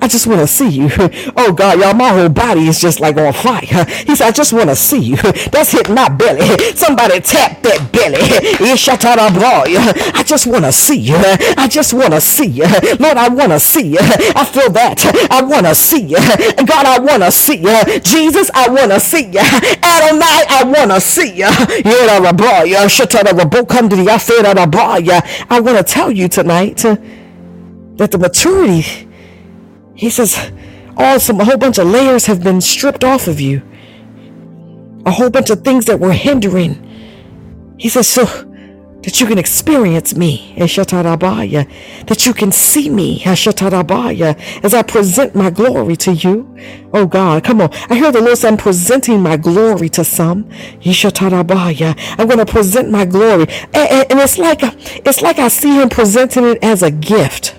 I 0.00 0.08
just 0.08 0.26
want 0.26 0.40
to 0.40 0.46
see 0.46 0.68
you. 0.68 0.88
Oh 1.36 1.52
God, 1.52 1.80
y'all, 1.80 1.94
my 1.94 2.08
whole 2.10 2.28
body 2.28 2.68
is 2.68 2.80
just 2.80 3.00
like 3.00 3.16
on 3.16 3.32
fire. 3.32 3.84
He 4.06 4.14
said, 4.14 4.28
I 4.28 4.30
just 4.30 4.52
want 4.52 4.68
to 4.68 4.76
see 4.76 5.00
you. 5.00 5.16
That's 5.16 5.72
hitting 5.72 5.94
my 5.94 6.08
belly. 6.08 6.46
Somebody 6.74 7.20
tap 7.20 7.62
that 7.62 7.90
belly. 7.92 8.18
I 10.14 10.22
just 10.24 10.46
want 10.46 10.64
to 10.64 10.72
see 10.72 10.98
you. 10.98 11.16
I 11.16 11.66
just 11.68 11.92
want 11.94 12.12
to 12.12 12.20
see 12.20 12.46
you. 12.46 12.64
Lord, 12.98 13.16
I 13.16 13.28
want 13.28 13.52
to 13.52 13.60
see 13.60 13.88
you. 13.88 13.98
I 14.00 14.44
feel 14.44 14.70
that. 14.70 15.04
I 15.30 15.42
want 15.42 15.66
to 15.66 15.74
see 15.74 16.02
you. 16.02 16.16
God, 16.16 16.86
I 16.86 16.98
want 17.00 17.22
to 17.22 17.30
see 17.30 17.56
you. 17.56 18.00
Jesus, 18.00 18.50
I 18.54 18.68
want 18.68 18.92
to 18.92 19.00
see 19.00 19.26
you. 19.26 19.40
Adonai, 19.40 20.44
I 20.48 20.64
want 20.64 20.90
to 20.90 21.00
see 21.00 21.36
you. 21.38 21.46
I 25.50 25.60
want 25.60 25.76
to 25.78 25.84
tell 25.84 26.10
you 26.10 26.28
tonight 26.28 26.84
that 27.96 28.10
the 28.10 28.18
maturity, 28.18 29.08
he 29.94 30.10
says, 30.10 30.52
all 30.96 31.18
some 31.18 31.40
a 31.40 31.44
whole 31.44 31.56
bunch 31.56 31.78
of 31.78 31.86
layers 31.86 32.26
have 32.26 32.42
been 32.42 32.60
stripped 32.60 33.04
off 33.04 33.26
of 33.26 33.40
you. 33.40 33.62
A 35.06 35.10
whole 35.10 35.30
bunch 35.30 35.50
of 35.50 35.62
things 35.62 35.86
that 35.86 36.00
were 36.00 36.12
hindering. 36.12 36.80
He 37.78 37.88
says, 37.88 38.08
so 38.08 38.24
that 39.04 39.20
you 39.20 39.26
can 39.26 39.36
experience 39.36 40.14
me, 40.14 40.54
that 40.56 42.22
you 42.24 42.32
can 42.32 42.50
see 42.50 42.88
me, 42.88 43.22
as 43.26 43.46
I 44.74 44.82
present 44.82 45.34
my 45.34 45.50
glory 45.50 45.96
to 45.96 46.12
you. 46.12 46.56
Oh 46.94 47.06
God, 47.06 47.44
come 47.44 47.60
on. 47.60 47.68
I 47.90 47.96
hear 47.96 48.10
the 48.10 48.22
Lord 48.22 48.38
say, 48.38 48.48
I'm 48.48 48.56
presenting 48.56 49.20
my 49.20 49.36
glory 49.36 49.90
to 49.90 50.04
some. 50.04 50.48
I'm 50.82 52.26
going 52.28 52.38
to 52.38 52.46
present 52.46 52.90
my 52.90 53.04
glory. 53.04 53.46
And, 53.74 54.10
and 54.10 54.20
it's 54.20 54.38
like, 54.38 54.60
it's 54.62 55.20
like 55.20 55.38
I 55.38 55.48
see 55.48 55.74
him 55.74 55.90
presenting 55.90 56.44
it 56.44 56.64
as 56.64 56.82
a 56.82 56.90
gift. 56.90 57.56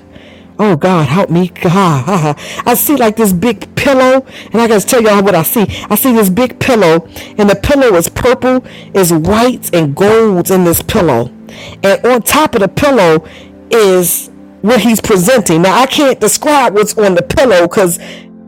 Oh 0.57 0.75
God, 0.77 1.07
help 1.07 1.29
me. 1.29 1.51
I 1.63 2.73
see 2.75 2.95
like 2.95 3.17
this 3.17 3.33
big 3.33 3.75
pillow, 3.75 4.25
and 4.51 4.61
I 4.61 4.67
gotta 4.67 4.85
tell 4.85 5.01
y'all 5.01 5.23
what 5.23 5.35
I 5.35 5.43
see. 5.43 5.65
I 5.89 5.95
see 5.95 6.13
this 6.13 6.29
big 6.29 6.59
pillow, 6.59 7.07
and 7.37 7.49
the 7.49 7.59
pillow 7.61 7.95
is 7.95 8.07
purple, 8.07 8.65
is 8.93 9.11
white 9.11 9.73
and 9.75 9.95
gold 9.95 10.51
in 10.51 10.63
this 10.63 10.81
pillow. 10.81 11.31
And 11.83 12.05
on 12.05 12.21
top 12.21 12.55
of 12.55 12.61
the 12.61 12.67
pillow 12.69 13.27
is 13.69 14.29
what 14.61 14.81
he's 14.81 15.01
presenting. 15.01 15.61
Now 15.61 15.81
I 15.81 15.85
can't 15.85 16.19
describe 16.19 16.73
what's 16.73 16.97
on 16.97 17.15
the 17.15 17.21
pillow 17.21 17.67
because 17.67 17.99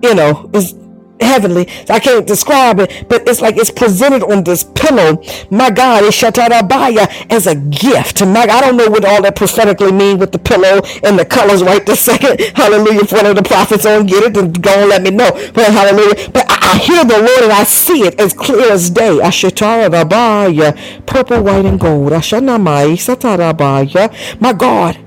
you 0.01 0.15
know 0.15 0.49
it's 0.53 0.73
heavenly. 1.19 1.67
I 1.89 1.99
can't 1.99 2.25
describe 2.27 2.79
it, 2.79 3.05
but 3.09 3.27
it's 3.27 3.41
like 3.41 3.57
it's 3.57 3.71
presented 3.71 4.23
on 4.23 4.43
this 4.43 4.63
pillow. 4.63 5.21
My 5.49 5.69
God, 5.69 6.03
it's 6.03 6.21
Shatarabaya 6.21 7.31
as 7.31 7.47
a 7.47 7.55
gift. 7.55 8.25
My 8.25 8.41
I 8.41 8.61
don't 8.61 8.77
know 8.77 8.89
what 8.89 9.05
all 9.05 9.21
that 9.23 9.35
prophetically 9.35 9.91
mean 9.91 10.17
with 10.19 10.31
the 10.31 10.39
pillow 10.39 10.81
and 11.03 11.17
the 11.17 11.25
colors 11.25 11.63
right 11.63 11.85
this 11.85 11.99
second. 12.01 12.39
Hallelujah. 12.55 13.01
If 13.01 13.11
one 13.11 13.25
of 13.25 13.35
the 13.35 13.43
prophets 13.43 13.83
don't 13.83 14.05
get 14.05 14.23
it, 14.23 14.33
then 14.33 14.51
go 14.53 14.71
and 14.71 14.89
let 14.89 15.01
me 15.01 15.11
know. 15.11 15.31
But 15.53 15.71
hallelujah. 15.73 16.29
But 16.31 16.45
I, 16.49 16.73
I 16.73 16.77
hear 16.77 17.03
the 17.05 17.17
Lord 17.17 17.43
and 17.43 17.51
I 17.51 17.63
see 17.63 18.03
it 18.03 18.19
as 18.19 18.33
clear 18.33 18.71
as 18.71 18.89
day. 18.89 19.19
Ashatarabaya, 19.19 21.05
purple, 21.05 21.43
white, 21.43 21.65
and 21.65 21.79
gold. 21.79 22.11
Ashanamai, 22.11 22.93
Satarabaya. 22.93 24.41
My 24.41 24.53
God. 24.53 24.99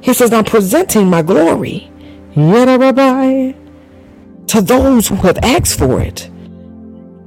He 0.00 0.12
says, 0.12 0.32
I'm 0.32 0.44
presenting 0.44 1.08
my 1.08 1.22
glory. 1.22 1.90
Yadarabai 2.34 3.61
to 4.52 4.60
those 4.60 5.08
who 5.08 5.14
have 5.16 5.38
asked 5.42 5.78
for 5.78 6.02
it. 6.02 6.28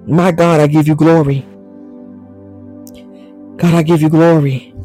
My 0.06 0.32
God, 0.32 0.60
I 0.60 0.68
give 0.68 0.88
you 0.88 0.94
glory. 0.94 1.44
God, 3.58 3.74
I 3.74 3.82
give 3.82 4.00
you 4.04 4.10
glory. 4.10 4.76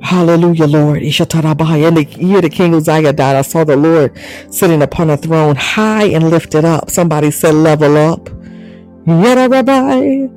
Hallelujah, 0.00 0.66
Lord. 0.66 1.02
In 1.02 1.10
the 1.10 2.06
year 2.18 2.40
the 2.40 2.48
King 2.48 2.74
Uzziah 2.74 3.12
died, 3.12 3.36
I 3.36 3.42
saw 3.42 3.64
the 3.64 3.76
Lord 3.76 4.18
sitting 4.48 4.80
upon 4.80 5.10
a 5.10 5.18
throne, 5.18 5.56
high 5.56 6.04
and 6.04 6.30
lifted 6.30 6.64
up. 6.64 6.88
Somebody 6.88 7.30
said, 7.30 7.54
level 7.54 7.98
up. 7.98 8.30
Yadarabai. 9.04 10.34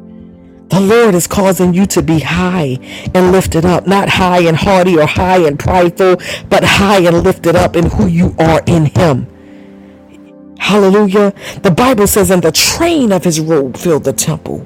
The 0.70 0.82
Lord 0.82 1.16
is 1.16 1.28
causing 1.28 1.74
you 1.74 1.86
to 1.86 2.02
be 2.02 2.20
high 2.20 2.78
and 3.16 3.32
lifted 3.32 3.64
up, 3.66 3.88
not 3.88 4.10
high 4.10 4.42
and 4.42 4.58
haughty 4.58 4.98
or 4.98 5.06
high 5.06 5.48
and 5.48 5.58
prideful, 5.58 6.18
but 6.50 6.66
high 6.66 7.00
and 7.00 7.24
lifted 7.24 7.56
up 7.56 7.78
in 7.78 7.86
who 7.86 8.08
you 8.08 8.36
are 8.38 8.62
in 8.68 8.88
Him. 8.88 9.31
Hallelujah. 10.62 11.34
The 11.64 11.72
Bible 11.72 12.06
says, 12.06 12.30
and 12.30 12.44
the 12.44 12.52
train 12.52 13.12
of 13.12 13.24
his 13.24 13.40
robe 13.40 13.76
filled 13.76 14.04
the 14.04 14.14
temple. 14.14 14.66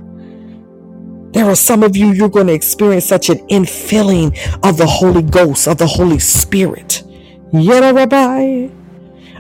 There 1.32 1.46
are 1.46 1.56
some 1.56 1.84
of 1.84 1.96
you, 1.96 2.12
you're 2.12 2.30
going 2.30 2.48
to 2.48 2.54
experience 2.54 3.06
such 3.06 3.30
an 3.30 3.38
infilling 3.48 4.38
of 4.68 4.78
the 4.78 4.86
Holy 4.86 5.22
Ghost, 5.22 5.68
of 5.68 5.78
the 5.78 5.88
Holy 5.88 6.20
Spirit. 6.20 7.02
Yet, 7.54 7.96
Rabbi. 7.96 8.68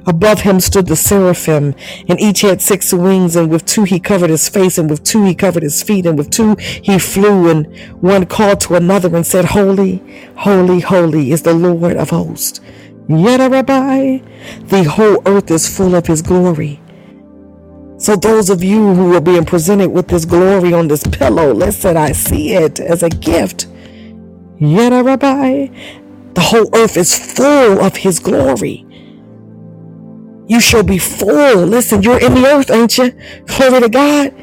Above 0.08 0.41
him 0.41 0.60
stood 0.60 0.88
the 0.88 0.95
seraphim, 0.95 1.76
and 2.08 2.20
each 2.22 2.41
had 2.41 2.62
six 2.62 2.93
wings, 2.93 3.36
and 3.36 3.51
with 3.51 3.66
two 3.66 3.84
he 3.84 3.99
covered 3.99 4.30
his 4.30 4.47
face, 4.47 4.78
and 4.78 4.89
with 4.89 5.03
two 5.03 5.26
he 5.26 5.36
covered 5.36 5.64
his 5.64 5.84
feet, 5.84 6.06
and 6.06 6.18
with 6.18 6.30
two 6.30 6.56
he 6.58 6.97
flew, 6.97 7.49
and 7.49 7.68
one 8.01 8.26
called 8.26 8.62
to 8.62 8.76
another 8.76 9.14
and 9.14 9.28
said, 9.28 9.45
Holy, 9.45 10.01
holy, 10.38 10.80
holy 10.80 11.32
is 11.32 11.41
the 11.41 11.53
Lord 11.53 11.97
of 11.97 12.12
hosts. 12.12 12.62
Yet, 13.08 13.51
Rabbi, 13.51 14.20
the 14.66 14.84
whole 14.84 15.22
earth 15.28 15.51
is 15.51 15.76
full 15.76 15.95
of 15.95 16.08
his 16.08 16.22
glory. 16.22 16.82
So 17.97 18.16
those 18.16 18.49
of 18.49 18.64
you 18.64 18.93
who 18.93 19.16
are 19.16 19.22
being 19.22 19.45
presented 19.45 19.89
with 19.89 20.08
this 20.08 20.26
glory 20.26 20.74
on 20.74 20.88
this 20.88 21.03
pillow, 21.08 21.53
listen, 21.53 21.97
I 21.97 22.14
see 22.14 22.53
it 22.53 22.80
as 22.80 23.03
a 23.03 23.10
gift. 23.10 23.68
Yet, 24.58 24.91
Rabbi, 24.91 25.68
the 26.34 26.41
whole 26.41 26.70
earth 26.76 26.97
is 26.97 27.16
full 27.16 27.80
of 27.82 27.95
his 27.97 28.20
glory. 28.20 28.86
You 30.47 30.60
shall 30.60 30.84
be 30.84 30.99
full. 30.99 31.66
Listen, 31.66 32.03
you're 32.03 32.22
in 32.22 32.36
the 32.36 32.47
earth, 32.47 32.72
ain't 32.72 32.97
you? 32.97 33.12
Glory 33.47 33.82
to 33.82 33.89
God. 33.89 34.34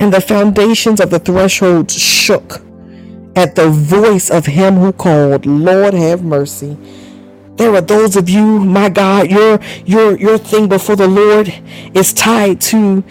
And 0.00 0.12
the 0.12 0.20
foundations 0.20 1.00
of 1.00 1.10
the 1.10 1.18
threshold 1.18 1.90
shook 1.90 2.62
at 3.38 3.54
the 3.54 3.70
voice 3.70 4.30
of 4.30 4.46
him 4.46 4.76
who 4.76 4.92
called, 4.92 5.46
Lord 5.46 5.94
have 5.94 6.24
mercy. 6.24 6.76
There 7.56 7.74
are 7.74 7.80
those 7.80 8.16
of 8.16 8.28
you, 8.28 8.44
my 8.60 8.88
God, 8.88 9.30
your 9.30 9.60
your 9.86 10.18
your 10.18 10.38
thing 10.38 10.68
before 10.68 10.96
the 10.96 11.08
Lord 11.08 11.54
is 11.94 12.12
tied 12.12 12.60
to 12.72 13.04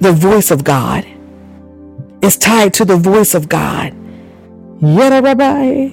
the 0.00 0.12
voice 0.12 0.50
of 0.50 0.64
God. 0.64 1.06
It's 2.22 2.36
tied 2.36 2.74
to 2.74 2.84
the 2.86 2.96
voice 2.96 3.34
of 3.34 3.48
God. 3.48 3.94
Yet, 4.80 5.22
Rabbi, 5.22 5.90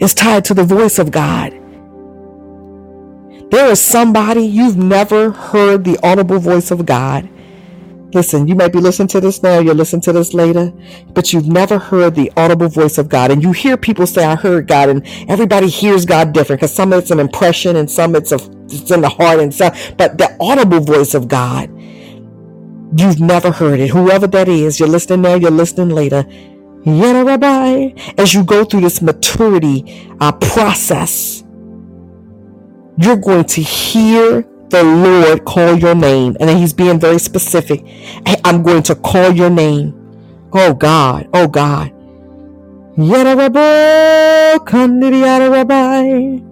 is 0.00 0.14
tied 0.14 0.44
to 0.46 0.54
the 0.54 0.64
voice 0.64 0.98
of 0.98 1.10
God. 1.12 1.54
There 3.50 3.70
is 3.70 3.80
somebody 3.80 4.42
you've 4.42 4.76
never 4.78 5.30
heard 5.30 5.84
the 5.84 5.98
audible 6.02 6.40
voice 6.40 6.70
of 6.70 6.86
God 6.86 7.28
Listen, 8.14 8.48
you 8.48 8.54
might 8.54 8.72
be 8.72 8.78
listening 8.80 9.08
to 9.08 9.20
this 9.20 9.42
now, 9.42 9.58
you'll 9.58 9.74
listen 9.74 10.00
to 10.00 10.12
this 10.12 10.32
later, 10.32 10.72
but 11.08 11.32
you've 11.32 11.46
never 11.46 11.78
heard 11.78 12.14
the 12.14 12.32
audible 12.38 12.68
voice 12.68 12.96
of 12.96 13.08
God. 13.08 13.30
And 13.30 13.42
you 13.42 13.52
hear 13.52 13.76
people 13.76 14.06
say, 14.06 14.24
I 14.24 14.34
heard 14.34 14.66
God, 14.66 14.88
and 14.88 15.06
everybody 15.28 15.68
hears 15.68 16.06
God 16.06 16.32
different 16.32 16.60
because 16.60 16.74
some 16.74 16.92
of 16.92 17.00
it's 17.00 17.10
an 17.10 17.20
impression 17.20 17.76
and 17.76 17.90
some 17.90 18.16
it's, 18.16 18.32
a, 18.32 18.36
it's 18.64 18.90
in 18.90 19.02
the 19.02 19.10
heart 19.10 19.40
and 19.40 19.52
stuff. 19.52 19.92
But 19.98 20.16
the 20.16 20.34
audible 20.40 20.80
voice 20.80 21.12
of 21.12 21.28
God, 21.28 21.68
you've 22.98 23.20
never 23.20 23.50
heard 23.50 23.78
it. 23.78 23.90
Whoever 23.90 24.26
that 24.28 24.48
is, 24.48 24.80
you're 24.80 24.88
listening 24.88 25.22
now, 25.22 25.34
you're 25.34 25.50
listening 25.50 25.90
later. 25.90 26.24
Yet, 26.84 27.26
Rabbi, 27.26 27.90
as 28.16 28.32
you 28.32 28.42
go 28.42 28.64
through 28.64 28.80
this 28.80 29.02
maturity 29.02 30.08
uh, 30.20 30.32
process, 30.32 31.44
you're 32.96 33.16
going 33.16 33.44
to 33.44 33.60
hear 33.60 34.46
the 34.70 34.82
Lord 34.82 35.44
call 35.44 35.76
your 35.78 35.94
name. 35.94 36.36
And 36.40 36.48
then 36.48 36.56
he's 36.58 36.72
being 36.72 36.98
very 36.98 37.18
specific. 37.18 37.86
Hey, 37.86 38.36
I'm 38.44 38.62
going 38.62 38.82
to 38.84 38.94
call 38.94 39.32
your 39.32 39.50
name. 39.50 39.94
Oh 40.52 40.74
God. 40.74 41.28
Oh 41.34 41.48
God. 41.48 41.92
Yada 42.96 43.36
Rabbi. 45.50 46.47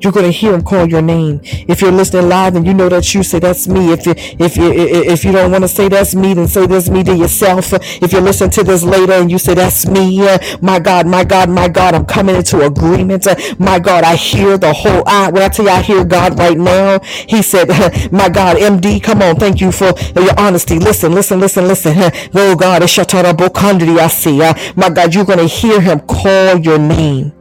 You're 0.00 0.12
going 0.12 0.26
to 0.26 0.32
hear 0.32 0.54
him 0.54 0.62
call 0.62 0.86
your 0.86 1.02
name. 1.02 1.40
If 1.42 1.80
you're 1.80 1.92
listening 1.92 2.28
live 2.28 2.54
and 2.54 2.66
you 2.66 2.74
know 2.74 2.88
that 2.88 3.14
you 3.14 3.22
say 3.22 3.38
that's 3.38 3.66
me. 3.66 3.92
If 3.92 4.06
you, 4.06 4.14
if 4.16 4.56
you, 4.56 4.70
if 4.72 5.24
you 5.24 5.32
don't 5.32 5.50
want 5.50 5.64
to 5.64 5.68
say 5.68 5.88
that's 5.88 6.14
me, 6.14 6.34
then 6.34 6.48
say 6.48 6.66
that's 6.66 6.90
me 6.90 7.02
to 7.04 7.16
yourself. 7.16 7.72
If 8.02 8.12
you 8.12 8.20
listen 8.20 8.50
to 8.50 8.62
this 8.62 8.82
later 8.84 9.14
and 9.14 9.30
you 9.30 9.38
say 9.38 9.54
that's 9.54 9.86
me, 9.86 10.20
my 10.60 10.78
God, 10.78 11.06
my 11.06 11.24
God, 11.24 11.48
my 11.48 11.68
God, 11.68 11.94
I'm 11.94 12.04
coming 12.04 12.36
into 12.36 12.64
agreement. 12.64 13.26
My 13.58 13.78
God, 13.78 14.04
I 14.04 14.16
hear 14.16 14.58
the 14.58 14.72
whole, 14.72 15.02
I, 15.06 15.30
when 15.30 15.42
I 15.42 15.48
tell 15.48 15.64
you 15.64 15.70
I 15.70 15.82
hear 15.82 16.04
God 16.04 16.38
right 16.38 16.58
now, 16.58 17.00
he 17.02 17.42
said, 17.42 17.68
my 18.12 18.28
God, 18.28 18.56
MD, 18.58 19.02
come 19.02 19.22
on. 19.22 19.36
Thank 19.36 19.60
you 19.60 19.72
for 19.72 19.92
your 20.14 20.38
honesty. 20.38 20.78
Listen, 20.78 21.12
listen, 21.12 21.40
listen, 21.40 21.66
listen. 21.66 21.94
Oh 22.34 22.56
God, 22.56 22.82
it's 22.82 22.98
I 22.98 24.08
see. 24.08 24.42
Uh, 24.42 24.54
my 24.76 24.90
God, 24.90 25.14
you're 25.14 25.24
going 25.24 25.38
to 25.38 25.46
hear 25.46 25.80
him 25.80 26.00
call 26.00 26.58
your 26.58 26.78
name 26.78 27.35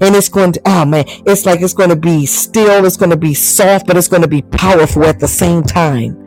and 0.00 0.14
it's 0.16 0.28
going 0.28 0.52
to 0.52 0.60
oh 0.66 0.84
man 0.84 1.04
it's 1.26 1.46
like 1.46 1.60
it's 1.60 1.74
going 1.74 1.88
to 1.90 1.96
be 1.96 2.26
still 2.26 2.84
it's 2.84 2.96
going 2.96 3.10
to 3.10 3.16
be 3.16 3.34
soft 3.34 3.86
but 3.86 3.96
it's 3.96 4.08
going 4.08 4.22
to 4.22 4.28
be 4.28 4.42
powerful 4.42 5.04
at 5.04 5.18
the 5.20 5.28
same 5.28 5.62
time 5.62 6.18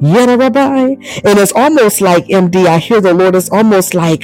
yeah 0.00 0.34
rabbi 0.34 0.78
and 0.78 1.38
it's 1.38 1.52
almost 1.52 2.00
like 2.00 2.26
md 2.26 2.66
i 2.66 2.78
hear 2.78 3.00
the 3.00 3.12
lord 3.12 3.34
it's 3.34 3.50
almost 3.50 3.94
like 3.94 4.22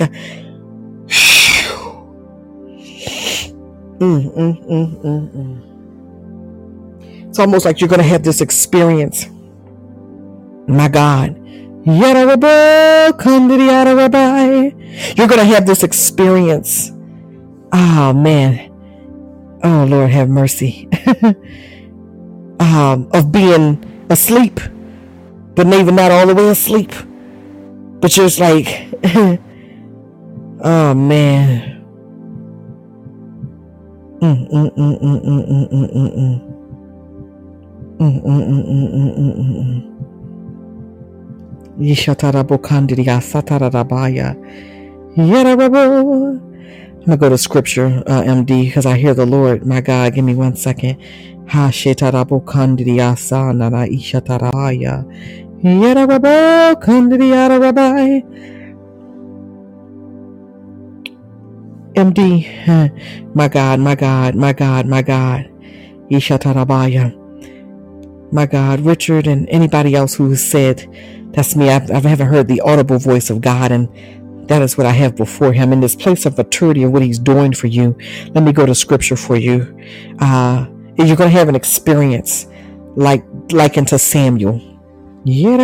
mm, 4.01 4.33
mm, 4.35 5.03
mm. 5.03 5.67
It's 7.37 7.41
almost 7.43 7.67
like 7.67 7.83
you're 7.83 7.89
going 7.89 8.01
to 8.01 8.09
have 8.09 8.23
this 8.23 8.41
experience. 8.41 9.27
My 10.67 10.89
God. 10.89 11.37
You're 11.85 12.15
going 15.29 15.41
to 15.41 15.45
have 15.45 15.67
this 15.67 15.83
experience. 15.83 16.96
Oh, 17.77 18.15
man. 18.15 18.73
Oh, 19.63 19.87
Lord, 19.89 20.11
have 20.11 20.31
mercy. 20.31 20.89
um, 22.61 23.09
of 23.13 23.31
being 23.33 23.85
asleep, 24.11 24.61
but 25.55 25.67
maybe 25.67 25.93
not 25.93 26.11
all 26.11 26.27
the 26.27 26.35
way 26.35 26.49
asleep. 26.49 26.93
But 28.01 28.13
just 28.13 28.41
like, 28.41 28.89
oh, 30.65 30.95
man. 30.95 31.85
Mm, 34.21 34.51
mm, 34.51 34.71
mm, 34.77 35.01
mm, 35.01 35.23
mm, 35.25 35.47
mm, 35.49 35.69
mm, 35.71 36.17
mm. 36.17 36.53
Mm, 38.01 38.23
mm, 38.23 38.43
mm, 38.45 38.65
mm, 38.67 38.89
mm, 38.93 39.15
mm, 39.17 39.37
mm, 39.37 39.93
mm. 46.41 46.46
I'm 47.07 47.13
gonna 47.13 47.19
go 47.19 47.29
to 47.31 47.39
scripture, 47.39 48.03
uh, 48.09 48.23
MD, 48.23 48.67
because 48.67 48.87
I 48.87 48.97
hear 48.99 49.15
the 49.15 49.27
Lord. 49.27 49.67
My 49.67 49.81
God, 49.83 50.15
give 50.15 50.25
me 50.25 50.35
one 50.35 50.57
second. 50.57 51.01
Ha 51.51 51.69
shetarabokandiriya 51.71 53.15
sanara 53.17 53.87
ishatarabaya. 53.89 55.05
Yarabokandiriya 55.63 57.49
rabai. 57.63 58.25
MD, 61.95 62.47
my 63.37 63.49
God, 63.49 63.81
my 63.81 63.95
God, 63.95 64.35
my 64.35 64.53
God, 64.55 64.87
my 64.87 65.03
God. 65.03 65.51
Ishatarabaya. 66.11 67.15
My 68.33 68.47
God, 68.47 68.81
Richard 68.81 69.27
and 69.27 69.49
anybody 69.51 69.95
else 69.95 70.15
who 70.15 70.31
has 70.31 70.45
said, 70.45 70.87
that's 71.33 71.57
me. 71.57 71.71
I've, 71.71 71.91
I 71.91 72.01
haven't 72.01 72.29
heard 72.29 72.49
the 72.49 72.61
audible 72.63 72.99
voice 72.99 73.31
of 73.31 73.41
God 73.41 73.73
and 73.73 73.89
that 74.49 74.63
is 74.63 74.77
what 74.79 74.87
I 74.87 74.93
have 74.93 75.17
before 75.17 75.53
him 75.53 75.73
in 75.73 75.81
this 75.81 75.97
place 75.97 76.27
of 76.27 76.37
maturity 76.39 76.83
of 76.85 76.93
what 76.93 77.03
he's 77.03 77.19
doing 77.19 77.53
for 77.53 77.67
you. 77.67 77.97
Let 78.35 78.45
me 78.45 78.53
go 78.53 78.67
to 78.67 78.75
scripture 78.75 79.17
for 79.17 79.37
you. 79.37 79.77
Uh, 80.21 80.67
you're 80.97 81.17
going 81.17 81.31
to 81.31 81.37
have 81.37 81.49
an 81.49 81.55
experience 81.55 82.47
like, 82.95 83.25
like 83.53 83.77
into 83.77 83.99
Samuel. 83.99 84.61
Yeah, 85.25 85.57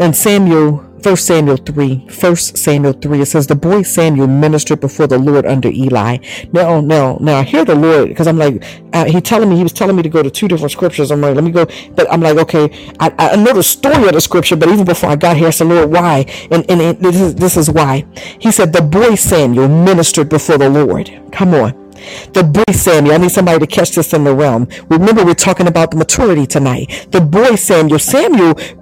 and 0.00 0.16
Samuel 0.16 0.89
1 1.02 1.16
Samuel 1.16 1.56
3, 1.56 2.06
1 2.20 2.36
Samuel 2.36 2.92
3, 2.92 3.20
it 3.22 3.26
says, 3.26 3.46
The 3.46 3.54
boy 3.54 3.82
Samuel 3.82 4.26
ministered 4.26 4.80
before 4.80 5.06
the 5.06 5.18
Lord 5.18 5.46
under 5.46 5.68
Eli. 5.68 6.18
Now, 6.52 6.80
now, 6.80 7.16
now 7.20 7.38
I 7.38 7.42
hear 7.42 7.64
the 7.64 7.74
Lord, 7.74 8.08
because 8.08 8.26
I'm 8.26 8.38
like, 8.38 8.62
uh, 8.92 9.06
he 9.06 9.20
telling 9.20 9.48
me, 9.48 9.56
he 9.56 9.62
was 9.62 9.72
telling 9.72 9.96
me 9.96 10.02
to 10.02 10.08
go 10.08 10.22
to 10.22 10.30
two 10.30 10.48
different 10.48 10.72
scriptures. 10.72 11.10
I'm 11.10 11.20
like, 11.20 11.34
let 11.34 11.44
me 11.44 11.50
go. 11.50 11.66
But 11.94 12.12
I'm 12.12 12.20
like, 12.20 12.36
okay, 12.38 12.94
I, 13.00 13.12
I 13.18 13.36
know 13.36 13.52
the 13.52 13.62
story 13.62 14.06
of 14.06 14.12
the 14.12 14.20
scripture, 14.20 14.56
but 14.56 14.68
even 14.68 14.84
before 14.84 15.10
I 15.10 15.16
got 15.16 15.36
here, 15.36 15.48
I 15.48 15.50
said, 15.50 15.68
Lord, 15.68 15.90
why? 15.90 16.26
And, 16.50 16.70
and 16.70 16.98
this, 17.00 17.20
is, 17.20 17.34
this 17.34 17.56
is 17.56 17.70
why. 17.70 18.04
He 18.38 18.52
said, 18.52 18.72
The 18.72 18.82
boy 18.82 19.14
Samuel 19.14 19.68
ministered 19.68 20.28
before 20.28 20.58
the 20.58 20.68
Lord. 20.68 21.10
Come 21.32 21.54
on. 21.54 21.89
The 22.32 22.42
boy 22.42 22.72
Samuel, 22.72 23.14
I 23.14 23.18
need 23.18 23.30
somebody 23.30 23.58
to 23.58 23.66
catch 23.66 23.92
this 23.92 24.12
in 24.12 24.24
the 24.24 24.34
realm. 24.34 24.68
Remember, 24.88 25.24
we're 25.24 25.34
talking 25.34 25.66
about 25.66 25.90
the 25.90 25.96
maturity 25.96 26.46
tonight. 26.46 27.08
The 27.10 27.20
boy 27.20 27.56
Samuel, 27.56 27.98
Samuel 27.98 28.54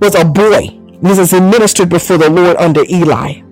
was 0.00 0.14
a 0.14 0.24
boy. 0.24 0.78
This 1.02 1.18
is 1.18 1.32
administered 1.32 1.88
before 1.88 2.18
the 2.18 2.30
Lord 2.30 2.56
under 2.58 2.84
Eli. 2.88 3.42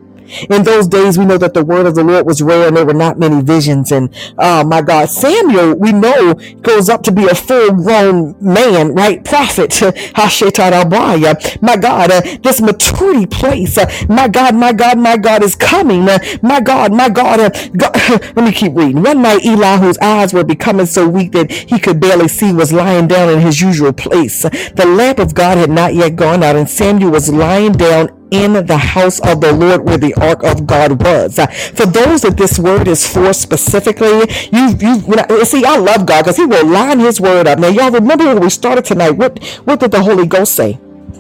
In 0.49 0.63
those 0.63 0.89
days, 0.89 1.19
we 1.19 1.25
know 1.25 1.39
that 1.39 1.55
the 1.55 1.65
word 1.65 1.87
of 1.87 1.95
the 1.95 2.05
Lord 2.05 2.27
was 2.27 2.43
rare 2.43 2.69
and 2.69 2.77
there 2.77 2.87
were 2.87 2.95
not 2.95 3.19
many 3.19 3.43
visions. 3.43 3.93
And 3.93 4.15
oh 4.39 4.65
my 4.65 4.83
God, 4.83 5.09
Samuel, 5.09 5.75
we 5.75 5.93
know, 5.93 6.35
goes 6.63 6.89
up 6.89 7.03
to 7.05 7.13
be 7.13 7.27
a 7.27 7.35
full 7.35 7.73
grown 7.73 8.37
man, 8.41 8.95
right? 8.95 9.25
Prophet. 9.25 9.81
My 11.63 11.77
God, 11.77 12.11
uh, 12.11 12.21
this 12.43 12.61
maturity 12.61 13.27
place. 13.27 13.79
Uh, 13.79 13.91
my 14.09 14.29
God, 14.29 14.55
my 14.55 14.73
God, 14.73 14.99
my 14.99 15.17
God 15.17 15.43
is 15.43 15.55
coming. 15.55 16.09
Uh, 16.09 16.19
my 16.43 16.61
God, 16.61 16.93
my 16.93 17.09
God, 17.09 17.41
uh, 17.41 17.51
God 17.77 17.95
let 18.37 18.45
me 18.45 18.53
keep 18.53 18.75
reading. 18.75 19.03
One 19.03 19.23
night, 19.23 19.45
Eli, 19.45 19.79
whose 19.79 19.99
eyes 19.99 20.33
were 20.33 20.45
becoming 20.45 20.87
so 20.87 21.09
weak 21.09 21.33
that 21.33 21.51
he 21.51 21.79
could 21.79 22.01
barely 22.01 22.29
see, 22.29 22.53
was 22.53 22.73
lying 22.73 23.09
down 23.09 23.31
in 23.31 23.41
his 23.41 23.61
usual 23.61 23.93
place. 23.93 24.43
The 24.43 24.87
lamp 24.87 25.19
of 25.19 25.35
God 25.35 25.59
had 25.59 25.71
not 25.71 25.95
yet 25.95 26.17
gone 26.17 26.43
out, 26.43 26.57
and 26.57 26.69
Samuel 26.69 27.11
was 27.11 27.33
lying 27.33 27.73
down 27.73 28.20
in 28.31 28.55
the 28.67 28.77
house 28.79 29.21
of 29.21 29.41
the 29.41 29.53
Lord 29.53 29.85
where 29.85 29.99
the 29.99 30.15
ark 30.15 30.43
of 30.45 30.67
God 30.67 31.03
was. 31.03 31.39
Uh, 31.39 31.47
for 31.49 31.87
those 31.87 32.23
that 32.23 32.37
this 32.37 32.59
word 32.59 32.89
is 32.89 33.07
for 33.07 33.33
specifically, 33.33 34.21
you 34.53 34.69
you 34.81 35.05
I, 35.31 35.45
see, 35.45 35.65
I 35.65 35.77
love 35.77 36.07
God 36.07 36.23
because 36.23 36.37
He 36.37 36.47
will 36.47 36.67
line 36.67 37.01
His 37.01 37.21
word 37.21 37.47
up. 37.49 37.59
Now, 37.59 37.69
y'all 37.69 37.91
remember 37.93 38.27
when 38.27 38.41
we 38.41 38.51
started 38.51 38.85
tonight? 38.85 39.13
What 39.13 39.43
what 39.65 39.81
did 39.81 39.93
the 39.93 40.03
Holy 40.03 40.27
Ghost 40.27 40.55
say? 40.55 40.79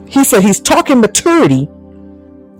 He 0.08 0.24
said 0.24 0.42
He's 0.42 0.60
talking 0.60 1.00
maturity, 1.00 1.68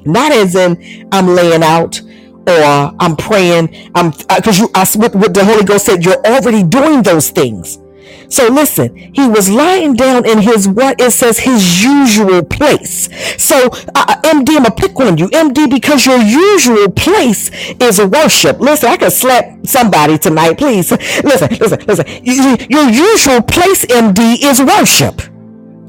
not 0.04 0.32
as 0.32 0.54
in 0.56 1.08
I'm 1.12 1.28
laying 1.28 1.62
out 1.64 2.00
or 2.48 2.94
I'm 3.00 3.16
praying. 3.16 3.90
I'm 3.94 4.10
because 4.12 4.60
uh, 4.60 4.64
you. 4.64 4.70
I, 4.74 4.86
what, 4.96 5.14
what 5.16 5.34
the 5.34 5.44
Holy 5.44 5.64
Ghost 5.64 5.86
said, 5.86 6.04
you're 6.04 6.24
already 6.26 6.62
doing 6.64 7.02
those 7.02 7.30
things. 7.30 7.78
So 8.28 8.48
listen, 8.48 8.96
he 8.96 9.28
was 9.28 9.50
lying 9.50 9.94
down 9.94 10.26
in 10.26 10.38
his 10.38 10.68
what 10.68 11.00
it 11.00 11.10
says 11.12 11.38
his 11.38 11.82
usual 11.82 12.44
place. 12.44 13.08
So 13.42 13.66
uh, 13.94 14.20
MD, 14.22 14.56
I'm 14.56 14.62
gonna 14.62 14.70
pick 14.70 14.98
on 15.00 15.18
you, 15.18 15.28
MD, 15.28 15.68
because 15.70 16.06
your 16.06 16.18
usual 16.18 16.90
place 16.90 17.50
is 17.80 18.00
worship. 18.00 18.60
Listen, 18.60 18.90
I 18.90 18.96
can 18.96 19.10
slap 19.10 19.66
somebody 19.66 20.18
tonight, 20.18 20.58
please. 20.58 20.90
Listen, 20.90 21.48
listen, 21.58 21.80
listen. 21.86 22.06
Your 22.70 22.88
usual 22.88 23.42
place, 23.42 23.84
MD, 23.86 24.42
is 24.42 24.60
worship. 24.60 25.20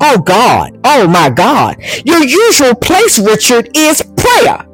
Oh 0.02 0.18
God, 0.18 0.80
oh 0.84 1.08
my 1.08 1.30
God. 1.30 1.78
Your 2.06 2.24
usual 2.24 2.74
place, 2.76 3.20
Richard, 3.20 3.70
is 3.76 4.02
prayer. 4.18 4.66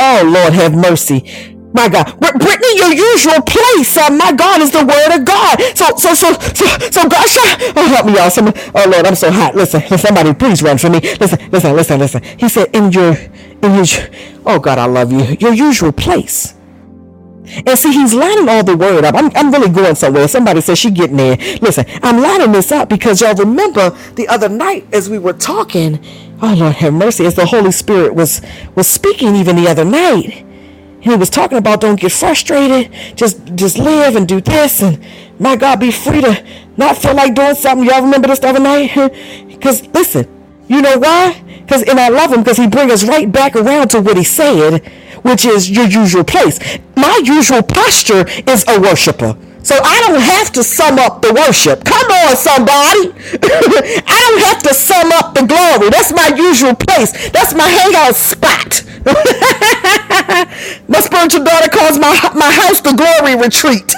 Oh 0.00 0.22
Lord, 0.24 0.52
have 0.52 0.74
mercy. 0.74 1.57
My 1.72 1.88
God, 1.88 2.18
Brittany, 2.18 2.76
your 2.76 2.92
usual 2.92 3.42
place, 3.42 3.96
uh, 3.96 4.10
my 4.10 4.32
God, 4.32 4.60
is 4.62 4.70
the 4.70 4.84
Word 4.84 5.18
of 5.18 5.24
God. 5.24 5.60
So, 5.76 5.86
so, 5.96 6.14
so, 6.14 6.32
so, 6.32 6.66
so, 6.90 7.08
God, 7.08 7.26
oh, 7.76 7.88
help 7.94 8.06
me, 8.06 8.14
y'all. 8.14 8.30
Some, 8.30 8.52
oh 8.74 8.88
Lord, 8.90 9.06
I'm 9.06 9.14
so 9.14 9.30
hot. 9.30 9.54
Listen, 9.54 9.82
somebody, 9.98 10.32
please 10.32 10.62
run 10.62 10.78
for 10.78 10.88
me. 10.88 11.00
Listen, 11.00 11.50
listen, 11.50 11.76
listen, 11.76 12.00
listen. 12.00 12.22
He 12.38 12.48
said, 12.48 12.68
in 12.74 12.90
your, 12.90 13.14
in 13.62 13.74
your, 13.74 13.86
oh 14.46 14.58
God, 14.58 14.78
I 14.78 14.86
love 14.86 15.12
you. 15.12 15.36
Your 15.40 15.52
usual 15.52 15.92
place. 15.92 16.54
And 17.66 17.78
see, 17.78 17.92
he's 17.92 18.14
lining 18.14 18.48
all 18.48 18.62
the 18.64 18.76
word 18.76 19.04
up. 19.04 19.14
I'm, 19.14 19.30
I'm 19.34 19.50
really 19.52 19.70
going 19.70 19.94
somewhere. 19.94 20.28
Somebody 20.28 20.60
says 20.60 20.78
she 20.78 20.90
getting 20.90 21.16
there. 21.16 21.36
Listen, 21.60 21.86
I'm 22.02 22.20
lining 22.20 22.52
this 22.52 22.72
up 22.72 22.88
because 22.88 23.20
y'all 23.20 23.34
remember 23.34 23.90
the 24.16 24.28
other 24.28 24.48
night 24.48 24.86
as 24.92 25.08
we 25.08 25.18
were 25.18 25.32
talking. 25.32 26.04
Oh 26.42 26.54
Lord, 26.54 26.74
have 26.76 26.94
mercy. 26.94 27.26
As 27.26 27.34
the 27.34 27.46
Holy 27.46 27.72
Spirit 27.72 28.14
was 28.14 28.42
was 28.74 28.86
speaking 28.86 29.34
even 29.34 29.56
the 29.56 29.68
other 29.68 29.84
night 29.84 30.44
he 31.00 31.14
was 31.14 31.30
talking 31.30 31.58
about 31.58 31.80
don't 31.80 31.98
get 31.98 32.12
frustrated, 32.12 32.92
just 33.16 33.54
just 33.54 33.78
live 33.78 34.16
and 34.16 34.26
do 34.26 34.40
this, 34.40 34.82
and 34.82 35.04
my 35.38 35.56
God, 35.56 35.80
be 35.80 35.90
free 35.90 36.20
to 36.20 36.44
not 36.76 36.96
feel 36.96 37.14
like 37.14 37.34
doing 37.34 37.54
something. 37.54 37.88
Y'all 37.88 38.02
remember 38.02 38.28
this 38.28 38.40
the 38.40 38.48
other 38.48 38.60
night? 38.60 38.90
Because 39.58 39.84
listen, 39.88 40.28
you 40.68 40.80
know 40.80 40.98
why? 40.98 41.42
Because 41.62 41.82
and 41.82 41.98
I 41.98 42.10
love 42.10 42.32
him 42.32 42.44
because 42.44 42.58
he 42.58 42.68
brings 42.68 42.92
us 42.92 43.04
right 43.04 43.30
back 43.30 43.56
around 43.56 43.88
to 43.88 44.00
what 44.00 44.16
he 44.16 44.22
said, 44.22 44.86
which 45.22 45.44
is 45.44 45.68
your 45.68 45.86
usual 45.86 46.22
place. 46.22 46.60
My 46.94 47.20
usual 47.24 47.62
posture 47.62 48.24
is 48.46 48.64
a 48.68 48.80
worshiper. 48.80 49.36
So 49.62 49.74
I 49.82 50.00
don't 50.06 50.20
have 50.20 50.52
to 50.52 50.62
sum 50.64 50.98
up 50.98 51.20
the 51.20 51.32
worship. 51.34 51.84
Come 51.84 52.10
on, 52.10 52.36
somebody. 52.36 53.12
I 54.06 54.18
don't 54.28 54.42
have 54.46 54.62
to 54.62 54.74
sum 54.74 55.12
up 55.12 55.34
the 55.34 55.44
glory. 55.46 55.90
That's 55.90 56.12
my 56.12 56.28
usual 56.36 56.74
place. 56.74 57.30
That's 57.30 57.54
my 57.54 57.68
hangout 57.68 58.14
spot. 58.14 58.84
my 60.88 61.00
spiritual 61.00 61.44
daughter 61.44 61.70
calls 61.70 61.98
my, 61.98 62.12
my 62.34 62.50
house 62.50 62.80
the 62.80 62.92
glory 62.92 63.36
retreat. 63.36 63.92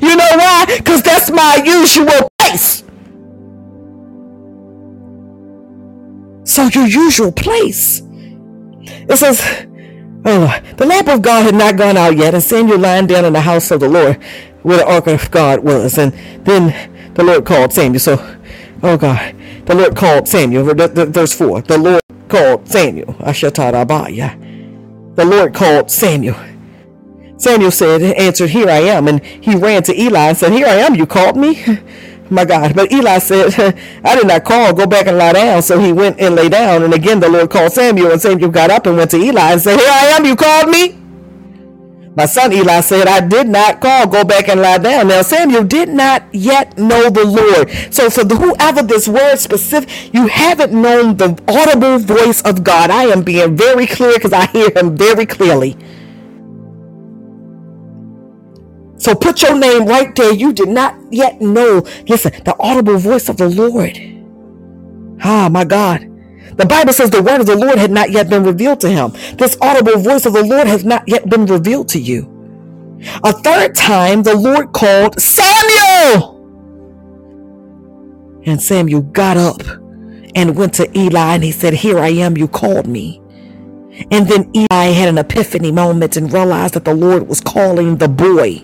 you 0.02 0.16
know 0.16 0.32
why? 0.36 0.66
Because 0.78 1.02
that's 1.02 1.30
my 1.30 1.60
usual 1.64 2.30
place. 2.38 2.84
So 6.44 6.64
your 6.68 6.86
usual 6.86 7.32
place. 7.32 8.02
It 8.82 9.16
says, 9.16 9.40
Oh, 10.24 10.60
the 10.76 10.86
lamp 10.86 11.08
of 11.08 11.22
God 11.22 11.44
had 11.44 11.54
not 11.54 11.76
gone 11.76 11.96
out 11.96 12.16
yet, 12.16 12.34
and 12.34 12.42
Samuel 12.42 12.78
lying 12.78 13.06
down 13.06 13.24
in 13.24 13.32
the 13.32 13.40
house 13.40 13.70
of 13.70 13.80
the 13.80 13.88
Lord 13.88 14.22
where 14.62 14.78
the 14.78 14.86
ark 14.86 15.06
of 15.06 15.30
God 15.30 15.60
was. 15.60 15.98
And 15.98 16.12
then 16.44 17.14
the 17.14 17.24
Lord 17.24 17.44
called 17.44 17.72
Samuel. 17.72 18.00
So, 18.00 18.38
oh 18.82 18.96
God, 18.96 19.34
the 19.66 19.74
Lord 19.74 19.96
called 19.96 20.28
Samuel. 20.28 20.74
Verse 20.74 21.34
4. 21.34 21.62
The 21.62 21.78
Lord 21.78 22.02
called 22.28 22.68
Samuel. 22.68 23.14
Ashatarabaya. 23.14 25.16
The 25.16 25.24
Lord 25.24 25.54
called 25.54 25.90
Samuel. 25.90 26.36
Samuel 27.38 27.70
said, 27.70 28.02
answered, 28.02 28.50
Here 28.50 28.68
I 28.68 28.80
am. 28.80 29.08
And 29.08 29.24
he 29.24 29.54
ran 29.54 29.82
to 29.84 29.98
Eli 29.98 30.28
and 30.28 30.36
said, 30.36 30.52
Here 30.52 30.66
I 30.66 30.76
am, 30.76 30.94
you 30.94 31.06
called 31.06 31.36
me? 31.36 31.64
My 32.30 32.44
God. 32.44 32.74
But 32.76 32.92
Eli 32.92 33.18
said, 33.18 33.52
I 34.04 34.14
did 34.16 34.26
not 34.26 34.44
call. 34.44 34.72
Go 34.72 34.86
back 34.86 35.06
and 35.06 35.18
lie 35.18 35.32
down. 35.32 35.62
So 35.62 35.78
he 35.78 35.92
went 35.92 36.20
and 36.20 36.36
lay 36.36 36.48
down. 36.48 36.82
And 36.84 36.94
again, 36.94 37.20
the 37.20 37.28
Lord 37.28 37.50
called 37.50 37.72
Samuel. 37.72 38.12
And 38.12 38.22
Samuel 38.22 38.50
got 38.50 38.70
up 38.70 38.86
and 38.86 38.96
went 38.96 39.10
to 39.10 39.16
Eli 39.16 39.52
and 39.52 39.60
said, 39.60 39.78
Here 39.78 39.90
I 39.90 40.06
am. 40.16 40.24
You 40.24 40.36
called 40.36 40.68
me? 40.68 41.00
My 42.16 42.26
son 42.26 42.52
Eli 42.52 42.80
said, 42.80 43.06
I 43.06 43.20
did 43.20 43.48
not 43.48 43.80
call, 43.80 44.06
go 44.06 44.24
back 44.24 44.48
and 44.48 44.60
lie 44.60 44.78
down. 44.78 45.08
Now 45.08 45.22
Samuel 45.22 45.62
did 45.62 45.88
not 45.88 46.24
yet 46.32 46.76
know 46.76 47.08
the 47.08 47.24
Lord. 47.24 47.70
So 47.94 48.10
for 48.10 48.24
the, 48.24 48.34
whoever 48.36 48.82
this 48.82 49.06
word 49.06 49.36
specific, 49.36 50.12
you 50.12 50.26
haven't 50.26 50.72
known 50.72 51.16
the 51.16 51.40
audible 51.46 51.98
voice 51.98 52.42
of 52.42 52.64
God. 52.64 52.90
I 52.90 53.04
am 53.04 53.22
being 53.22 53.56
very 53.56 53.86
clear 53.86 54.14
because 54.14 54.32
I 54.32 54.46
hear 54.46 54.70
him 54.74 54.96
very 54.96 55.24
clearly. 55.24 55.76
So 59.00 59.14
put 59.14 59.40
your 59.40 59.56
name 59.56 59.86
right 59.86 60.14
there. 60.14 60.32
You 60.32 60.52
did 60.52 60.68
not 60.68 60.94
yet 61.10 61.40
know, 61.40 61.82
listen, 62.06 62.32
the 62.44 62.54
audible 62.60 62.98
voice 62.98 63.30
of 63.30 63.38
the 63.38 63.48
Lord. 63.48 63.98
Ah, 65.24 65.48
my 65.50 65.64
God. 65.64 66.06
The 66.56 66.66
Bible 66.66 66.92
says 66.92 67.08
the 67.08 67.22
word 67.22 67.40
of 67.40 67.46
the 67.46 67.56
Lord 67.56 67.78
had 67.78 67.90
not 67.90 68.10
yet 68.10 68.28
been 68.28 68.44
revealed 68.44 68.78
to 68.80 68.90
him. 68.90 69.12
This 69.38 69.56
audible 69.62 69.98
voice 69.98 70.26
of 70.26 70.34
the 70.34 70.44
Lord 70.44 70.66
has 70.66 70.84
not 70.84 71.08
yet 71.08 71.30
been 71.30 71.46
revealed 71.46 71.88
to 71.90 71.98
you. 71.98 72.28
A 73.24 73.32
third 73.32 73.74
time, 73.74 74.22
the 74.22 74.36
Lord 74.36 74.74
called 74.74 75.18
Samuel. 75.18 76.36
And 78.44 78.60
Samuel 78.60 79.00
got 79.00 79.38
up 79.38 79.62
and 80.34 80.56
went 80.56 80.74
to 80.74 80.98
Eli 80.98 81.36
and 81.36 81.44
he 81.44 81.52
said, 81.52 81.72
Here 81.72 81.98
I 81.98 82.08
am, 82.08 82.36
you 82.36 82.48
called 82.48 82.86
me. 82.86 83.22
And 84.10 84.28
then 84.28 84.50
Eli 84.54 84.92
had 84.92 85.08
an 85.08 85.16
epiphany 85.16 85.72
moment 85.72 86.18
and 86.18 86.30
realized 86.30 86.74
that 86.74 86.84
the 86.84 86.94
Lord 86.94 87.28
was 87.28 87.40
calling 87.40 87.96
the 87.96 88.08
boy. 88.08 88.62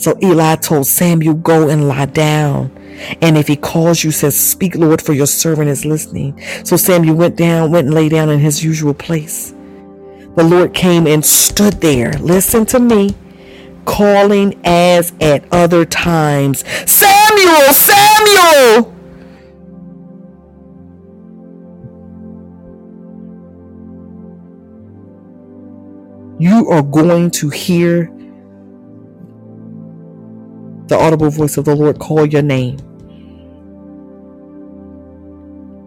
So 0.00 0.16
Eli 0.22 0.56
told 0.56 0.86
Samuel, 0.86 1.34
Go 1.34 1.68
and 1.68 1.86
lie 1.86 2.06
down. 2.06 2.74
And 3.20 3.36
if 3.36 3.46
he 3.46 3.56
calls 3.56 4.02
you, 4.02 4.10
says, 4.10 4.38
Speak, 4.38 4.74
Lord, 4.74 5.02
for 5.02 5.12
your 5.12 5.26
servant 5.26 5.68
is 5.68 5.84
listening. 5.84 6.40
So 6.64 6.78
Samuel 6.78 7.16
went 7.16 7.36
down, 7.36 7.70
went 7.70 7.88
and 7.88 7.94
lay 7.94 8.08
down 8.08 8.30
in 8.30 8.40
his 8.40 8.64
usual 8.64 8.94
place. 8.94 9.52
The 10.36 10.44
Lord 10.44 10.72
came 10.72 11.06
and 11.06 11.22
stood 11.22 11.82
there. 11.82 12.14
Listen 12.14 12.64
to 12.66 12.78
me. 12.78 13.14
Calling 13.84 14.58
as 14.64 15.12
at 15.20 15.44
other 15.52 15.84
times, 15.84 16.64
Samuel, 16.90 17.74
Samuel! 17.74 18.96
You 26.38 26.70
are 26.70 26.82
going 26.82 27.30
to 27.32 27.50
hear 27.50 28.10
the 30.90 30.98
audible 30.98 31.30
voice 31.30 31.56
of 31.56 31.64
the 31.64 31.74
Lord 31.74 31.98
call 31.98 32.26
your 32.26 32.42
name. 32.42 32.76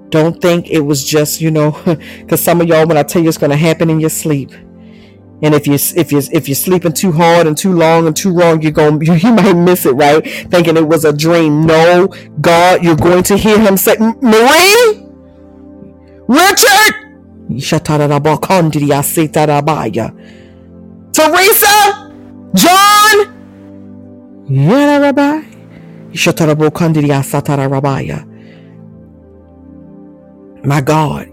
Don't 0.10 0.42
think 0.42 0.70
it 0.70 0.82
was 0.82 1.04
just, 1.04 1.42
you 1.42 1.52
know, 1.52 1.72
because 2.20 2.42
some 2.42 2.62
of 2.62 2.68
y'all, 2.68 2.88
when 2.88 2.98
I 2.98 3.04
tell 3.04 3.22
you 3.22 3.30
it's 3.30 3.38
going 3.38 3.52
to 3.52 3.58
happen 3.58 3.90
in 3.90 4.00
your 4.00 4.10
sleep. 4.10 4.52
And 5.42 5.54
if 5.54 5.68
you 5.68 5.74
if 5.74 6.12
you 6.12 6.22
if 6.32 6.48
you're 6.48 6.56
sleeping 6.56 6.94
too 6.94 7.12
hard 7.12 7.48
and 7.48 7.58
too 7.58 7.74
long 7.74 8.08
and 8.08 8.16
too 8.16 8.32
wrong, 8.32 8.62
you're 8.62 8.72
going 8.72 9.02
you, 9.06 9.14
you 9.16 9.34
might 9.34 9.54
miss 9.54 9.86
it, 9.86 9.92
right? 9.92 10.26
Thinking 10.50 10.78
it 10.78 10.88
was 10.88 11.04
a 11.04 11.12
dream. 11.12 11.66
No, 11.66 12.08
God, 12.40 12.82
you're 12.84 12.96
going 12.96 13.24
to 13.24 13.36
hear 13.36 13.60
Him 13.60 13.76
say, 13.76 13.98
Marie, 14.00 15.06
Richard, 16.28 16.96
Teresa, 21.12 22.14
John, 22.54 23.43
Yada 24.48 25.02
Rabbi. 25.02 25.42
My 30.64 30.82
God. 30.82 31.28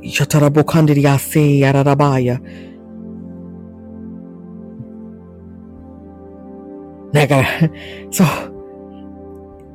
Now, 7.13 7.25
so 8.13 8.25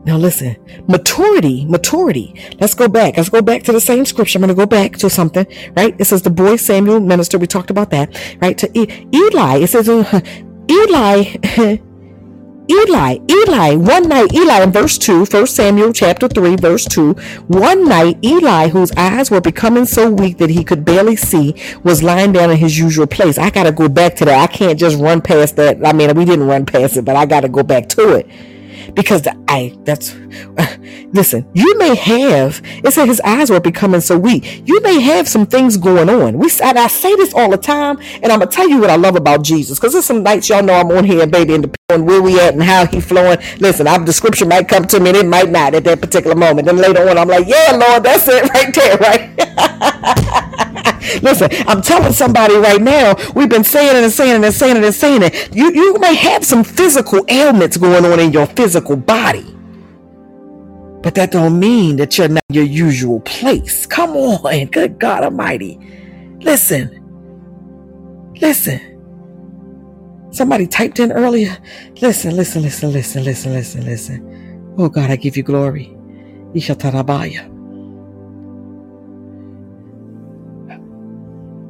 now 0.06 0.18
listen, 0.18 0.58
maturity, 0.88 1.66
maturity. 1.66 2.36
Let's 2.60 2.74
go 2.76 2.88
back. 2.88 3.18
Let's 3.18 3.30
go 3.30 3.42
back 3.42 3.64
to 3.64 3.72
the 3.74 3.82
same 3.82 4.06
scripture. 4.06 4.40
I'm 4.40 4.42
going 4.44 4.50
to 4.50 4.56
go 4.56 4.66
back 4.68 4.94
to 4.98 5.10
something, 5.10 5.48
right? 5.76 5.96
It 6.00 6.06
says 6.06 6.24
the 6.24 6.32
boy 6.32 6.58
Samuel 6.58 7.00
minister. 7.02 7.38
We 7.40 7.48
talked 7.48 7.70
about 7.72 7.92
that, 7.92 8.16
right? 8.42 8.58
To 8.60 8.70
Eli, 8.76 9.58
it 9.60 9.70
says 9.70 9.90
uh, 9.90 10.22
Eli 10.72 11.78
Eli, 12.70 13.18
Eli, 13.30 13.76
one 13.76 14.10
night, 14.10 14.34
Eli 14.34 14.64
in 14.64 14.72
verse 14.72 14.98
2, 14.98 15.26
1 15.26 15.48
Samuel 15.48 15.94
chapter 15.94 16.28
3, 16.28 16.56
verse 16.56 16.86
2, 16.86 17.14
one 17.48 17.88
night, 17.88 18.18
Eli, 18.24 18.70
whose 18.70 18.92
eyes 18.94 19.30
were 19.30 19.42
becoming 19.42 19.86
so 19.86 20.10
weak 20.10 20.38
that 20.38 20.50
he 20.50 20.64
could 20.64 20.84
barely 20.84 21.16
see, 21.16 21.56
was 21.84 22.02
lying 22.02 22.32
down 22.32 22.50
in 22.50 22.58
his 22.58 22.78
usual 22.78 23.08
place. 23.08 23.38
I 23.38 23.50
got 23.52 23.64
to 23.64 23.72
go 23.72 23.88
back 23.88 24.16
to 24.16 24.26
that. 24.26 24.42
I 24.42 24.48
can't 24.48 24.80
just 24.80 25.00
run 25.00 25.22
past 25.22 25.56
that. 25.58 25.86
I 25.86 25.94
mean, 25.94 26.16
we 26.16 26.26
didn't 26.26 26.48
run 26.48 26.66
past 26.66 26.98
it, 26.98 27.06
but 27.06 27.16
I 27.16 27.26
got 27.26 27.42
to 27.42 27.50
go 27.50 27.64
back 27.64 27.88
to 27.90 28.16
it 28.16 28.30
because 28.94 29.24
the, 29.24 29.36
I 29.48 29.76
that's 29.84 30.16
listen. 31.14 31.48
You 31.54 31.78
may 31.78 31.96
have 31.96 32.62
it 32.64 32.94
said 32.94 33.08
his 33.08 33.22
eyes 33.22 33.50
were 33.50 33.60
becoming 33.60 34.02
so 34.02 34.18
weak. 34.18 34.64
You 34.66 34.82
may 34.82 35.00
have 35.02 35.28
some 35.28 35.46
things 35.46 35.78
going 35.78 36.10
on. 36.10 36.38
We 36.38 36.50
and 36.64 36.78
I 36.78 36.88
say 36.88 37.16
this 37.16 37.34
all 37.34 37.50
the 37.50 37.58
time, 37.58 38.00
and 38.22 38.32
I'm 38.32 38.40
gonna 38.40 38.52
tell 38.52 38.70
you 38.70 38.80
what 38.80 38.90
I 38.90 38.96
love 38.96 39.16
about 39.16 39.44
Jesus 39.44 39.80
because 39.80 39.94
there's 39.94 40.06
some 40.06 40.24
nights 40.24 40.50
y'all 40.50 40.64
know 40.64 40.74
I'm 40.74 40.92
on 40.92 41.04
here, 41.04 41.26
baby, 41.28 41.56
and 41.56 41.64
depending 41.64 42.06
where 42.08 42.22
we 42.22 42.40
at 42.40 42.54
and 42.54 42.64
how 42.64 42.86
he 42.86 43.02
flowing. 43.02 43.40
Listen, 43.60 43.88
I'm 43.88 44.06
the 44.06 44.14
scripture 44.14 44.46
might 44.46 44.68
come 44.68 44.86
to 44.88 45.00
me 45.00 45.10
and 45.10 45.18
it 45.18 45.26
might 45.26 45.50
not 45.50 45.74
at 45.74 45.84
that 45.86 46.02
particular 46.02 46.36
moment. 46.36 46.66
Then 46.68 46.78
later 46.78 47.10
on, 47.10 47.18
I'm 47.18 47.28
like, 47.28 47.48
yeah, 47.48 47.72
Lord, 47.72 48.04
that's 48.04 48.28
it 48.28 48.44
right 48.54 48.74
there, 48.74 48.98
right. 48.98 50.62
Listen, 51.22 51.50
I'm 51.68 51.82
telling 51.82 52.14
somebody 52.14 52.56
right 52.56 52.82
now, 52.82 53.16
we've 53.36 53.50
been 53.50 53.64
saying 53.64 53.98
it 53.98 54.04
and 54.04 54.12
saying 54.12 54.44
it 54.44 54.46
and 54.46 54.54
saying 54.56 54.78
it 54.78 54.84
and 54.84 54.96
saying 54.96 55.24
it. 55.24 55.56
You, 55.56 55.74
you 55.74 55.98
may 56.00 56.16
have 56.16 56.46
some 56.46 56.64
physical 56.64 57.26
ailments 57.30 57.78
going 57.78 58.06
on 58.06 58.20
in 58.20 58.34
your 58.34 58.48
physical 58.48 58.96
body. 58.96 59.46
But 61.02 61.16
that 61.16 61.32
don't 61.32 61.60
mean 61.60 61.98
that 61.98 62.18
you're 62.18 62.28
not 62.28 62.44
your 62.50 62.64
usual 62.66 63.20
place. 63.22 63.86
Come 63.86 64.12
on, 64.12 64.66
good 64.72 65.00
God 65.00 65.24
Almighty. 65.24 65.80
Listen. 66.42 67.14
Listen. 68.42 68.82
Somebody 70.32 70.68
typed 70.68 71.00
in 71.00 71.12
earlier. 71.12 71.58
Listen, 72.02 72.36
listen, 72.36 72.62
listen, 72.64 72.92
listen, 72.92 73.24
listen, 73.24 73.54
listen, 73.54 73.86
listen. 73.86 74.76
Oh 74.78 74.90
God, 74.90 75.10
I 75.12 75.16
give 75.16 75.38
you 75.38 75.44
glory. 75.44 75.96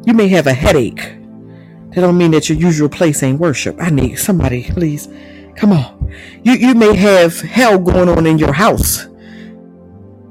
You 0.05 0.13
may 0.13 0.27
have 0.29 0.47
a 0.47 0.53
headache. 0.53 1.01
That 1.95 2.01
don't 2.01 2.17
mean 2.17 2.31
that 2.31 2.49
your 2.49 2.57
usual 2.57 2.89
place 2.89 3.23
ain't 3.23 3.39
worship. 3.39 3.77
I 3.79 3.89
need 3.89 4.17
somebody, 4.17 4.69
please. 4.69 5.07
Come 5.55 5.71
on. 5.71 6.13
You 6.43 6.53
you 6.53 6.75
may 6.75 6.95
have 6.95 7.39
hell 7.41 7.79
going 7.79 8.09
on 8.09 8.27
in 8.27 8.37
your 8.37 8.53
house. 8.53 9.07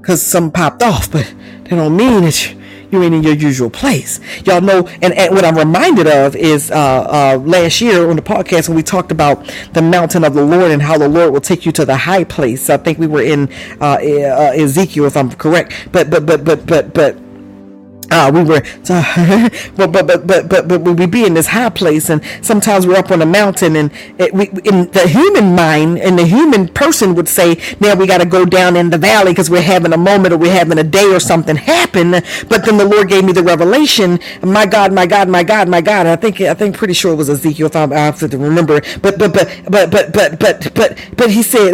Cause 0.02 0.22
something 0.22 0.52
popped 0.52 0.82
off, 0.82 1.10
but 1.10 1.24
that 1.64 1.70
don't 1.70 1.96
mean 1.96 2.24
that 2.24 2.46
you, 2.46 2.60
you 2.92 3.02
ain't 3.02 3.14
in 3.14 3.22
your 3.22 3.34
usual 3.34 3.70
place. 3.70 4.20
Y'all 4.44 4.60
know, 4.60 4.86
and, 5.00 5.14
and 5.14 5.34
what 5.34 5.46
I'm 5.46 5.56
reminded 5.56 6.06
of 6.06 6.36
is 6.36 6.70
uh, 6.70 6.74
uh, 6.74 7.38
last 7.38 7.80
year 7.80 8.10
on 8.10 8.16
the 8.16 8.22
podcast 8.22 8.68
when 8.68 8.76
we 8.76 8.82
talked 8.82 9.10
about 9.10 9.50
the 9.72 9.80
mountain 9.80 10.22
of 10.22 10.34
the 10.34 10.44
Lord 10.44 10.70
and 10.70 10.82
how 10.82 10.98
the 10.98 11.08
Lord 11.08 11.32
will 11.32 11.40
take 11.40 11.64
you 11.64 11.72
to 11.72 11.86
the 11.86 11.96
high 11.96 12.24
place. 12.24 12.68
I 12.68 12.76
think 12.76 12.98
we 12.98 13.06
were 13.06 13.22
in 13.22 13.50
uh, 13.80 13.94
uh 13.94 14.52
Ezekiel, 14.54 15.06
if 15.06 15.16
I'm 15.16 15.30
correct. 15.30 15.88
But 15.90 16.10
but 16.10 16.26
but 16.26 16.44
but 16.44 16.66
but 16.66 16.92
but 16.92 17.23
uh, 18.10 18.30
we 18.34 18.44
were, 18.44 18.62
uh, 18.90 19.48
but, 19.76 19.92
but, 19.92 20.06
but, 20.06 20.26
but, 20.26 20.48
but, 20.48 20.68
but 20.68 20.80
we 20.82 21.06
be 21.06 21.24
in 21.24 21.34
this 21.34 21.48
high 21.48 21.70
place, 21.70 22.10
and 22.10 22.22
sometimes 22.42 22.86
we're 22.86 22.96
up 22.96 23.10
on 23.10 23.22
a 23.22 23.26
mountain, 23.26 23.76
and 23.76 23.90
it, 24.18 24.32
we, 24.34 24.48
in 24.64 24.90
the 24.92 25.06
human 25.08 25.54
mind, 25.54 25.98
and 25.98 26.18
the 26.18 26.26
human 26.26 26.68
person 26.68 27.14
would 27.14 27.28
say, 27.28 27.60
now 27.80 27.94
we 27.94 28.06
got 28.06 28.18
to 28.18 28.26
go 28.26 28.44
down 28.44 28.76
in 28.76 28.90
the 28.90 28.98
valley 28.98 29.32
because 29.32 29.50
we're 29.50 29.62
having 29.62 29.92
a 29.92 29.98
moment 29.98 30.34
or 30.34 30.38
we're 30.38 30.52
having 30.52 30.78
a 30.78 30.84
day 30.84 31.04
or 31.12 31.20
something 31.20 31.56
happen. 31.56 32.12
But 32.48 32.64
then 32.64 32.76
the 32.78 32.84
Lord 32.84 33.08
gave 33.08 33.24
me 33.24 33.32
the 33.32 33.42
revelation, 33.42 34.18
my 34.42 34.66
God, 34.66 34.92
my 34.92 35.06
God, 35.06 35.28
my 35.28 35.42
God, 35.42 35.68
my 35.68 35.80
God. 35.80 36.06
I 36.06 36.16
think, 36.16 36.40
I 36.40 36.54
think 36.54 36.76
pretty 36.76 36.94
sure 36.94 37.12
it 37.12 37.16
was 37.16 37.30
Ezekiel. 37.30 37.66
if 37.66 37.76
I 37.76 37.86
have 37.96 38.18
to 38.20 38.38
remember, 38.38 38.80
but, 39.02 39.18
but, 39.18 39.32
but, 39.32 39.48
but, 39.68 39.90
but, 39.90 40.12
but, 40.12 40.38
but, 40.38 40.74
but, 40.74 40.98
but 41.16 41.30
he 41.30 41.42
said, 41.42 41.72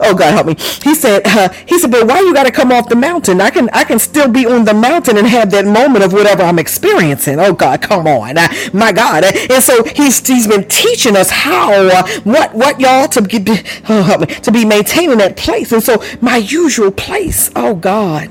oh 0.00 0.14
God, 0.14 0.32
help 0.34 0.46
me. 0.46 0.54
He 0.82 0.94
said, 0.94 1.22
uh, 1.26 1.48
he 1.66 1.78
said, 1.78 1.90
but 1.90 2.06
why 2.06 2.20
you 2.20 2.34
got 2.34 2.44
to 2.44 2.52
come 2.52 2.72
off 2.72 2.88
the 2.88 2.96
mountain? 2.96 3.40
I 3.40 3.50
can, 3.50 3.68
I 3.70 3.84
can 3.84 3.98
still 3.98 4.28
be 4.28 4.46
on 4.46 4.64
the 4.64 4.74
mountain 4.74 5.16
and 5.16 5.26
have 5.26 5.50
that 5.52 5.64
moment 5.70 6.04
of 6.04 6.12
whatever 6.12 6.42
I'm 6.42 6.58
experiencing. 6.58 7.38
Oh 7.38 7.52
God, 7.52 7.82
come 7.82 8.06
on, 8.06 8.38
uh, 8.38 8.48
my 8.72 8.92
God! 8.92 9.24
And 9.24 9.62
so 9.62 9.84
he's 9.84 10.26
he's 10.26 10.46
been 10.46 10.66
teaching 10.68 11.16
us 11.16 11.30
how 11.30 11.72
uh, 11.72 12.06
what 12.24 12.54
what 12.54 12.80
y'all 12.80 13.08
to 13.08 13.22
be 13.22 13.38
oh, 13.88 14.24
to 14.24 14.52
be 14.52 14.64
maintaining 14.64 15.18
that 15.18 15.36
place. 15.36 15.72
And 15.72 15.82
so 15.82 16.02
my 16.20 16.36
usual 16.36 16.90
place. 16.90 17.50
Oh 17.56 17.74
God, 17.74 18.30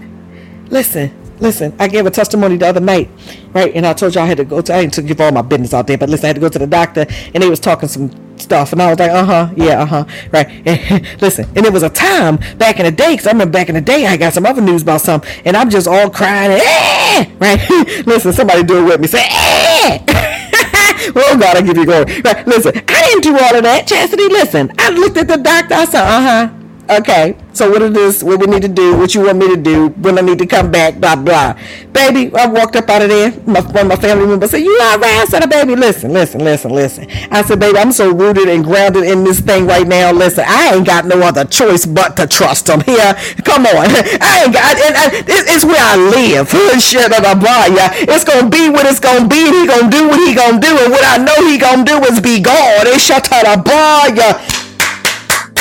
listen. 0.70 1.16
Listen, 1.40 1.74
I 1.80 1.88
gave 1.88 2.06
a 2.06 2.12
testimony 2.12 2.58
the 2.58 2.68
other 2.68 2.82
night, 2.82 3.10
right? 3.54 3.74
And 3.74 3.86
I 3.86 3.94
told 3.94 4.14
you 4.14 4.20
I 4.20 4.26
had 4.26 4.38
to 4.38 4.44
go 4.44 4.60
to, 4.60 4.74
I 4.74 4.86
didn't 4.86 5.08
give 5.08 5.22
all 5.22 5.32
my 5.32 5.42
business 5.42 5.74
out 5.74 5.88
there, 5.88 5.98
but 5.98 6.10
listen, 6.10 6.26
I 6.26 6.28
had 6.28 6.36
to 6.36 6.42
go 6.42 6.50
to 6.50 6.60
the 6.60 6.68
doctor 6.68 7.06
and 7.34 7.42
they 7.42 7.50
was 7.50 7.62
talking 7.62 7.88
some 7.88 8.10
stuff. 8.42 8.72
And 8.72 8.82
I 8.82 8.90
was 8.90 9.00
like, 9.00 9.12
uh 9.12 9.26
huh, 9.26 9.54
yeah, 9.56 9.82
uh 9.82 9.86
huh, 9.86 10.06
right. 10.32 10.48
And, 10.70 11.22
listen, 11.22 11.46
and 11.56 11.66
it 11.66 11.74
was 11.74 11.84
a 11.84 11.90
time 11.90 12.38
back 12.58 12.80
in 12.80 12.86
the 12.86 12.92
day, 12.92 13.14
because 13.14 13.28
I 13.28 13.32
remember 13.32 13.52
back 13.52 13.70
in 13.70 13.76
the 13.76 13.82
day, 13.82 14.06
I 14.06 14.18
got 14.18 14.34
some 14.34 14.46
other 14.46 14.62
news 14.62 14.82
about 14.82 15.02
something, 15.02 15.30
and 15.46 15.58
I'm 15.58 15.70
just 15.70 15.88
all 15.88 16.10
crying, 16.10 16.52
eh, 16.52 17.32
right? 17.40 17.60
listen, 18.06 18.34
somebody 18.34 18.64
do 18.64 18.80
it 18.80 18.86
with 18.86 19.02
me, 19.02 19.08
say, 19.08 19.24
eh. 19.24 20.00
oh 21.16 21.38
God, 21.40 21.58
I 21.58 21.62
give 21.62 21.78
you 21.78 21.86
glory. 21.86 22.22
Right, 22.22 22.48
listen, 22.48 22.74
I 22.88 23.04
didn't 23.04 23.24
do 23.24 23.38
all 23.38 23.56
of 23.56 23.64
that, 23.64 23.88
Chastity. 23.88 24.28
Listen, 24.28 24.72
I 24.78 24.90
looked 24.92 25.18
at 25.18 25.28
the 25.28 25.38
doctor. 25.38 25.76
I 25.76 25.86
said, 25.86 26.02
uh 26.04 26.22
huh. 26.22 26.59
Okay, 26.90 27.38
so 27.54 27.70
what 27.70 27.84
it 27.84 27.96
is, 27.96 28.24
what 28.24 28.40
we 28.40 28.48
need 28.48 28.64
to 28.64 28.68
do, 28.68 28.98
what 28.98 29.14
you 29.14 29.22
want 29.22 29.38
me 29.38 29.48
to 29.50 29.58
do, 29.58 29.90
when 29.90 30.18
I 30.18 30.22
need 30.22 30.40
to 30.40 30.48
come 30.48 30.72
back, 30.72 30.96
blah 30.96 31.16
blah. 31.16 31.54
Baby, 31.94 32.34
I 32.36 32.48
walked 32.48 32.76
up 32.76 32.90
out 32.90 33.04
of 33.04 33.10
there. 33.10 33.30
My, 33.46 33.62
one 33.62 33.86
of 33.86 33.88
my 33.90 33.96
family 33.96 34.26
members 34.26 34.50
said, 34.50 34.64
"You 34.64 34.74
all 34.82 34.98
right?" 34.98 35.22
I 35.22 35.26
said, 35.26 35.48
"Baby, 35.48 35.76
listen, 35.76 36.12
listen, 36.14 36.44
listen, 36.44 36.72
listen." 36.72 37.06
I 37.30 37.44
said, 37.44 37.60
"Baby, 37.60 37.78
I'm 37.78 37.92
so 37.92 38.10
rooted 38.12 38.50
and 38.50 38.64
grounded 38.64 39.04
in 39.04 39.24
this 39.24 39.40
thing 39.40 39.68
right 39.68 39.86
now. 39.88 40.12
Listen, 40.12 40.46
I 40.48 40.74
ain't 40.74 40.88
got 40.88 41.06
no 41.06 41.22
other 41.22 41.46
choice 41.46 41.86
but 41.86 42.18
to 42.18 42.26
trust 42.26 42.68
him. 42.68 42.82
Here, 42.82 43.14
come 43.46 43.68
on, 43.68 43.86
I 43.86 44.46
ain't 44.46 44.54
got. 44.54 44.74
And 44.82 45.26
it's 45.30 45.64
where 45.64 45.78
I 45.78 45.96
live. 45.96 46.50
Shit, 46.82 47.08
blah 47.10 47.36
blah. 47.36 47.66
Yeah, 47.70 47.94
it's 47.94 48.24
gonna 48.24 48.50
be 48.50 48.68
what 48.70 48.88
it's 48.88 49.00
gonna 49.00 49.28
be. 49.28 49.38
He 49.38 49.68
gonna 49.68 49.92
do 49.92 50.08
what 50.08 50.20
he 50.26 50.34
gonna 50.34 50.60
do, 50.60 50.76
and 50.76 50.92
what 50.92 51.06
I 51.06 51.18
know 51.22 51.38
he 51.48 51.60
gonna 51.60 51.86
do 51.86 52.02
is 52.06 52.20
be 52.20 52.42
God. 52.42 52.88
It's 52.88 53.04
shut 53.04 53.32
up, 53.32 53.64
boy. 53.64 54.16
Yeah. 54.18 54.69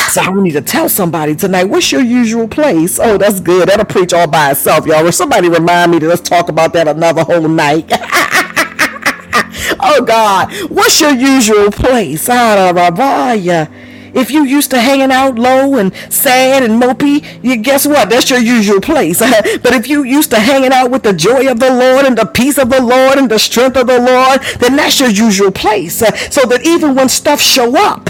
So 0.18 0.22
I 0.22 0.32
need 0.32 0.52
to 0.52 0.62
tell 0.62 0.88
somebody 0.88 1.36
tonight, 1.36 1.64
what's 1.64 1.92
your 1.92 2.00
usual 2.00 2.48
place? 2.48 2.98
Oh, 2.98 3.18
that's 3.18 3.40
good. 3.40 3.68
That'll 3.68 3.84
preach 3.84 4.14
all 4.14 4.26
by 4.26 4.52
itself, 4.52 4.86
y'all. 4.86 5.06
Or 5.06 5.12
somebody 5.12 5.50
remind 5.50 5.92
me 5.92 5.98
to 5.98 6.08
let's 6.08 6.22
talk 6.22 6.48
about 6.48 6.72
that 6.72 6.88
another 6.88 7.24
whole 7.24 7.46
night. 7.46 7.84
oh 9.80 10.02
God, 10.06 10.50
what's 10.70 10.98
your 10.98 11.12
usual 11.12 11.70
place? 11.70 12.26
Ah, 12.30 12.72
if 14.14 14.30
you 14.30 14.44
used 14.44 14.70
to 14.70 14.80
hanging 14.80 15.12
out 15.12 15.38
low 15.38 15.76
and 15.76 15.94
sad 16.08 16.62
and 16.62 16.82
mopey, 16.82 17.22
you 17.44 17.56
guess 17.56 17.86
what? 17.86 18.08
That's 18.08 18.30
your 18.30 18.40
usual 18.40 18.80
place. 18.80 19.18
but 19.20 19.74
if 19.74 19.88
you 19.88 20.04
used 20.04 20.30
to 20.30 20.40
hanging 20.40 20.72
out 20.72 20.90
with 20.90 21.02
the 21.02 21.12
joy 21.12 21.50
of 21.50 21.60
the 21.60 21.70
Lord 21.70 22.06
and 22.06 22.16
the 22.16 22.24
peace 22.24 22.56
of 22.56 22.70
the 22.70 22.80
Lord 22.80 23.18
and 23.18 23.30
the 23.30 23.38
strength 23.38 23.76
of 23.76 23.88
the 23.88 23.98
Lord, 23.98 24.40
then 24.58 24.74
that's 24.76 25.00
your 25.00 25.10
usual 25.10 25.52
place. 25.52 25.96
so 25.96 26.46
that 26.46 26.62
even 26.64 26.94
when 26.94 27.10
stuff 27.10 27.42
show 27.42 27.76
up, 27.76 28.08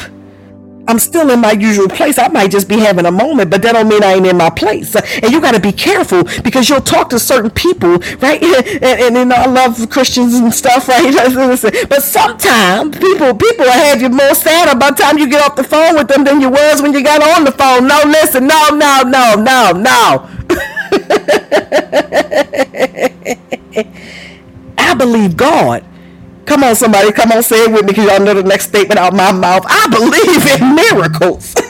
I'm 0.88 0.98
still 0.98 1.30
in 1.30 1.40
my 1.40 1.52
usual 1.52 1.86
place. 1.86 2.18
I 2.18 2.28
might 2.28 2.50
just 2.50 2.66
be 2.66 2.78
having 2.78 3.04
a 3.04 3.10
moment, 3.10 3.50
but 3.50 3.60
that 3.60 3.72
don't 3.72 3.88
mean 3.88 4.02
I 4.02 4.14
ain't 4.14 4.26
in 4.26 4.38
my 4.38 4.48
place. 4.48 4.96
And 4.96 5.30
you 5.30 5.38
got 5.38 5.52
to 5.52 5.60
be 5.60 5.70
careful 5.70 6.24
because 6.42 6.70
you'll 6.70 6.80
talk 6.80 7.10
to 7.10 7.18
certain 7.18 7.50
people, 7.50 7.98
right? 8.20 8.42
And, 8.78 9.00
and, 9.00 9.16
and 9.16 9.32
I 9.32 9.46
love 9.46 9.90
Christians 9.90 10.34
and 10.34 10.54
stuff, 10.54 10.88
right? 10.88 11.12
but 11.88 12.02
sometimes 12.02 12.96
people 12.96 13.34
people 13.34 13.66
have 13.66 14.00
you 14.00 14.08
more 14.08 14.34
sad 14.34 14.78
by 14.78 14.90
the 14.90 14.96
time 14.96 15.18
you 15.18 15.28
get 15.28 15.42
off 15.42 15.56
the 15.56 15.64
phone 15.64 15.96
with 15.96 16.08
them 16.08 16.24
than 16.24 16.40
you 16.40 16.48
was 16.48 16.80
when 16.80 16.92
you 16.92 17.02
got 17.02 17.22
on 17.36 17.44
the 17.44 17.52
phone. 17.52 17.86
No, 17.86 18.00
listen, 18.06 18.46
no, 18.46 18.68
no, 18.70 19.02
no, 19.02 19.34
no, 19.34 19.72
no. 19.72 20.28
I 24.78 24.94
believe 24.94 25.36
God 25.36 25.84
Come 26.48 26.64
on, 26.64 26.74
somebody. 26.74 27.12
Come 27.12 27.30
on, 27.32 27.42
say 27.42 27.64
it 27.64 27.70
with 27.70 27.82
me 27.82 27.88
because 27.88 28.06
y'all 28.06 28.24
know 28.24 28.32
the 28.32 28.42
next 28.42 28.68
statement 28.68 28.98
out 28.98 29.12
my 29.12 29.32
mouth. 29.32 29.66
I 29.68 29.86
believe 29.88 30.46
in 30.46 30.74
miracles. 30.74 31.54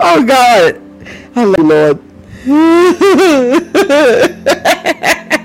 oh, 0.00 0.24
God. 0.26 0.80
I 1.36 1.44
Lord. 1.44 2.00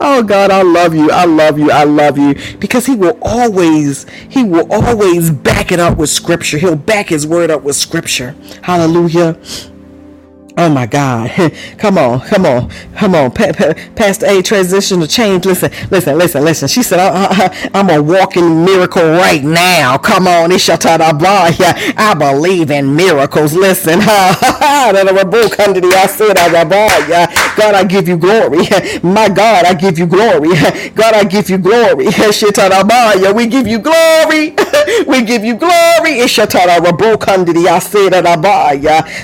Oh 0.00 0.22
God, 0.22 0.50
I 0.50 0.62
love 0.62 0.94
you. 0.94 1.10
I 1.10 1.26
love 1.26 1.58
you. 1.58 1.70
I 1.70 1.84
love 1.84 2.16
you. 2.16 2.34
Because 2.58 2.86
he 2.86 2.96
will 2.96 3.18
always, 3.22 4.08
he 4.30 4.42
will 4.44 4.66
always 4.72 5.30
back 5.30 5.72
it 5.72 5.80
up 5.80 5.98
with 5.98 6.08
scripture. 6.08 6.58
He'll 6.58 6.76
back 6.76 7.08
his 7.10 7.26
word 7.26 7.50
up 7.50 7.62
with 7.62 7.76
scripture. 7.76 8.34
Hallelujah. 8.62 9.38
Oh 10.56 10.70
my 10.70 10.86
God. 10.86 11.30
come 11.78 11.98
on, 11.98 12.20
come 12.20 12.46
on, 12.46 12.70
come 12.96 13.14
on. 13.16 13.32
Pa- 13.32 13.52
pa- 13.52 13.74
Pastor 13.96 14.26
A, 14.26 14.42
transition 14.42 15.00
to 15.00 15.08
change. 15.08 15.46
Listen, 15.46 15.72
listen, 15.90 16.18
listen, 16.18 16.44
listen. 16.44 16.68
She 16.68 16.82
said, 16.84 17.00
uh, 17.00 17.12
uh, 17.12 17.28
uh, 17.30 17.50
I, 17.74 17.80
am 17.80 17.90
a 17.90 18.00
walking 18.02 18.64
miracle 18.64 19.02
right 19.02 19.42
now. 19.44 19.98
Come 19.98 20.28
on. 20.28 20.52
I 20.52 22.14
believe 22.18 22.70
in 22.70 22.96
miracles. 22.96 23.54
Listen. 23.54 24.00
God, 24.00 24.96
I 27.74 27.84
give 27.84 28.08
you 28.08 28.16
glory. 28.18 28.58
My 29.02 29.28
God, 29.28 29.66
I 29.66 29.74
give 29.74 29.98
you 29.98 30.06
glory. 30.06 30.50
God, 30.94 31.14
I 31.14 31.24
give 31.24 31.50
you 31.50 31.58
glory. 31.58 32.06
We 33.34 33.46
give 33.48 33.66
you 33.68 33.78
glory. 33.80 34.54
We 35.08 35.22
give 35.24 35.44
you 35.44 35.56
glory. 35.56 36.20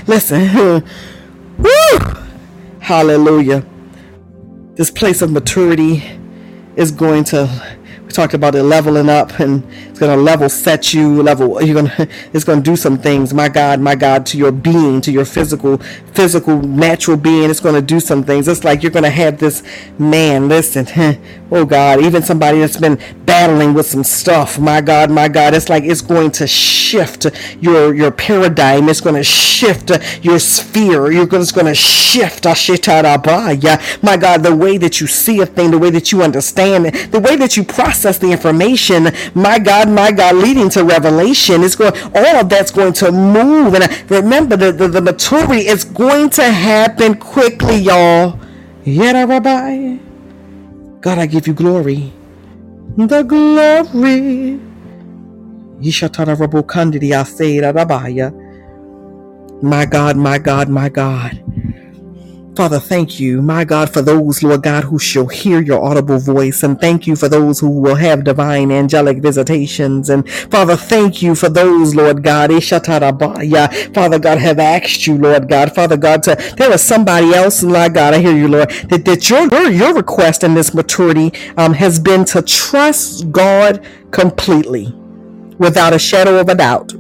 Listen. 0.07 0.85
Woo! 1.59 1.99
Hallelujah. 2.81 3.65
This 4.75 4.91
place 4.91 5.23
of 5.23 5.31
maturity 5.31 6.03
is 6.77 6.91
going 6.91 7.25
to 7.25 7.76
talked 8.17 8.35
about 8.35 8.55
it 8.55 8.63
leveling 8.63 9.09
up 9.09 9.39
and 9.39 9.63
it's 9.89 9.99
going 9.99 10.17
to 10.17 10.23
level 10.23 10.49
set 10.49 10.95
you 10.95 11.23
level 11.23 11.63
you're 11.63 11.75
going 11.75 11.87
to 11.97 12.09
it's 12.33 12.45
going 12.45 12.63
to 12.63 12.71
do 12.71 12.77
some 12.77 12.99
things. 12.99 13.33
My 13.35 13.49
god 13.49 13.79
my 13.81 13.95
god 13.95 14.27
to 14.27 14.39
your 14.39 14.51
being 14.51 15.01
to 15.03 15.13
your 15.13 15.25
physical 15.25 15.79
physical 16.15 16.61
natural 16.61 17.17
being 17.17 17.51
it's 17.51 17.61
going 17.61 17.75
to 17.75 17.83
do 17.83 18.01
some 18.01 18.25
things. 18.25 18.49
It's 18.49 18.65
like 18.65 18.83
you're 18.83 18.93
going 18.93 19.05
to 19.05 19.11
have 19.11 19.39
this 19.39 19.63
man 19.99 20.49
listen 20.49 20.87
oh 21.53 21.65
god 21.65 22.01
even 22.01 22.23
somebody 22.23 22.59
that's 22.61 22.79
been 22.79 22.99
battling 23.25 23.75
with 23.75 23.87
some 23.87 24.03
stuff. 24.05 24.59
My 24.59 24.81
god 24.81 25.11
my 25.11 25.29
god 25.29 25.55
it's 25.55 25.69
like 25.69 25.85
it's 25.85 26.01
going 26.01 26.31
to 26.33 26.47
shift 26.47 27.27
your 27.61 27.95
your 27.95 28.11
paradigm. 28.11 28.89
It's 28.89 29.03
going 29.03 29.17
to 29.17 29.25
shift 29.25 29.91
your 30.25 30.39
sphere. 30.39 31.13
You're 31.13 31.29
it's 31.35 31.53
going 31.53 31.67
to 31.67 31.75
shift 31.75 32.47
my 34.03 34.17
god 34.17 34.43
the 34.43 34.57
way 34.57 34.79
that 34.79 35.01
you 35.01 35.07
see 35.07 35.41
a 35.41 35.47
thing 35.47 35.71
the 35.71 35.79
way 35.79 35.91
that 35.91 36.13
you 36.13 36.23
understand 36.23 36.87
it 36.87 37.13
the 37.13 37.21
way 37.21 37.37
that 37.37 37.57
you 37.57 37.65
process 37.65 38.06
process 38.07 38.19
the 38.19 38.31
information, 38.31 39.09
my 39.35 39.59
God, 39.59 39.89
my 39.89 40.13
God, 40.13 40.37
leading 40.37 40.69
to 40.71 40.85
revelation. 40.85 41.63
It's 41.63 41.75
going, 41.75 41.93
all 42.15 42.37
of 42.37 42.49
that's 42.49 42.71
going 42.71 42.93
to 42.95 43.11
move. 43.11 43.75
And 43.75 43.85
uh, 43.85 43.89
remember, 44.09 44.57
the, 44.57 44.73
the, 44.73 44.89
the 44.89 45.01
maturity 45.01 45.67
is 45.67 45.85
going 45.85 46.31
to 46.31 46.45
happen 46.45 47.17
quickly, 47.17 47.77
y'all. 47.77 48.39
Yet, 48.85 49.15
Rabbi, 49.29 49.99
God, 51.01 51.19
I 51.19 51.27
give 51.27 51.49
you 51.49 51.55
glory. 51.55 52.13
The 52.97 53.23
glory. 53.23 54.61
My 59.63 59.85
God, 59.87 60.17
my 60.17 60.39
God, 60.39 60.69
my 60.69 60.89
God. 60.89 61.43
Father, 62.57 62.81
thank 62.81 63.21
you, 63.21 63.43
my 63.43 63.65
God, 63.65 63.93
for 63.93 64.01
those, 64.01 64.43
Lord 64.43 64.63
God, 64.63 64.85
who 64.85 64.99
shall 64.99 65.27
hear 65.27 65.61
your 65.61 65.85
audible 65.85 66.19
voice. 66.19 66.63
And 66.63 66.81
thank 66.81 67.07
you 67.07 67.15
for 67.15 67.29
those 67.29 67.61
who 67.61 67.69
will 67.69 67.97
have 67.97 68.25
divine 68.25 68.73
angelic 68.73 69.19
visitations. 69.19 70.09
And 70.09 70.27
Father, 70.27 70.75
thank 70.75 71.21
you 71.21 71.35
for 71.35 71.51
those, 71.51 71.95
Lord 71.95 72.23
God, 72.23 72.49
Ishatarabaya. 72.49 73.93
Father 73.93 74.19
God, 74.19 74.39
have 74.39 74.59
asked 74.59 75.07
you, 75.07 75.19
Lord 75.19 75.51
God, 75.51 75.75
Father 75.75 75.99
God, 75.99 76.23
to, 76.23 76.55
there 76.57 76.73
is 76.73 76.83
somebody 76.83 77.35
else, 77.35 77.63
Lord 77.63 77.93
God, 77.93 78.15
I 78.15 78.21
hear 78.21 78.35
you, 78.35 78.49
Lord, 78.49 78.71
that, 78.89 79.05
that 79.05 79.29
your, 79.29 79.71
your 79.71 79.93
request 79.93 80.43
in 80.43 80.55
this 80.55 80.73
maturity 80.73 81.35
um, 81.59 81.75
has 81.75 81.99
been 81.99 82.25
to 82.27 82.41
trust 82.41 83.31
God 83.31 83.87
completely 84.13 84.95
without 85.59 85.93
a 85.93 85.99
shadow 85.99 86.41
of 86.41 86.49
a 86.49 86.55
doubt. 86.55 86.95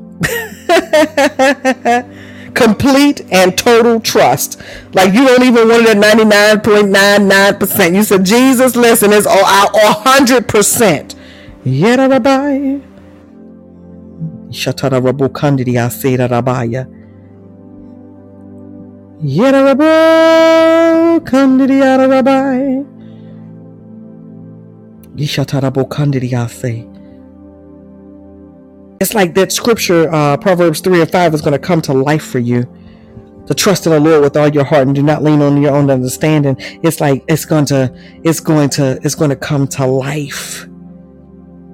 complete 2.56 3.20
and 3.30 3.56
total 3.56 4.00
trust. 4.00 4.60
Like 4.94 5.12
you 5.12 5.26
don't 5.26 5.44
even 5.44 5.68
want 5.68 5.86
it 5.86 5.96
at 5.96 6.16
99.99%. 6.62 7.94
You 7.94 8.02
said, 8.02 8.24
Jesus, 8.24 8.74
listen, 8.74 9.12
it's 9.12 9.26
all 9.26 9.44
out 9.44 9.72
100%. 9.74 11.14
Yet, 11.64 11.98
Rabbi. 11.98 12.80
Shatara 14.50 15.00
Rabu 15.00 15.28
Kandidi 15.28 15.74
Asera 15.74 16.28
Rabaya. 16.28 16.86
Yet, 19.22 19.54
Rabu 19.54 21.20
Kandidi 21.20 21.80
Rabbi. 21.82 22.96
Yishatara 25.16 25.70
Bokandidi 25.72 26.32
Ase. 26.34 26.95
It's 29.00 29.14
like 29.14 29.34
that 29.34 29.52
scripture, 29.52 30.12
uh, 30.12 30.36
Proverbs 30.38 30.80
3 30.80 31.02
and 31.02 31.10
5, 31.10 31.34
is 31.34 31.42
going 31.42 31.52
to 31.52 31.58
come 31.58 31.82
to 31.82 31.92
life 31.92 32.24
for 32.24 32.38
you. 32.38 32.66
To 33.46 33.54
trust 33.54 33.86
in 33.86 33.92
the 33.92 34.00
Lord 34.00 34.22
with 34.22 34.36
all 34.36 34.48
your 34.48 34.64
heart 34.64 34.86
and 34.86 34.94
do 34.94 35.02
not 35.02 35.22
lean 35.22 35.40
on 35.42 35.60
your 35.62 35.74
own 35.74 35.90
understanding. 35.90 36.56
It's 36.82 37.00
like 37.00 37.22
it's 37.28 37.44
going 37.44 37.66
to, 37.66 37.94
it's 38.24 38.40
going 38.40 38.70
to, 38.70 38.98
it's 39.02 39.14
going 39.14 39.30
to 39.30 39.36
come 39.36 39.68
to 39.68 39.86
life. 39.86 40.66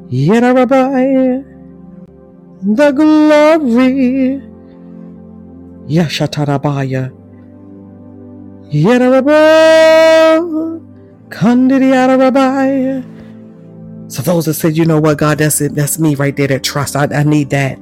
Yerabai, 0.09 1.45
the 2.63 2.91
glory. 2.93 4.43
Yashatarabaya. 5.89 7.11
Yerababa, 8.71 9.39
Kandidi 11.29 11.93
so 14.13 14.21
those 14.21 14.45
that 14.45 14.55
said, 14.55 14.77
you 14.77 14.85
know 14.85 15.01
what, 15.01 15.17
God, 15.17 15.39
that's 15.39 15.63
it, 15.63 15.75
that's 15.75 15.99
me 15.99 16.15
right 16.15 16.37
there, 16.37 16.47
that 16.49 16.63
trust. 16.63 16.97
I, 16.97 17.05
I 17.05 17.23
need 17.23 17.49
that. 17.51 17.79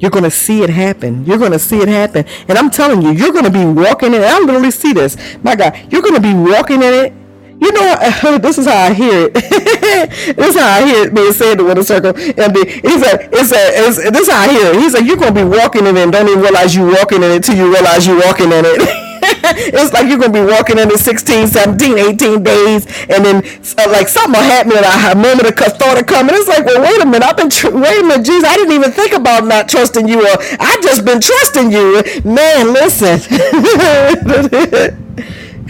You're 0.00 0.10
going 0.10 0.24
to 0.24 0.30
see 0.30 0.62
it 0.62 0.70
happen. 0.70 1.24
You're 1.24 1.38
going 1.38 1.52
to 1.52 1.58
see 1.58 1.78
it 1.78 1.86
happen. 1.86 2.24
And 2.48 2.58
I'm 2.58 2.68
telling 2.68 3.00
you, 3.00 3.12
you're 3.12 3.32
going 3.32 3.44
to 3.44 3.50
be 3.50 3.64
walking 3.64 4.14
in 4.14 4.22
it. 4.22 4.24
I 4.24 4.40
literally 4.40 4.72
see 4.72 4.92
this. 4.92 5.16
My 5.44 5.54
God, 5.54 5.78
you're 5.92 6.02
going 6.02 6.14
to 6.14 6.20
be 6.20 6.34
walking 6.34 6.82
in 6.82 6.94
it. 6.94 7.12
You 7.60 7.72
know, 7.72 7.82
what? 7.82 8.42
this 8.42 8.58
is 8.58 8.66
how 8.66 8.88
I 8.88 8.92
hear 8.92 9.26
it. 9.26 9.34
this 10.36 10.54
is 10.54 10.60
how 10.60 10.80
I 10.80 10.86
hear 10.86 11.04
it 11.06 11.14
being 11.14 11.32
said 11.32 11.56
to 11.58 11.64
Winner 11.64 11.82
Circle. 11.82 12.16
And 12.16 12.54
the, 12.56 12.80
he 12.82 12.98
said, 12.98 13.28
it's 13.32 13.52
a, 13.52 13.62
it's, 13.86 13.96
this 14.10 14.28
is 14.28 14.30
how 14.30 14.40
I 14.40 14.48
hear 14.48 14.72
it. 14.72 14.80
He 14.80 14.88
said, 14.88 15.06
you're 15.06 15.16
going 15.16 15.34
to 15.34 15.44
be 15.44 15.48
walking 15.48 15.86
in 15.86 15.96
it 15.96 16.02
and 16.02 16.12
don't 16.12 16.28
even 16.28 16.40
realize 16.40 16.74
you're 16.74 16.90
walking 16.90 17.22
in 17.22 17.30
it 17.30 17.44
till 17.44 17.56
you 17.56 17.70
realize 17.70 18.06
you're 18.06 18.20
walking 18.24 18.46
in 18.46 18.64
it. 18.64 18.80
it's 19.22 19.92
like 19.92 20.08
you're 20.08 20.18
gonna 20.18 20.32
be 20.32 20.40
walking 20.40 20.78
in 20.78 20.90
it 20.90 20.98
16 20.98 21.48
17 21.48 21.98
18 21.98 22.42
days 22.42 22.86
and 23.10 23.24
then 23.24 23.36
uh, 23.76 23.90
like 23.90 24.08
something 24.08 24.32
will 24.32 24.48
happen 24.48 24.72
and 24.72 24.84
a 24.84 25.14
moment 25.14 25.46
of 25.46 25.54
thought 25.76 26.00
of 26.00 26.06
coming 26.06 26.34
it's 26.34 26.48
like 26.48 26.64
well 26.64 26.80
wait 26.80 27.00
a 27.02 27.04
minute 27.04 27.22
i've 27.22 27.36
been 27.36 27.50
tr- 27.50 27.68
wait 27.68 28.00
a 28.00 28.02
minute 28.02 28.24
jesus 28.24 28.44
i 28.44 28.56
didn't 28.56 28.72
even 28.72 28.90
think 28.90 29.12
about 29.12 29.44
not 29.44 29.68
trusting 29.68 30.08
you 30.08 30.20
or 30.20 30.36
i 30.58 30.78
just 30.82 31.04
been 31.04 31.20
trusting 31.20 31.70
you 31.70 32.02
man 32.24 32.72
listen 32.72 33.20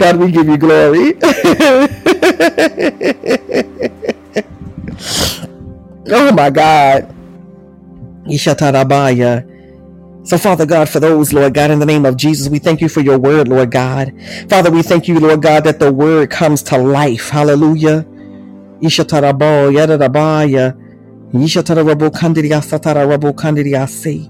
god 0.01 0.17
we 0.17 0.31
give 0.31 0.47
you 0.47 0.57
glory 0.57 1.07
oh 6.19 6.31
my 6.33 6.49
god 6.49 7.01
Ishatarabaya. 8.27 9.47
So, 10.23 10.37
Father 10.37 10.65
God, 10.65 10.89
for 10.89 10.99
those, 10.99 11.33
Lord 11.33 11.53
God, 11.53 11.71
in 11.71 11.79
the 11.79 11.85
name 11.85 12.05
of 12.05 12.17
Jesus, 12.17 12.49
we 12.49 12.59
thank 12.59 12.81
you 12.81 12.89
for 12.89 13.01
your 13.01 13.19
word, 13.19 13.47
Lord 13.47 13.71
God. 13.71 14.13
Father, 14.49 14.71
we 14.71 14.83
thank 14.83 15.07
you, 15.07 15.19
Lord 15.19 15.41
God, 15.41 15.63
that 15.65 15.79
the 15.79 15.91
word 15.91 16.29
comes 16.31 16.63
to 16.63 16.77
life. 16.77 17.29
Hallelujah. 17.29 18.05
Ishatarabo, 18.81 19.71
yadadabaya. 19.73 20.77
Ishatarabo 21.33 22.11
kandiria 22.11 22.61
satarabo 22.61 23.33
kandiria 23.33 23.87
se. 23.89 24.29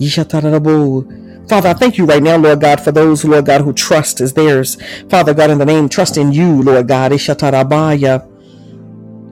Ishatarabo. 0.00 1.29
Father, 1.50 1.70
I 1.70 1.74
thank 1.74 1.98
you 1.98 2.04
right 2.04 2.22
now, 2.22 2.36
Lord 2.36 2.60
God, 2.60 2.80
for 2.80 2.92
those, 2.92 3.24
Lord 3.24 3.46
God, 3.46 3.62
who 3.62 3.72
trust 3.72 4.20
is 4.20 4.34
theirs. 4.34 4.78
Father 5.08 5.34
God, 5.34 5.50
in 5.50 5.58
the 5.58 5.66
name, 5.66 5.88
trust 5.88 6.16
in 6.16 6.30
you, 6.30 6.62
Lord 6.62 6.86
God. 6.86 7.10
Ishatarabaya. 7.10 8.24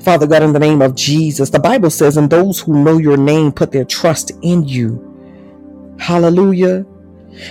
Father 0.02 0.26
God, 0.26 0.42
in 0.42 0.52
the 0.52 0.58
name 0.58 0.82
of 0.82 0.96
Jesus, 0.96 1.50
the 1.50 1.60
Bible 1.60 1.90
says, 1.90 2.16
and 2.16 2.28
those 2.28 2.58
who 2.58 2.82
know 2.82 2.98
your 2.98 3.16
name 3.16 3.52
put 3.52 3.70
their 3.70 3.84
trust 3.84 4.32
in 4.42 4.66
you. 4.66 5.96
Hallelujah. 6.00 6.84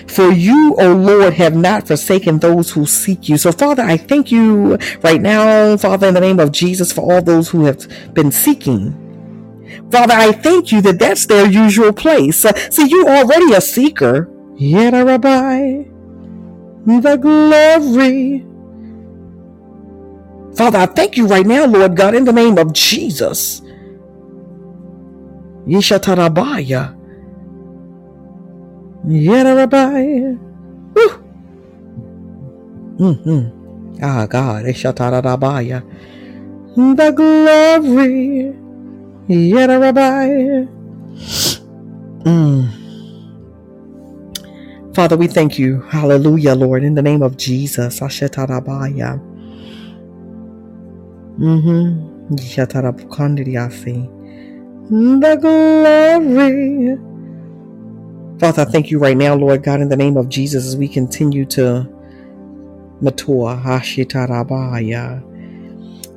For 0.09 0.33
you, 0.33 0.75
O 0.77 0.93
Lord, 0.95 1.35
have 1.35 1.55
not 1.55 1.87
forsaken 1.87 2.39
those 2.39 2.69
who 2.69 2.85
seek 2.85 3.29
you. 3.29 3.37
So, 3.37 3.53
Father, 3.53 3.83
I 3.83 3.95
thank 3.95 4.33
you 4.33 4.77
right 5.01 5.21
now, 5.21 5.77
Father, 5.77 6.09
in 6.09 6.13
the 6.13 6.19
name 6.19 6.41
of 6.41 6.51
Jesus, 6.51 6.91
for 6.91 7.09
all 7.09 7.21
those 7.21 7.47
who 7.47 7.63
have 7.63 8.13
been 8.13 8.33
seeking. 8.33 8.91
Father, 9.91 10.13
I 10.13 10.33
thank 10.33 10.73
you 10.73 10.81
that 10.81 10.99
that's 10.99 11.25
their 11.25 11.49
usual 11.49 11.93
place. 11.93 12.45
See, 12.69 12.89
you 12.89 13.07
already 13.07 13.53
a 13.53 13.61
seeker. 13.61 14.29
Yet, 14.57 14.93
Rabbi, 14.93 15.85
the 16.85 17.17
glory 17.17 18.43
Father, 20.55 20.79
I 20.79 20.85
thank 20.87 21.17
you 21.17 21.27
right 21.27 21.45
now, 21.45 21.65
Lord 21.65 21.95
God, 21.95 22.15
in 22.15 22.25
the 22.25 22.33
name 22.33 22.57
of 22.57 22.73
Jesus. 22.73 23.61
Yishatarabaya. 25.67 26.95
Yerabaya. 29.07 30.39
Mm-hmm. 32.97 34.01
Ah, 34.01 34.25
God. 34.27 34.65
Ishatarabaya. 34.65 35.83
The 36.75 37.11
glory. 37.11 38.53
Yerabaya. 39.29 40.69
Mm. 42.25 42.86
Father, 44.97 45.15
we 45.15 45.27
thank 45.27 45.59
you. 45.59 45.81
Hallelujah, 45.81 46.55
Lord, 46.55 46.83
in 46.83 46.95
the 46.95 47.03
name 47.03 47.21
of 47.21 47.37
Jesus. 47.37 47.99
Ashetarabaya. 47.99 49.21
Mm-hmm. 51.37 52.35
The 54.89 55.37
glory. 55.39 56.97
Father, 58.39 58.63
I 58.63 58.65
thank 58.65 58.89
you 58.89 58.97
right 58.97 59.15
now, 59.15 59.35
Lord 59.35 59.61
God, 59.61 59.81
in 59.81 59.89
the 59.89 59.95
name 59.95 60.17
of 60.17 60.29
Jesus, 60.29 60.65
as 60.65 60.75
we 60.75 60.87
continue 60.87 61.45
to 61.45 61.87
mature. 62.99 63.55
Hashitarabaya. 63.55 65.26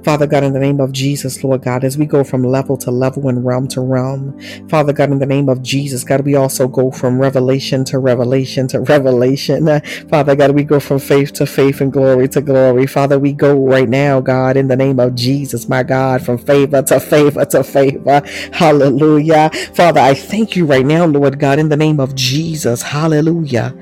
Father 0.04 0.26
God, 0.26 0.44
in 0.44 0.54
the 0.54 0.58
name 0.60 0.80
of 0.80 0.92
Jesus, 0.92 1.44
Lord 1.44 1.62
God, 1.62 1.84
as 1.84 1.98
we 1.98 2.06
go 2.06 2.24
from 2.24 2.42
level 2.42 2.76
to 2.78 2.90
level 2.90 3.28
and 3.28 3.44
realm 3.44 3.68
to 3.68 3.80
realm, 3.82 4.38
Father 4.68 4.92
God, 4.92 5.12
in 5.12 5.18
the 5.18 5.26
name 5.26 5.48
of 5.48 5.62
Jesus, 5.62 6.04
God, 6.04 6.22
we 6.24 6.34
also 6.34 6.68
go 6.68 6.90
from 6.90 7.20
revelation 7.20 7.84
to 7.86 7.98
revelation 7.98 8.66
to 8.68 8.80
revelation. 8.80 9.66
Father 10.08 10.34
God, 10.34 10.52
we 10.52 10.64
go 10.64 10.80
from 10.80 11.00
faith 11.00 11.32
to 11.34 11.46
faith 11.46 11.80
and 11.80 11.92
glory 11.92 12.28
to 12.28 12.40
glory. 12.40 12.86
Father, 12.86 13.18
we 13.18 13.32
go 13.32 13.54
right 13.54 13.88
now, 13.88 14.20
God, 14.20 14.56
in 14.56 14.68
the 14.68 14.76
name 14.76 14.98
of 14.98 15.14
Jesus, 15.14 15.68
my 15.68 15.82
God, 15.82 16.22
from 16.22 16.38
favor 16.38 16.82
to 16.82 16.98
favor 16.98 17.44
to 17.44 17.62
favor. 17.62 18.22
Hallelujah. 18.52 19.50
Father, 19.74 20.00
I 20.00 20.14
thank 20.14 20.56
you 20.56 20.64
right 20.64 20.86
now, 20.86 21.04
Lord 21.04 21.38
God, 21.38 21.58
in 21.58 21.68
the 21.68 21.76
name 21.76 22.00
of 22.00 22.14
Jesus. 22.14 22.82
Hallelujah. 22.82 23.74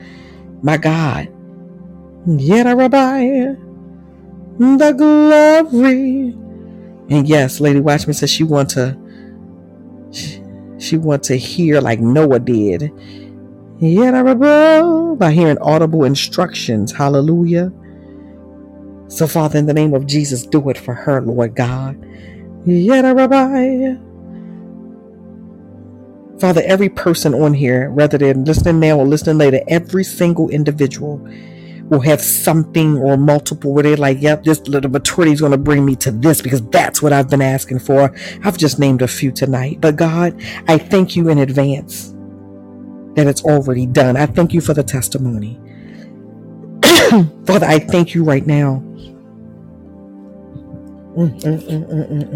My 0.63 0.77
God. 0.77 1.29
Yeah, 2.27 2.73
Rabbi 2.73 3.68
the 4.59 4.93
glory. 4.93 6.37
And 7.11 7.27
yes, 7.27 7.61
Lady 7.61 7.81
Watchman 7.81 8.15
says 8.15 8.31
she 8.31 8.45
want 8.45 8.71
to 8.71 8.97
she, 10.11 10.43
she 10.79 10.97
want 10.97 11.23
to 11.25 11.37
hear 11.37 11.81
like 11.81 12.01
Noah 12.01 12.41
did. 12.41 12.93
By 15.17 15.33
hearing 15.33 15.59
audible 15.59 16.05
instructions. 16.05 16.93
Hallelujah. 16.93 17.73
So, 19.09 19.27
Father, 19.27 19.59
in 19.59 19.67
the 19.67 19.75
name 19.75 19.95
of 19.95 20.07
Jesus, 20.07 20.45
do 20.45 20.69
it 20.69 20.77
for 20.79 20.95
her, 20.95 21.23
Lord 21.23 21.55
God. 21.55 21.97
Father, 26.41 26.63
every 26.67 26.89
person 26.89 27.35
on 27.35 27.55
here, 27.55 27.91
whether 27.91 28.19
they're 28.19 28.35
listening 28.35 28.81
now 28.81 28.99
or 28.99 29.07
listening 29.07 29.39
later, 29.39 29.61
every 29.69 30.05
single 30.05 30.51
individual 30.51 31.27
will 31.91 32.01
have 32.01 32.21
something 32.21 32.99
or 32.99 33.17
multiple 33.17 33.73
where 33.75 33.83
they're 33.85 33.97
like, 33.97 34.21
yep, 34.21 34.45
this 34.45 34.61
little 34.69 34.91
maturity 34.91 35.33
is 35.33 35.41
going 35.41 35.53
to 35.53 35.59
bring 35.59 35.85
me 35.85 35.97
to 35.97 36.11
this 36.11 36.43
because 36.43 36.63
that's 36.69 37.03
what 37.03 37.13
I've 37.13 37.31
been 37.31 37.43
asking 37.43 37.81
for. 37.81 38.15
I've 38.45 38.59
just 38.59 38.79
named 38.79 39.03
a 39.03 39.09
few 39.09 39.33
tonight. 39.33 39.81
But 39.81 39.97
God, 39.97 40.41
I 40.69 40.79
thank 40.79 41.17
you 41.17 41.29
in 41.31 41.39
advance 41.39 42.15
that 43.15 43.27
it's 43.27 43.45
already 43.45 43.87
done. 43.87 44.17
I 44.17 44.27
thank 44.27 44.53
you 44.55 44.61
for 44.61 44.75
the 44.75 44.85
testimony. 44.85 45.61
Father, 47.47 47.67
I 47.67 47.79
thank 47.81 48.15
you 48.15 48.25
right 48.25 48.47
now. 48.47 48.83
Mm, 51.17 51.41
mm, 51.43 51.69
mm, 51.69 52.31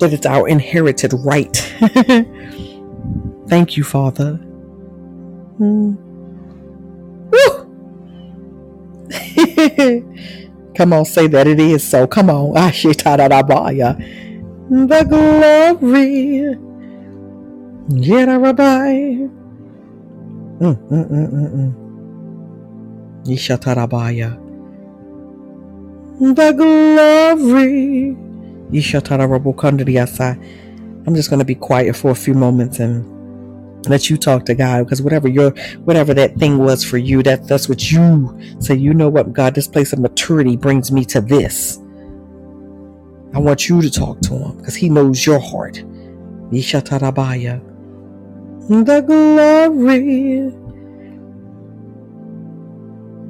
that 0.00 0.12
it's 0.12 0.26
our 0.26 0.48
inherited 0.48 1.12
right 1.24 1.56
Thank 3.48 3.76
you, 3.76 3.84
Father. 3.84 4.40
Mm. 5.60 5.98
Come 10.76 10.92
on, 10.92 11.04
say 11.04 11.26
that 11.28 11.46
it 11.46 11.60
is 11.60 11.86
so. 11.88 12.06
Come 12.06 12.30
on. 12.30 12.54
Ashitadabaya. 12.54 13.96
The 14.70 15.04
glory. 15.04 16.56
Yerabai. 17.90 19.30
Mm, 20.60 20.76
mm, 20.90 21.10
mm, 21.10 21.30
mm, 21.32 21.52
mm. 21.54 21.74
Yishatarabaya. 23.26 24.38
The 26.20 26.52
glory. 26.52 28.16
Yishatarabukandriyasa. 28.72 30.38
I'm 31.06 31.14
just 31.14 31.30
going 31.30 31.40
to 31.40 31.44
be 31.44 31.54
quiet 31.54 31.96
for 31.96 32.10
a 32.10 32.14
few 32.14 32.34
moments 32.34 32.80
and 32.80 33.04
let 33.88 34.10
you 34.10 34.16
talk 34.16 34.44
to 34.46 34.54
God 34.54 34.84
because 34.84 35.02
whatever 35.02 35.28
your 35.28 35.50
whatever 35.84 36.14
that 36.14 36.36
thing 36.36 36.58
was 36.58 36.84
for 36.84 36.98
you, 36.98 37.22
that 37.22 37.46
that's 37.46 37.68
what 37.68 37.90
you 37.90 38.38
say. 38.60 38.74
You 38.74 38.94
know 38.94 39.08
what, 39.08 39.32
God, 39.32 39.54
this 39.54 39.68
place 39.68 39.92
of 39.92 39.98
maturity 39.98 40.56
brings 40.56 40.90
me 40.92 41.04
to 41.06 41.20
this. 41.20 41.78
I 43.34 43.38
want 43.38 43.68
you 43.68 43.82
to 43.82 43.90
talk 43.90 44.20
to 44.22 44.34
him 44.34 44.56
because 44.58 44.74
he 44.74 44.88
knows 44.88 45.26
your 45.26 45.40
heart. 45.40 45.82
Yishatarabaya. 46.50 47.60
The 48.68 49.00
glory. 49.00 50.54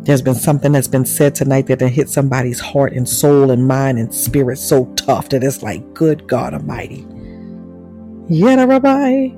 There's 0.05 0.21
been 0.21 0.35
something 0.35 0.73
that's 0.73 0.87
been 0.87 1.07
said 1.07 1.35
tonight 1.35 1.67
that 1.69 1.81
hit 1.81 2.11
somebody's 2.11 2.61
heart 2.61 2.93
and 2.93 3.09
soul 3.09 3.51
and 3.51 3.67
mind 3.67 3.99
and 3.99 4.15
spirit 4.15 4.59
so 4.59 4.85
tough 4.97 5.31
that 5.31 5.43
it's 5.43 5.63
like, 5.63 5.95
good 5.95 6.27
God 6.27 6.53
Almighty. 6.53 7.07
Yeah, 8.29 8.63
Rabbi. 8.65 9.31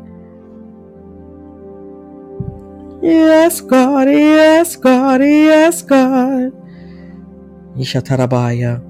Yes, 3.07 3.61
God, 3.61 4.09
yes, 4.09 4.77
God, 4.77 5.23
yes, 5.23 5.83
God. 5.83 6.53
Ishatarabaya. 7.79 8.83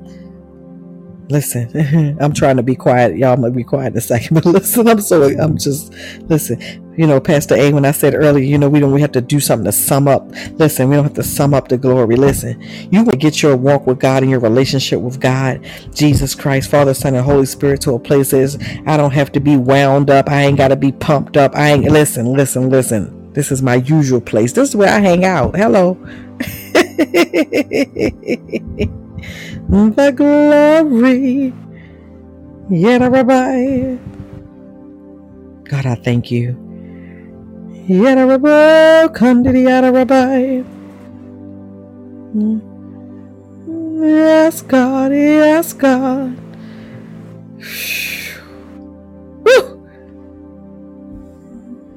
Listen, 1.28 2.16
I'm 2.20 2.32
trying 2.32 2.56
to 2.56 2.62
be 2.62 2.76
quiet. 2.76 3.16
Y'all 3.18 3.36
might 3.36 3.54
be 3.54 3.64
quiet 3.64 3.92
in 3.92 3.98
a 3.98 4.00
second, 4.00 4.34
but 4.34 4.46
listen, 4.46 4.88
I'm 4.88 5.00
so 5.00 5.24
I'm 5.38 5.58
just 5.58 5.92
listen. 6.30 6.60
You 6.96 7.06
know, 7.06 7.20
Pastor 7.20 7.56
A, 7.56 7.72
when 7.72 7.84
I 7.84 7.90
said 7.90 8.14
earlier, 8.14 8.44
you 8.44 8.56
know, 8.56 8.70
we 8.70 8.80
don't 8.80 8.92
we 8.92 9.02
have 9.02 9.12
to 9.12 9.20
do 9.20 9.40
something 9.40 9.66
to 9.66 9.72
sum 9.72 10.08
up. 10.08 10.30
Listen, 10.52 10.88
we 10.88 10.96
don't 10.96 11.04
have 11.04 11.14
to 11.14 11.22
sum 11.22 11.52
up 11.52 11.68
the 11.68 11.76
glory. 11.76 12.16
Listen, 12.16 12.62
you 12.90 13.04
will 13.04 13.16
get 13.16 13.42
your 13.42 13.56
walk 13.56 13.86
with 13.86 13.98
God 13.98 14.22
and 14.22 14.30
your 14.30 14.40
relationship 14.40 15.00
with 15.00 15.20
God, 15.20 15.68
Jesus 15.92 16.34
Christ, 16.34 16.70
Father, 16.70 16.94
Son, 16.94 17.14
and 17.14 17.24
Holy 17.24 17.46
Spirit 17.46 17.82
to 17.82 17.92
a 17.94 17.98
place 17.98 18.32
is 18.32 18.56
I 18.86 18.96
don't 18.96 19.12
have 19.12 19.32
to 19.32 19.40
be 19.40 19.56
wound 19.58 20.08
up. 20.10 20.30
I 20.30 20.44
ain't 20.44 20.56
gotta 20.56 20.76
be 20.76 20.92
pumped 20.92 21.36
up. 21.36 21.54
I 21.54 21.72
ain't 21.72 21.84
listen, 21.90 22.32
listen, 22.32 22.70
listen. 22.70 23.25
This 23.36 23.52
is 23.52 23.60
my 23.60 23.74
usual 23.74 24.22
place. 24.22 24.54
This 24.54 24.70
is 24.70 24.76
where 24.76 24.88
I 24.88 24.98
hang 24.98 25.26
out. 25.26 25.54
Hello. 25.54 25.98
the 29.68 30.12
glory. 30.16 31.52
Yet 32.70 33.02
Rabbi. 33.02 33.98
God, 35.68 35.84
I 35.84 35.96
thank 35.96 36.30
you. 36.30 36.56
Yet 37.86 38.14
Rabbi, 38.14 39.12
Kandidi 39.12 39.68
Rabbi. 39.68 40.64
Yes, 44.00 44.62
God, 44.62 45.12
yes, 45.12 45.74
God. 45.74 46.38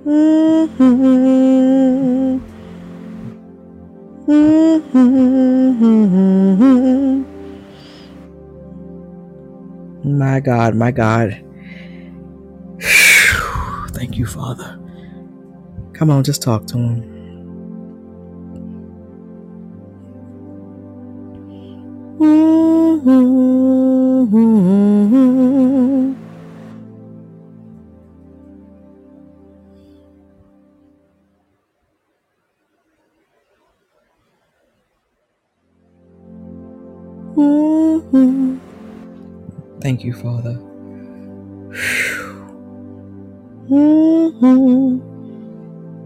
Mm-hmm. 0.09 0.89
Mm-hmm. 4.27 5.09
My 10.17 10.39
God, 10.39 10.75
my 10.75 10.91
God. 10.91 11.45
Thank 13.91 14.17
you, 14.17 14.25
Father. 14.25 14.79
Come 15.93 16.09
on, 16.09 16.23
just 16.23 16.41
talk 16.41 16.65
to 16.67 16.77
him. 16.79 17.19
Mm-hmm. 37.35 38.57
Thank 39.81 40.03
you, 40.03 40.13
Father. 40.13 40.59
Mm-hmm. 43.69 45.09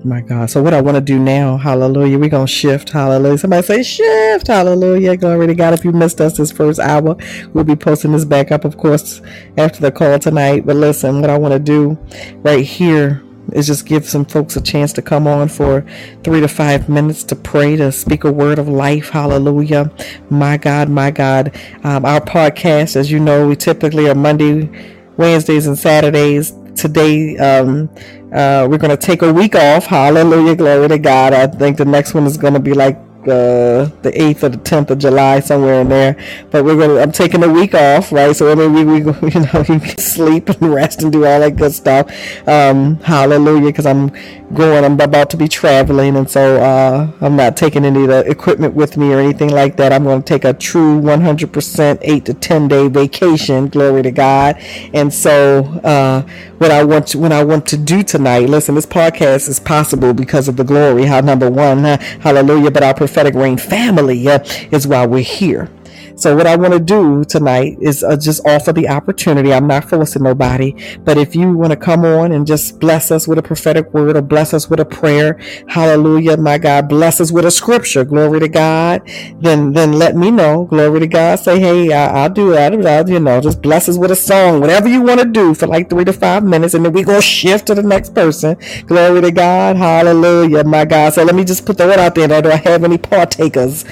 My 0.06 0.20
God. 0.20 0.50
So 0.50 0.62
what 0.62 0.74
I 0.74 0.82
want 0.82 0.96
to 0.96 1.02
do 1.02 1.18
now, 1.18 1.56
hallelujah, 1.56 2.20
we're 2.20 2.30
going 2.30 2.46
to 2.46 2.52
shift, 2.52 2.90
hallelujah. 2.90 3.38
Somebody 3.38 3.66
say 3.66 3.84
shift, 3.84 4.48
hallelujah. 4.48 5.16
Glory 5.16 5.48
to 5.48 5.56
God. 5.56 5.74
If 5.74 5.86
you 5.86 5.94
missed 5.94 6.20
us 6.20 6.36
this 6.36 6.52
first 6.52 6.80
hour, 6.80 7.16
we'll 7.54 7.64
be 7.64 7.78
posting 7.78 8.12
this 8.12 8.26
back 8.26 8.52
up, 8.52 8.66
of 8.66 8.76
course, 8.78 9.22
after 9.58 9.80
the 9.80 9.94
call 9.94 10.20
tonight. 10.20 10.66
But 10.66 10.76
listen, 10.76 11.22
what 11.22 11.30
I 11.30 11.38
want 11.38 11.54
to 11.54 11.60
do 11.60 11.98
right 12.42 12.66
here 12.66 13.23
is 13.52 13.68
just 13.68 13.86
give 13.86 14.08
some 14.08 14.26
folks 14.26 14.56
a 14.56 14.62
chance 14.62 14.94
to 14.94 15.02
come 15.02 15.28
on 15.28 15.50
for 15.50 15.86
three 16.24 16.40
to 16.42 16.48
five 16.48 16.90
minutes 16.90 17.24
to 17.26 17.36
pray, 17.36 17.76
to 17.76 17.92
speak 17.92 18.24
a 18.24 18.32
word 18.32 18.60
of 18.60 18.68
life. 18.68 19.10
Hallelujah. 19.10 19.92
My 20.30 20.58
God, 20.58 20.90
my 20.90 21.12
God. 21.12 21.56
Um, 21.84 22.06
our 22.06 22.22
podcast, 22.22 22.96
as 22.96 23.12
you 23.12 23.20
know, 23.20 23.48
we 23.48 23.56
typically 23.56 24.10
are 24.10 24.16
Monday, 24.16 24.70
Wednesdays, 25.18 25.68
and 25.68 25.78
Saturdays. 25.78 26.54
Today, 26.76 27.38
um, 27.38 27.90
uh, 28.34 28.68
we're 28.70 28.80
going 28.80 28.90
to 28.90 28.98
take 28.98 29.22
a 29.22 29.32
week 29.32 29.56
off. 29.56 29.86
Hallelujah. 29.86 30.56
Glory 30.56 30.88
to 30.88 30.98
God. 30.98 31.34
I 31.34 31.46
think 31.48 31.78
the 31.78 31.86
next 31.86 32.14
one 32.14 32.26
is 32.26 32.38
going 32.38 32.54
to 32.54 32.60
be 32.60 32.74
like 32.74 32.98
uh, 33.24 33.90
the 34.02 34.12
8th 34.12 34.44
or 34.44 34.50
the 34.50 34.58
10th 34.58 34.90
of 34.92 35.00
July, 35.00 35.40
somewhere 35.40 35.82
in 35.82 35.90
there. 35.90 36.18
But 36.52 36.66
we're 36.66 36.78
gonna, 36.78 37.00
I'm 37.00 37.12
taking 37.12 37.44
a 37.44 37.50
week 37.50 37.74
off, 37.74 38.12
right? 38.12 38.36
So 38.36 38.52
I 38.52 38.56
mean, 38.56 38.74
we, 38.74 38.84
we, 38.84 38.96
you 39.34 39.40
know, 39.42 39.60
you 39.68 39.80
can 39.80 39.98
sleep 39.98 40.50
and 40.50 40.74
rest 40.74 41.04
and 41.04 41.12
do 41.12 41.26
all 41.26 41.40
that 41.40 41.56
good 41.56 41.74
stuff. 41.74 42.10
Um, 42.48 42.98
hallelujah, 42.98 43.68
because 43.68 43.86
I'm 43.86 44.10
going, 44.54 44.84
I'm 44.84 45.00
about 45.00 45.30
to 45.32 45.38
be 45.38 45.48
traveling, 45.48 46.16
and 46.16 46.30
so 46.30 46.62
uh, 46.62 47.12
I'm 47.22 47.36
not 47.36 47.58
taking 47.58 47.86
any 47.86 48.04
of 48.04 48.10
the 48.10 48.30
equipment 48.30 48.74
with 48.74 48.98
me 48.98 49.14
or 49.14 49.20
anything 49.20 49.50
like 49.50 49.78
that. 49.78 49.92
I'm 49.92 50.04
going 50.04 50.22
to 50.22 50.26
take 50.26 50.46
a 50.46 50.54
true 50.54 51.00
100% 51.02 52.00
8 52.02 52.26
to 52.26 52.34
10 52.34 52.68
day 52.68 52.88
vacation. 52.88 53.68
Glory 53.68 54.04
to 54.04 54.12
God. 54.12 54.58
And 54.94 55.14
so, 55.14 55.64
uh, 55.84 56.22
what 56.58 56.72
I 56.72 56.84
want 56.84 57.08
to, 57.08 57.20
when 57.20 57.34
I 57.34 57.44
want 57.44 57.66
to 57.68 57.78
do 57.78 58.04
tonight, 58.04 58.48
listen, 58.48 58.76
this 58.76 58.86
podcast 58.86 59.50
is 59.50 59.60
possible 59.60 60.14
because 60.14 60.48
of 60.48 60.56
the 60.56 60.64
glory. 60.64 61.06
How 61.06 61.20
number 61.20 61.50
one, 61.50 61.84
hallelujah, 61.84 62.72
but 62.72 62.84
our 62.84 62.94
prophetic 63.14 63.36
rain 63.36 63.58
family 63.58 64.28
uh, 64.28 64.40
is 64.72 64.88
why 64.88 65.06
we're 65.06 65.22
here. 65.22 65.70
So 66.16 66.36
what 66.36 66.48
I 66.48 66.56
want 66.56 66.74
to 66.74 66.80
do 66.80 67.24
tonight 67.24 67.78
is 67.82 68.04
uh, 68.04 68.16
just 68.18 68.46
offer 68.46 68.72
the 68.72 68.88
opportunity. 68.88 69.52
I'm 69.54 69.68
not 69.68 69.90
forcing 69.90 70.24
nobody, 70.24 70.76
but 71.04 71.18
if 71.18 71.36
you 71.36 71.54
want 71.54 71.72
to 71.72 71.78
come 71.78 72.06
on 72.06 72.32
and 72.32 72.46
just 72.46 72.80
bless 72.80 73.12
us 73.12 73.28
with 73.28 73.40
a 73.40 73.44
prophetic 73.44 73.94
word 73.94 74.16
or 74.16 74.22
bless 74.22 74.54
us 74.54 74.70
with 74.70 74.80
a 74.80 74.86
prayer, 74.86 75.40
hallelujah, 75.68 76.38
my 76.38 76.58
God, 76.58 76.88
bless 76.88 77.20
us 77.20 77.32
with 77.32 77.46
a 77.46 77.52
scripture, 77.52 78.06
glory 78.06 78.40
to 78.40 78.48
God, 78.48 79.02
then 79.40 79.74
then 79.74 79.94
let 79.94 80.16
me 80.16 80.32
know, 80.32 80.66
glory 80.66 81.00
to 81.02 81.08
God. 81.08 81.40
Say, 81.40 81.60
hey, 81.60 81.92
I, 81.92 82.28
will 82.28 82.34
do 82.34 82.52
that, 82.52 82.74
I'll, 82.86 83.10
you 83.10 83.20
know, 83.20 83.42
just 83.42 83.62
bless 83.62 83.90
us 83.90 83.98
with 83.98 84.12
a 84.12 84.16
song, 84.16 84.62
whatever 84.62 84.88
you 84.88 85.02
want 85.02 85.20
to 85.20 85.26
do 85.26 85.54
for 85.54 85.68
like 85.68 85.90
three 85.90 86.06
to 86.06 86.14
five 86.14 86.44
minutes, 86.44 86.74
and 86.74 86.86
then 86.86 86.94
we 86.94 87.04
go 87.04 87.20
shift 87.22 87.68
to 87.68 87.76
the 87.76 87.84
next 87.84 88.14
person. 88.14 88.58
Glory 88.86 89.22
to 89.22 89.32
God, 89.32 89.78
hallelujah, 89.78 90.64
my 90.64 90.86
God. 90.86 91.14
So 91.14 91.24
let 91.24 91.36
me 91.36 91.44
just 91.44 91.66
put 91.66 91.78
the 91.78 91.86
word 91.88 92.00
out 92.00 92.16
there. 92.16 92.42
Do 92.42 92.52
I 92.52 92.58
have 92.58 92.84
any 92.84 92.98
partakers? 92.98 93.86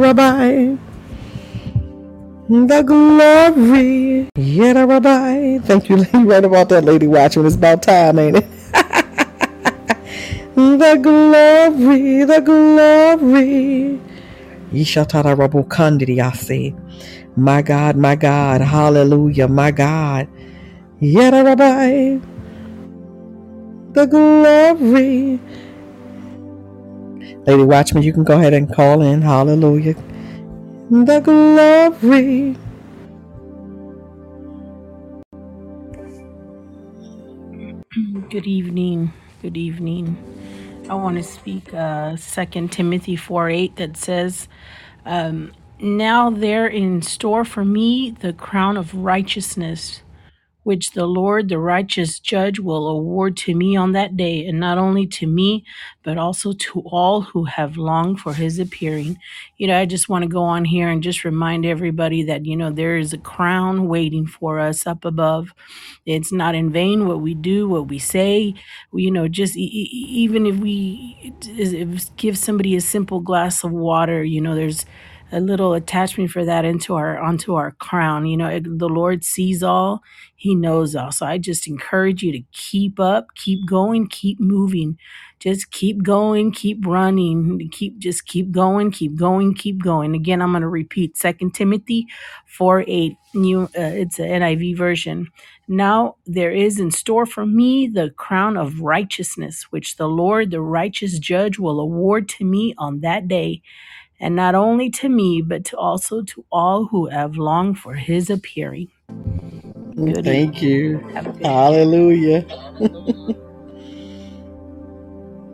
Rabbi. 0.00 0.76
The 2.48 2.82
glory. 2.84 4.28
Rabbi. 4.36 5.58
Thank 5.58 5.88
you, 5.88 5.96
lady. 6.12 6.18
Right 6.24 6.44
about 6.44 6.70
that, 6.70 6.84
Lady 6.84 7.06
Watchman. 7.06 7.46
It's 7.46 7.54
about 7.54 7.82
time, 7.84 8.18
ain't 8.18 8.38
it? 8.38 8.44
the 10.56 10.98
glory, 11.00 12.24
the 12.24 12.40
glory. 12.40 14.00
Yishatara 14.72 15.36
Rabu 15.36 15.64
Kandidiyasi. 15.68 16.74
My 17.36 17.62
God, 17.62 17.96
my 17.96 18.16
God. 18.16 18.60
Hallelujah, 18.60 19.46
my 19.46 19.70
God. 19.70 20.26
Yada 20.98 21.44
Rabbi. 21.44 22.18
The 23.92 24.06
glory. 24.06 25.40
Lady 27.48 27.62
Watchman, 27.62 28.02
you 28.02 28.12
can 28.12 28.24
go 28.24 28.36
ahead 28.38 28.52
and 28.52 28.70
call 28.70 29.00
in. 29.00 29.22
Hallelujah. 29.22 29.94
The 30.90 31.20
glory. 31.20 32.54
Good 38.28 38.46
evening. 38.46 39.14
Good 39.40 39.56
evening. 39.56 40.18
I 40.90 40.94
want 40.94 41.16
to 41.16 41.22
speak 41.22 41.72
uh, 41.72 42.18
2 42.18 42.68
Timothy 42.68 43.16
4 43.16 43.48
8 43.48 43.76
that 43.76 43.96
says, 43.96 44.46
um, 45.06 45.54
Now 45.80 46.28
there 46.28 46.66
in 46.66 47.00
store 47.00 47.46
for 47.46 47.64
me 47.64 48.10
the 48.10 48.34
crown 48.34 48.76
of 48.76 48.94
righteousness 48.94 50.02
which 50.68 50.90
the 50.90 51.06
Lord, 51.06 51.48
the 51.48 51.58
righteous 51.58 52.20
judge, 52.20 52.58
will 52.60 52.88
award 52.88 53.38
to 53.38 53.54
me 53.54 53.74
on 53.74 53.92
that 53.92 54.18
day, 54.18 54.44
and 54.46 54.60
not 54.60 54.76
only 54.76 55.06
to 55.06 55.26
me, 55.26 55.64
but 56.02 56.18
also 56.18 56.52
to 56.52 56.80
all 56.82 57.22
who 57.22 57.44
have 57.44 57.78
longed 57.78 58.20
for 58.20 58.34
his 58.34 58.58
appearing. 58.58 59.16
You 59.56 59.68
know, 59.68 59.78
I 59.78 59.86
just 59.86 60.10
want 60.10 60.24
to 60.24 60.28
go 60.28 60.42
on 60.42 60.66
here 60.66 60.90
and 60.90 61.02
just 61.02 61.24
remind 61.24 61.64
everybody 61.64 62.22
that, 62.24 62.44
you 62.44 62.54
know, 62.54 62.70
there 62.70 62.98
is 62.98 63.14
a 63.14 63.18
crown 63.18 63.88
waiting 63.88 64.26
for 64.26 64.58
us 64.58 64.86
up 64.86 65.06
above. 65.06 65.54
It's 66.04 66.32
not 66.32 66.54
in 66.54 66.70
vain 66.70 67.06
what 67.08 67.22
we 67.22 67.32
do, 67.32 67.66
what 67.66 67.88
we 67.88 67.98
say. 67.98 68.54
You 68.92 69.10
know, 69.10 69.26
just 69.26 69.56
e- 69.56 69.88
even 70.22 70.44
if 70.46 70.56
we 70.56 71.32
give 72.16 72.36
somebody 72.36 72.76
a 72.76 72.80
simple 72.82 73.20
glass 73.20 73.64
of 73.64 73.72
water, 73.72 74.22
you 74.22 74.42
know, 74.42 74.54
there's 74.54 74.84
a 75.30 75.40
little 75.40 75.74
attachment 75.74 76.30
for 76.30 76.44
that 76.44 76.64
into 76.64 76.94
our 76.94 77.18
onto 77.18 77.54
our 77.54 77.72
crown. 77.72 78.26
You 78.26 78.36
know, 78.36 78.60
the 78.60 78.88
Lord 78.88 79.24
sees 79.24 79.62
all, 79.62 80.02
He 80.36 80.54
knows 80.54 80.96
all. 80.96 81.12
So 81.12 81.26
I 81.26 81.38
just 81.38 81.66
encourage 81.66 82.22
you 82.22 82.32
to 82.32 82.42
keep 82.52 82.98
up, 82.98 83.34
keep 83.34 83.66
going, 83.66 84.08
keep 84.08 84.40
moving. 84.40 84.98
Just 85.38 85.70
keep 85.70 86.02
going, 86.02 86.50
keep 86.50 86.84
running, 86.84 87.68
keep 87.70 87.98
just 87.98 88.26
keep 88.26 88.50
going, 88.50 88.90
keep 88.90 89.16
going, 89.16 89.54
keep 89.54 89.82
going. 89.82 90.14
Again, 90.14 90.42
I'm 90.42 90.50
going 90.50 90.62
to 90.62 90.68
repeat 90.68 91.16
Second 91.16 91.54
Timothy 91.54 92.06
4 92.46 92.84
8. 92.86 93.16
New, 93.34 93.64
uh, 93.64 93.68
it's 93.74 94.18
an 94.18 94.26
NIV 94.26 94.76
version. 94.76 95.28
Now 95.68 96.16
there 96.26 96.50
is 96.50 96.80
in 96.80 96.90
store 96.90 97.26
for 97.26 97.44
me 97.44 97.86
the 97.86 98.10
crown 98.16 98.56
of 98.56 98.80
righteousness, 98.80 99.66
which 99.70 99.96
the 99.96 100.08
Lord, 100.08 100.50
the 100.50 100.62
righteous 100.62 101.18
judge, 101.18 101.58
will 101.58 101.78
award 101.78 102.28
to 102.30 102.44
me 102.44 102.74
on 102.78 103.00
that 103.00 103.28
day 103.28 103.62
and 104.20 104.36
not 104.36 104.54
only 104.54 104.90
to 104.90 105.08
me, 105.08 105.42
but 105.42 105.64
to 105.66 105.76
also 105.78 106.22
to 106.22 106.44
all 106.52 106.86
who 106.86 107.06
have 107.08 107.36
longed 107.36 107.78
for 107.78 107.94
his 107.94 108.30
appearing. 108.30 108.88
Good 110.04 110.26
Thank 110.26 110.28
evening. 110.28 110.62
you. 110.62 111.02
Have 111.14 111.28
a 111.28 111.32
good 111.32 111.46
Hallelujah. 111.46 112.46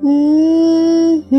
Mhm. 0.03 1.31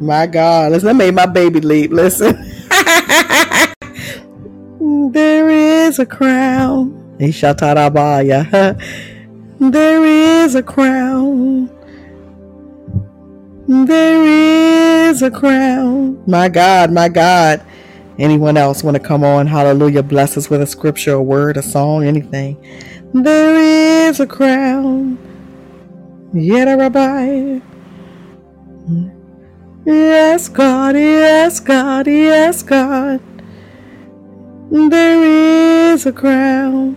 My 0.00 0.26
God, 0.26 0.72
listen, 0.72 0.88
that 0.88 0.96
made 0.96 1.14
my 1.14 1.26
baby 1.26 1.60
leap. 1.60 1.92
Listen, 1.92 2.36
there 5.12 5.50
is 5.50 5.98
a 5.98 6.06
crown. 6.06 6.96
Ishatarabaya. 7.20 8.78
There 9.60 10.04
is 10.04 10.54
a 10.54 10.62
crown. 10.62 11.70
There 13.72 15.08
is 15.08 15.22
a 15.22 15.30
crown. 15.30 16.22
My 16.26 16.50
God, 16.50 16.92
my 16.92 17.08
God. 17.08 17.64
Anyone 18.18 18.58
else 18.58 18.84
want 18.84 18.96
to 18.96 19.02
come 19.02 19.24
on? 19.24 19.46
Hallelujah. 19.46 20.02
Bless 20.02 20.36
us 20.36 20.50
with 20.50 20.60
a 20.60 20.66
scripture, 20.66 21.14
a 21.14 21.22
word, 21.22 21.56
a 21.56 21.62
song, 21.62 22.04
anything. 22.04 22.58
There 23.14 23.56
is 23.56 24.20
a 24.20 24.26
crown. 24.26 25.16
Yet 26.34 26.68
a 26.68 26.76
rabbi. 26.76 27.60
Yes, 29.86 30.50
God, 30.50 30.94
yes, 30.94 31.58
God, 31.58 32.06
yes, 32.06 32.62
God. 32.62 33.20
There 34.70 35.92
is 35.94 36.04
a 36.04 36.12
crown. 36.12 36.96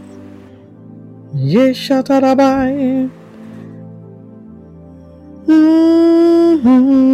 Yes, 1.34 1.78
Shatarabai. 1.78 3.10
Mhm. 5.48 7.06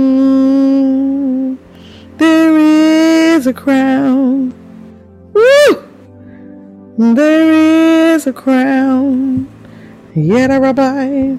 There 2.17 2.57
is 2.57 3.47
a 3.47 3.53
crown. 3.53 4.53
Woo! 5.33 5.77
There 7.15 7.51
is 8.15 8.27
a 8.27 8.33
crown. 8.33 9.47
Yet 10.15 10.51
a 10.51 10.59
rabbi. 10.59 11.37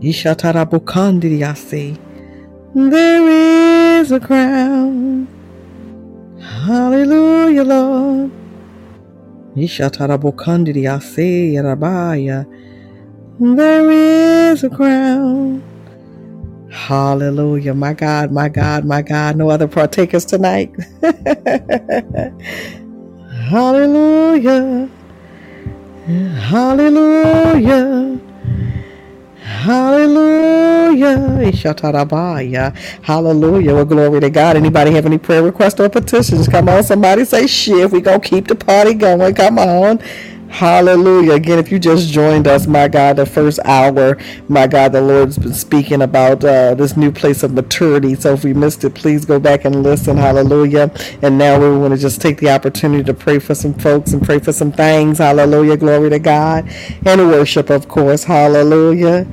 Ishatarabukandiriasi. 0.00 1.98
There 2.74 3.28
is 4.00 4.12
a 4.12 4.20
crown. 4.20 5.26
Hallelujah, 6.40 7.64
Lord. 7.64 8.30
Ishatarabukandiriasi 9.56 11.54
yarabaya. 11.54 12.46
There 13.40 13.90
is 13.90 14.64
a 14.64 14.70
crown. 14.70 15.62
Hallelujah. 16.70 17.74
My 17.74 17.94
God, 17.94 18.32
my 18.32 18.48
God, 18.48 18.84
my 18.84 19.02
God. 19.02 19.36
No 19.36 19.50
other 19.50 19.68
partakers 19.68 20.24
tonight. 20.24 20.74
Hallelujah. 23.48 24.88
Hallelujah. 26.40 28.20
Hallelujah. 29.42 31.18
Hallelujah. 33.02 33.74
Well, 33.74 33.84
glory 33.84 34.20
to 34.20 34.30
God. 34.30 34.56
Anybody 34.56 34.92
have 34.92 35.06
any 35.06 35.18
prayer 35.18 35.42
requests 35.42 35.80
or 35.80 35.88
petitions? 35.88 36.48
Come 36.48 36.68
on, 36.68 36.82
somebody 36.84 37.24
say 37.24 37.46
shift. 37.46 37.92
we 37.92 38.02
to 38.02 38.18
keep 38.20 38.48
the 38.48 38.54
party 38.56 38.94
going. 38.94 39.34
Come 39.34 39.58
on. 39.58 39.98
Hallelujah. 40.50 41.34
Again, 41.34 41.58
if 41.58 41.72
you 41.72 41.78
just 41.78 42.08
joined 42.10 42.48
us, 42.48 42.66
my 42.66 42.88
God, 42.88 43.16
the 43.16 43.26
first 43.26 43.60
hour, 43.64 44.18
my 44.48 44.66
God, 44.66 44.92
the 44.92 45.00
Lord's 45.02 45.38
been 45.38 45.54
speaking 45.54 46.02
about 46.02 46.44
uh, 46.44 46.74
this 46.74 46.96
new 46.96 47.12
place 47.12 47.42
of 47.42 47.52
maturity. 47.52 48.14
So 48.16 48.34
if 48.34 48.44
we 48.44 48.54
missed 48.54 48.84
it, 48.84 48.94
please 48.94 49.24
go 49.26 49.38
back 49.38 49.64
and 49.66 49.82
listen. 49.82 50.16
Hallelujah. 50.16 50.90
And 51.22 51.38
now 51.38 51.60
we 51.60 51.76
want 51.78 51.94
to 51.94 52.00
just 52.00 52.20
take 52.22 52.38
the 52.38 52.50
opportunity 52.50 53.04
to 53.04 53.14
pray 53.14 53.38
for 53.38 53.54
some 53.54 53.74
folks 53.74 54.12
and 54.12 54.22
pray 54.24 54.40
for 54.40 54.52
some 54.52 54.72
things. 54.72 55.18
Hallelujah. 55.18 55.76
Glory 55.76 56.10
to 56.10 56.18
God. 56.18 56.68
And 57.06 57.28
worship, 57.28 57.70
of 57.70 57.88
course. 57.88 58.24
Hallelujah. 58.24 59.26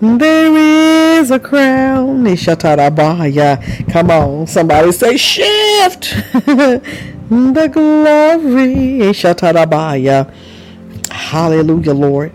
There 0.00 0.56
is 1.20 1.30
a 1.30 1.40
crown. 1.40 2.24
Come 3.90 4.10
on, 4.10 4.46
somebody 4.48 4.92
say 4.92 5.16
shift. 5.16 6.14
the 7.32 7.68
glory. 7.68 8.74
Nishatarabaya. 9.00 10.32
Hallelujah, 11.10 11.94
Lord. 11.94 12.32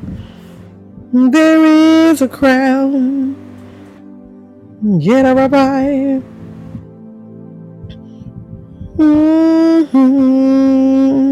There 1.14 1.66
is 1.66 2.22
a 2.22 2.30
crown. 2.30 3.36
Yet 4.84 5.26
a 5.26 5.36
rabbi. 5.36 6.22
Mhm. 8.98 11.27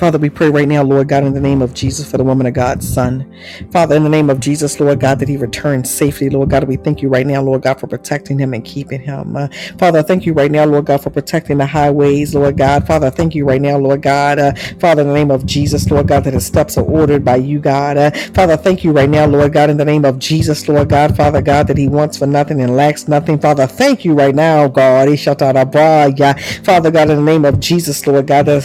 Father, 0.00 0.16
we 0.16 0.30
pray 0.30 0.48
right 0.48 0.66
now, 0.66 0.82
Lord 0.82 1.08
God, 1.10 1.24
in 1.24 1.34
the 1.34 1.40
name 1.42 1.60
of 1.60 1.74
Jesus 1.74 2.10
for 2.10 2.16
the 2.16 2.24
woman 2.24 2.46
of 2.46 2.54
God's 2.54 2.90
son. 2.90 3.30
Father, 3.70 3.96
in 3.96 4.02
the 4.02 4.08
name 4.08 4.30
of 4.30 4.40
Jesus, 4.40 4.80
Lord 4.80 4.98
God, 4.98 5.18
that 5.18 5.28
he 5.28 5.36
returns 5.36 5.90
safely. 5.90 6.30
Lord 6.30 6.48
God, 6.48 6.64
we 6.64 6.76
thank 6.76 7.02
you 7.02 7.10
right 7.10 7.26
now, 7.26 7.42
Lord 7.42 7.60
God, 7.60 7.78
for 7.78 7.86
protecting 7.86 8.38
him 8.38 8.54
and 8.54 8.64
keeping 8.64 9.02
him. 9.02 9.36
Uh, 9.36 9.48
Father, 9.78 10.02
thank 10.02 10.24
you 10.24 10.32
right 10.32 10.50
now, 10.50 10.64
Lord 10.64 10.86
God, 10.86 11.02
for 11.02 11.10
protecting 11.10 11.58
the 11.58 11.66
highways, 11.66 12.34
Lord 12.34 12.56
God. 12.56 12.86
Father, 12.86 13.10
thank 13.10 13.34
you 13.34 13.44
right 13.44 13.60
now, 13.60 13.76
Lord 13.76 14.00
God. 14.00 14.38
Uh, 14.38 14.54
Father, 14.80 15.02
in 15.02 15.08
the 15.08 15.14
name 15.14 15.30
of 15.30 15.44
Jesus, 15.44 15.90
Lord 15.90 16.08
God, 16.08 16.24
that 16.24 16.32
his 16.32 16.46
steps 16.46 16.78
are 16.78 16.84
ordered 16.84 17.22
by 17.22 17.36
you, 17.36 17.58
God. 17.58 17.98
Uh, 17.98 18.10
Father, 18.32 18.56
thank 18.56 18.82
you 18.82 18.92
right 18.92 19.10
now, 19.10 19.26
Lord 19.26 19.52
God, 19.52 19.68
in 19.68 19.76
the 19.76 19.84
name 19.84 20.06
of 20.06 20.18
Jesus, 20.18 20.66
Lord 20.66 20.88
God, 20.88 21.14
Father 21.14 21.42
God, 21.42 21.66
that 21.66 21.76
he 21.76 21.88
wants 21.88 22.16
for 22.16 22.26
nothing 22.26 22.62
and 22.62 22.74
lacks 22.74 23.06
nothing. 23.06 23.38
Father, 23.38 23.66
thank 23.66 24.06
you 24.06 24.14
right 24.14 24.34
now, 24.34 24.66
God. 24.66 25.10
Father 25.10 26.90
God, 26.90 27.10
in 27.10 27.16
the 27.16 27.22
name 27.22 27.44
of 27.44 27.60
Jesus, 27.60 28.06
Lord 28.06 28.26
God, 28.26 28.46
that 28.46 28.62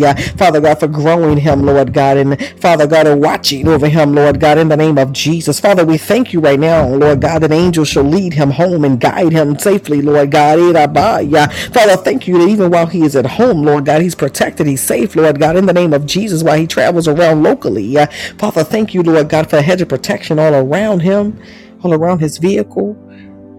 Sashitarabaya. 0.00 0.38
Father 0.38 0.60
God, 0.60 0.80
for 0.80 0.88
growing 0.88 1.38
him, 1.38 1.62
Lord 1.64 1.92
God, 1.92 2.16
and 2.16 2.42
Father 2.60 2.86
God, 2.86 3.06
and 3.06 3.20
watching 3.22 3.68
over 3.68 3.88
him, 3.88 4.14
Lord 4.14 4.40
God, 4.40 4.58
in 4.58 4.68
the 4.68 4.76
name 4.76 4.98
of 4.98 5.12
Jesus. 5.12 5.60
Father, 5.60 5.84
we 5.84 5.98
thank 5.98 6.32
you 6.32 6.40
right 6.40 6.58
now, 6.58 6.88
Lord 6.88 7.20
God, 7.20 7.40
that 7.40 7.52
angels 7.52 7.88
shall 7.88 8.04
lead 8.04 8.34
him 8.34 8.50
home 8.50 8.84
and 8.84 9.00
guide 9.00 9.32
him 9.32 9.58
safely, 9.58 10.02
Lord 10.02 10.30
God. 10.30 10.58
Irabaya. 10.58 11.52
Father, 11.72 11.96
thank 11.96 12.26
you 12.28 12.38
that 12.38 12.48
even 12.48 12.70
while 12.70 12.86
he 12.86 13.02
is 13.04 13.16
at 13.16 13.26
home, 13.26 13.62
Lord 13.64 13.86
God, 13.86 14.02
he's 14.02 14.14
protected, 14.14 14.66
he's 14.66 14.82
safe, 14.82 15.16
Lord 15.16 15.40
God, 15.40 15.56
in 15.56 15.66
the 15.66 15.72
name 15.72 15.92
of 15.92 16.06
Jesus, 16.06 16.42
while 16.42 16.58
he 16.58 16.66
travels 16.66 17.08
around 17.08 17.42
locally. 17.42 17.96
Father, 18.38 18.64
thank 18.64 18.94
you, 18.94 19.02
Lord 19.02 19.28
God, 19.28 19.48
for 19.50 19.56
a 19.58 19.62
hedge 19.62 19.82
of 19.82 19.88
protection 19.88 20.38
all 20.38 20.54
around 20.54 21.00
him, 21.00 21.40
all 21.82 21.94
around 21.94 22.20
his 22.20 22.38
vehicle. 22.38 22.96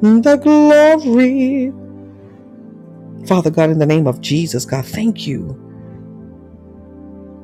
Mm, 0.02 0.24
the 0.24 0.38
glory. 0.38 1.74
Father 3.28 3.52
God, 3.52 3.72
in 3.72 3.80
the 3.80 3.86
name 3.86 4.08
of 4.08 4.22
Jesus, 4.22 4.66
God, 4.66 4.86
thank 4.86 5.28
you. 5.28 5.67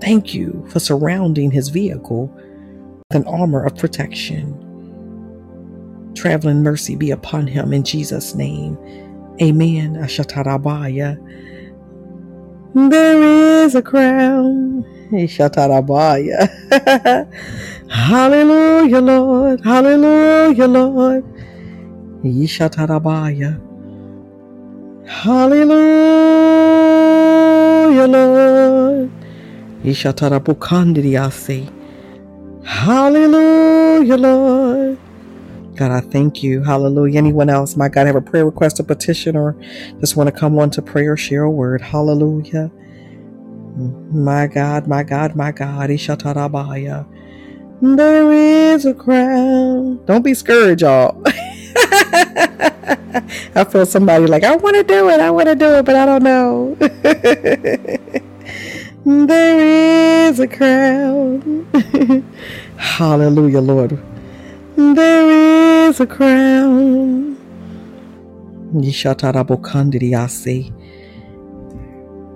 Thank 0.03 0.33
you 0.33 0.67
for 0.69 0.81
surrounding 0.81 1.49
his 1.49 1.69
vehicle 1.69 2.27
with 2.27 3.15
an 3.15 3.23
armor 3.25 3.63
of 3.63 3.77
protection. 3.77 4.59
Traveling 6.13 6.61
mercy 6.61 6.97
be 6.97 7.11
upon 7.11 7.47
him 7.47 7.71
in 7.71 7.85
Jesus' 7.85 8.35
name. 8.35 8.77
Amen. 9.41 9.95
Ashatarabaya. 9.95 11.17
There 12.73 13.23
is 13.63 13.75
a 13.75 13.81
crown. 13.81 14.83
Ashatarabaya. 15.13 16.49
Hallelujah, 17.89 18.99
Lord. 18.99 19.61
Hallelujah, 19.63 20.67
Lord. 20.67 21.23
Yishatarabaya. 22.25 23.57
Hallelujah, 25.07 25.77
Lord. 28.07 29.22
Hallelujah, 32.63 34.15
Lord. 34.17 34.97
God, 35.75 35.91
I 35.91 36.01
thank 36.01 36.41
you. 36.41 36.63
Hallelujah. 36.63 37.17
Anyone 37.17 37.49
else, 37.49 37.75
my 37.75 37.89
God, 37.89 38.07
have 38.07 38.15
a 38.15 38.21
prayer 38.21 38.45
request, 38.45 38.79
a 38.79 38.83
petition, 38.83 39.35
or 39.35 39.57
just 39.99 40.15
want 40.15 40.27
to 40.27 40.31
come 40.31 40.57
on 40.57 40.69
to 40.71 40.81
pray 40.81 41.05
or 41.07 41.17
share 41.17 41.43
a 41.43 41.51
word. 41.51 41.81
Hallelujah. 41.81 42.71
My 44.11 44.47
God, 44.47 44.87
my 44.87 45.03
God, 45.03 45.35
my 45.35 45.51
God. 45.51 45.89
Ishatarabaya. 45.89 47.05
There 47.81 48.31
is 48.31 48.85
a 48.85 48.93
crown. 48.93 50.05
Don't 50.05 50.23
be 50.23 50.33
scared, 50.33 50.81
y'all. 50.81 51.21
I 53.55 53.65
feel 53.69 53.85
somebody 53.85 54.27
like, 54.27 54.43
I 54.43 54.55
want 54.55 54.77
to 54.77 54.83
do 54.83 55.09
it. 55.09 55.19
I 55.19 55.31
want 55.31 55.49
to 55.49 55.55
do 55.55 55.73
it, 55.75 55.85
but 55.85 55.95
I 55.95 56.05
don't 56.05 56.23
know. 56.23 56.77
there 59.05 60.29
is 60.29 60.39
a 60.39 60.47
crown. 60.47 61.67
Hallelujah, 62.77 63.59
Lord. 63.59 64.01
There 64.75 65.89
is 65.89 65.99
a 65.99 66.07
crown. 66.07 67.35
Yishatarabokandiriase. 68.73 70.71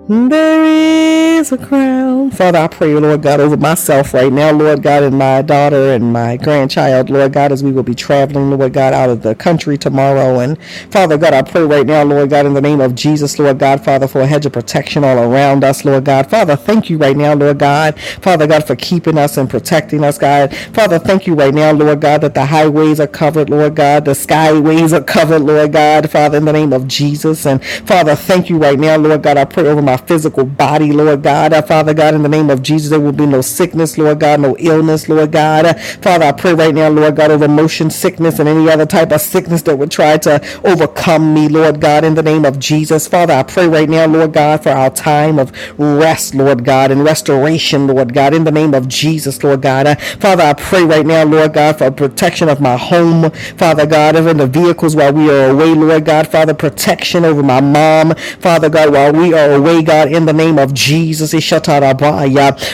There 0.08 0.64
is 0.64 1.52
a 1.52 1.58
crown. 1.58 2.30
Father, 2.30 2.60
I 2.60 2.68
pray, 2.68 2.94
Lord 2.94 3.22
God, 3.22 3.40
over 3.40 3.58
myself 3.58 4.14
right 4.14 4.32
now, 4.32 4.52
Lord 4.52 4.82
God, 4.82 5.02
and 5.04 5.18
my 5.18 5.42
daughter 5.42 5.92
and 5.92 6.14
my 6.14 6.38
grandchild, 6.38 7.10
Lord 7.10 7.34
God, 7.34 7.52
as 7.52 7.62
we 7.62 7.72
will 7.72 7.82
be 7.84 7.94
traveling, 7.94 8.50
Lord 8.56 8.72
God, 8.72 8.94
out 8.94 9.10
of 9.10 9.22
the 9.22 9.34
country 9.34 9.78
tomorrow. 9.78 10.40
And 10.40 10.58
Father 10.90 11.18
God, 11.18 11.34
I 11.34 11.42
pray 11.42 11.62
right 11.64 11.86
now, 11.86 12.04
Lord 12.04 12.30
God, 12.30 12.46
in 12.46 12.54
the 12.54 12.62
name 12.62 12.80
of 12.80 12.94
Jesus, 12.94 13.38
Lord 13.38 13.58
God, 13.58 13.84
Father, 13.84 14.08
for 14.08 14.22
a 14.22 14.26
hedge 14.26 14.46
of 14.46 14.54
protection 14.54 15.04
all 15.04 15.18
around 15.18 15.64
us, 15.64 15.84
Lord 15.84 16.06
God. 16.06 16.30
Father, 16.30 16.56
thank 16.56 16.90
you 16.90 16.98
right 16.98 17.16
now, 17.16 17.34
Lord 17.34 17.58
God, 17.58 18.00
Father 18.00 18.46
God, 18.46 18.66
for 18.66 18.76
keeping 18.76 19.18
us 19.18 19.36
and 19.36 19.50
protecting 19.50 20.04
us, 20.04 20.18
God. 20.18 20.56
Father, 20.74 20.98
thank 20.98 21.26
you 21.26 21.34
right 21.34 21.54
now, 21.54 21.72
Lord 21.72 22.00
God, 22.00 22.22
that 22.22 22.34
the 22.34 22.46
highways 22.46 23.00
are 23.00 23.06
covered, 23.08 23.50
Lord 23.50 23.76
God, 23.76 24.06
the 24.06 24.12
skyways 24.12 24.92
are 24.94 25.04
covered, 25.04 25.42
Lord 25.42 25.72
God, 25.74 26.10
Father, 26.10 26.38
in 26.38 26.46
the 26.46 26.52
name 26.54 26.72
of 26.72 26.88
Jesus. 26.88 27.46
And 27.46 27.62
Father, 27.64 28.16
thank 28.16 28.50
you 28.50 28.58
right 28.58 28.78
now, 28.78 28.96
Lord 28.96 29.22
God. 29.22 29.36
I 29.36 29.44
pray 29.44 29.68
over 29.68 29.82
my 29.82 29.97
physical 29.98 30.44
body, 30.46 30.92
Lord 30.92 31.22
God. 31.22 31.52
Uh, 31.52 31.62
Father 31.62 31.94
God, 31.94 32.14
in 32.14 32.22
the 32.22 32.28
name 32.28 32.50
of 32.50 32.62
Jesus, 32.62 32.90
there 32.90 33.00
will 33.00 33.12
be 33.12 33.26
no 33.26 33.42
sickness, 33.42 33.98
Lord 33.98 34.20
God, 34.20 34.40
no 34.40 34.56
illness, 34.58 35.08
Lord 35.08 35.32
God. 35.32 35.66
Uh, 35.66 35.74
Father, 35.74 36.26
I 36.26 36.32
pray 36.32 36.54
right 36.54 36.74
now, 36.74 36.88
Lord 36.88 37.16
God, 37.16 37.30
over 37.30 37.48
motion 37.48 37.90
sickness 37.90 38.38
and 38.38 38.48
any 38.48 38.70
other 38.70 38.86
type 38.86 39.12
of 39.12 39.20
sickness 39.20 39.62
that 39.62 39.78
would 39.78 39.90
try 39.90 40.18
to 40.18 40.40
overcome 40.64 41.34
me, 41.34 41.48
Lord 41.48 41.80
God, 41.80 42.04
in 42.04 42.14
the 42.14 42.22
name 42.22 42.44
of 42.44 42.58
Jesus. 42.58 43.08
Father, 43.08 43.34
I 43.34 43.42
pray 43.42 43.68
right 43.68 43.88
now, 43.88 44.06
Lord 44.06 44.32
God, 44.32 44.62
for 44.62 44.70
our 44.70 44.90
time 44.90 45.38
of 45.38 45.52
rest, 45.78 46.34
Lord 46.34 46.64
God, 46.64 46.90
and 46.90 47.04
restoration, 47.04 47.86
Lord 47.88 48.14
God, 48.14 48.34
in 48.34 48.44
the 48.44 48.52
name 48.52 48.74
of 48.74 48.88
Jesus, 48.88 49.42
Lord 49.42 49.62
God. 49.62 49.86
Uh, 49.86 49.96
Father, 49.96 50.44
I 50.44 50.54
pray 50.54 50.84
right 50.84 51.06
now, 51.06 51.24
Lord 51.24 51.54
God, 51.54 51.78
for 51.78 51.90
protection 51.90 52.48
of 52.48 52.60
my 52.60 52.76
home, 52.76 53.30
Father 53.56 53.86
God, 53.86 54.16
over 54.16 54.34
the 54.34 54.46
vehicles 54.46 54.96
while 54.96 55.12
we 55.12 55.30
are 55.30 55.50
away, 55.50 55.74
Lord 55.74 56.04
God. 56.04 56.28
Father, 56.28 56.54
protection 56.54 57.24
over 57.24 57.42
my 57.42 57.60
mom, 57.60 58.14
Father 58.40 58.68
God, 58.68 58.92
while 58.92 59.12
we 59.12 59.34
are 59.34 59.52
away, 59.52 59.82
God, 59.88 60.12
in 60.12 60.26
the 60.26 60.34
name 60.34 60.58
of 60.58 60.74
Jesus. 60.74 61.32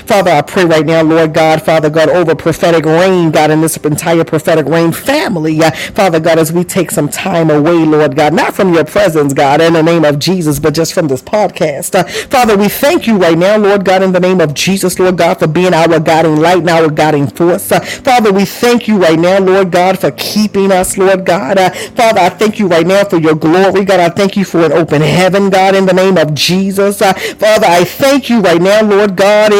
Father, 0.06 0.30
I 0.32 0.42
pray 0.42 0.64
right 0.66 0.86
now, 0.86 1.02
Lord 1.02 1.34
God, 1.34 1.62
Father 1.62 1.90
God, 1.90 2.10
over 2.10 2.34
prophetic 2.36 2.84
rain, 2.86 3.30
God, 3.32 3.50
in 3.52 3.62
this 3.62 3.76
entire 3.78 4.24
prophetic 4.24 4.66
rain 4.66 4.92
family, 4.92 5.60
Father 5.94 6.20
God, 6.20 6.38
as 6.38 6.52
we 6.52 6.64
take 6.64 6.90
some 6.90 7.08
time 7.08 7.50
away, 7.50 7.74
Lord 7.84 8.16
God, 8.16 8.34
not 8.34 8.54
from 8.54 8.74
your 8.74 8.84
presence, 8.84 9.34
God, 9.34 9.60
in 9.62 9.74
the 9.74 9.82
name 9.82 10.04
of 10.04 10.18
Jesus, 10.18 10.58
but 10.60 10.74
just 10.74 10.94
from 10.94 11.08
this 11.08 11.22
podcast. 11.22 11.94
Uh, 11.94 12.04
Father, 12.28 12.56
we 12.56 12.68
thank 12.68 13.06
you 13.06 13.16
right 13.16 13.38
now, 13.38 13.56
Lord 13.56 13.84
God, 13.84 14.02
in 14.02 14.12
the 14.12 14.20
name 14.20 14.40
of 14.40 14.54
Jesus, 14.54 14.98
Lord 14.98 15.18
God, 15.18 15.38
for 15.38 15.46
being 15.48 15.74
our 15.74 16.00
guiding 16.00 16.36
light 16.36 16.58
and 16.58 16.70
our 16.70 16.90
guiding 16.90 17.28
force. 17.28 17.72
Uh, 17.72 17.80
Father, 17.80 18.32
we 18.32 18.44
thank 18.44 18.88
you 18.88 18.98
right 18.98 19.18
now, 19.18 19.38
Lord 19.38 19.70
God, 19.72 19.98
for 19.98 20.10
keeping 20.12 20.72
us, 20.72 20.98
Lord 20.98 21.24
God. 21.26 21.58
Uh, 21.58 21.70
Father, 21.70 22.20
I 22.20 22.28
thank 22.30 22.58
you 22.58 22.66
right 22.68 22.86
now 22.86 23.04
for 23.04 23.18
your 23.18 23.34
glory, 23.34 23.84
God. 23.84 24.00
I 24.00 24.10
thank 24.10 24.36
you 24.36 24.44
for 24.44 24.64
an 24.64 24.72
open 24.72 25.02
heaven, 25.02 25.50
God, 25.50 25.74
in 25.74 25.86
the 25.86 25.92
name 25.94 26.16
of 26.18 26.34
Jesus. 26.34 27.00
Uh, 27.04 27.14
Father, 27.14 27.66
I 27.68 27.84
thank 27.84 28.30
you 28.30 28.40
right 28.40 28.62
now, 28.62 28.82
Lord 28.82 29.16
God. 29.16 29.52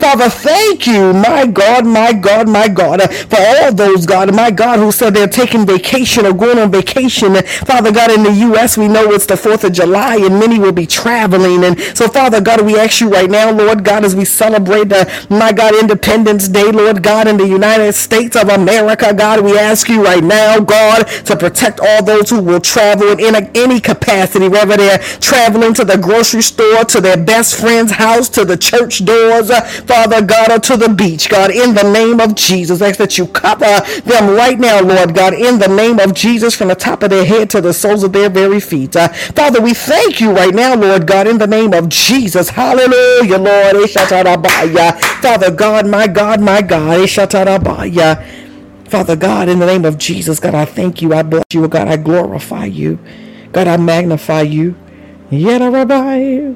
Father, 0.00 0.30
thank 0.30 0.86
you, 0.86 1.12
my 1.14 1.46
God, 1.46 1.86
my 1.86 2.12
God, 2.12 2.48
my 2.48 2.68
God, 2.68 3.00
uh, 3.02 3.08
for 3.08 3.38
all 3.40 3.72
those, 3.74 4.06
God, 4.06 4.34
my 4.34 4.50
God, 4.50 4.78
who 4.80 4.92
said 4.92 5.14
they're 5.14 5.28
taking 5.28 5.66
vacation 5.66 6.26
or 6.26 6.32
going 6.34 6.58
on 6.58 6.70
vacation. 6.72 7.34
Father 7.66 7.92
God, 7.92 8.10
in 8.12 8.22
the 8.24 8.32
U.S., 8.50 8.78
we 8.78 8.88
know 8.88 9.12
it's 9.12 9.26
the 9.26 9.34
4th 9.34 9.64
of 9.64 9.72
July 9.72 10.16
and 10.16 10.38
many 10.40 10.58
will 10.58 10.72
be 10.72 10.86
traveling. 10.86 11.64
And 11.64 11.80
so, 11.96 12.08
Father 12.08 12.40
God, 12.40 12.62
we 12.62 12.78
ask 12.78 13.00
you 13.00 13.10
right 13.10 13.30
now, 13.30 13.50
Lord 13.52 13.84
God, 13.84 14.04
as 14.04 14.16
we 14.16 14.24
celebrate 14.24 14.88
the, 14.90 15.10
my 15.30 15.52
God, 15.52 15.74
Independence 15.74 16.48
Day, 16.48 16.70
Lord 16.72 17.02
God, 17.02 17.28
in 17.28 17.36
the 17.38 17.46
United 17.48 17.94
States 17.94 18.36
of 18.36 18.48
America, 18.48 19.14
God, 19.14 19.44
we 19.44 19.58
ask 19.58 19.88
you 19.88 20.04
right 20.04 20.24
now, 20.24 20.60
God, 20.60 21.04
to 21.26 21.36
protect 21.36 21.80
all 21.80 22.04
those 22.04 22.30
who 22.30 22.42
will 22.42 22.60
travel 22.60 23.18
in 23.18 23.34
any 23.70 23.80
capacity, 23.80 24.48
whether 24.48 24.76
they're 24.76 24.98
traveling 24.98 25.72
to 25.74 25.84
the 25.84 25.96
grocery 25.96 26.42
store, 26.42 26.84
to 26.84 27.00
their 27.00 27.16
best 27.16 27.58
friend's 27.58 27.92
house, 27.92 28.28
to 28.30 28.44
the 28.44 28.56
church 28.56 29.04
doors, 29.04 29.50
uh, 29.50 29.60
Father 29.86 30.20
God, 30.22 30.50
or 30.50 30.58
to 30.58 30.76
the 30.76 30.88
beach, 30.88 31.28
God, 31.28 31.50
in 31.50 31.74
the 31.74 31.84
name 31.90 32.20
of 32.20 32.34
Jesus. 32.34 32.82
I 32.82 32.88
ask 32.88 32.98
that 32.98 33.16
you 33.16 33.26
cover 33.28 33.80
them 34.04 34.34
right 34.34 34.58
now, 34.58 34.80
Lord 34.80 35.14
God, 35.14 35.34
in 35.34 35.58
the 35.58 35.68
name 35.68 35.98
of 36.00 36.14
Jesus, 36.14 36.54
from 36.54 36.68
the 36.68 36.74
top 36.74 37.02
of 37.02 37.10
their 37.10 37.24
head 37.24 37.48
to 37.50 37.60
the 37.60 37.72
soles 37.72 38.02
of 38.02 38.12
their 38.12 38.28
very 38.28 38.60
feet. 38.60 38.96
Uh, 38.96 39.08
Father, 39.08 39.60
we 39.60 39.72
thank 39.74 40.20
you 40.20 40.32
right 40.32 40.54
now, 40.54 40.74
Lord 40.74 41.06
God, 41.06 41.26
in 41.28 41.38
the 41.38 41.46
name 41.46 41.72
of 41.72 41.88
Jesus. 41.88 42.50
Hallelujah, 42.50 43.38
Lord. 43.38 43.90
Father 43.90 45.50
God, 45.50 45.86
my 45.86 46.06
God, 46.08 46.40
my 46.40 46.60
God. 46.62 47.08
Father 48.88 49.14
God, 49.14 49.48
in 49.48 49.60
the 49.60 49.66
name 49.66 49.84
of 49.84 49.98
Jesus, 49.98 50.40
God, 50.40 50.54
I 50.54 50.64
thank 50.64 51.00
you. 51.00 51.14
I 51.14 51.22
bless 51.22 51.44
you. 51.52 51.68
God, 51.68 51.86
I 51.86 51.96
glorify 51.96 52.64
you. 52.64 52.98
God, 53.52 53.68
I 53.68 53.76
magnify 53.78 54.42
you. 54.42 54.76
Yet 55.30 55.60
rabbi. 55.60 56.54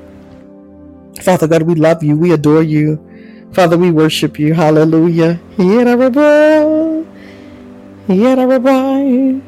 Father 1.23 1.49
God, 1.49 1.63
we 1.63 1.75
love 1.75 2.03
you. 2.05 2.17
We 2.17 2.33
adore 2.33 2.63
you. 2.63 3.01
Father, 3.53 3.79
we 3.79 3.91
worship 3.91 4.39
you. 4.39 4.55
Hallelujah. 4.55 5.41
Yet 5.59 5.99
rabbi. 5.99 7.05
Yet 8.09 8.39
rabbi. 8.39 9.41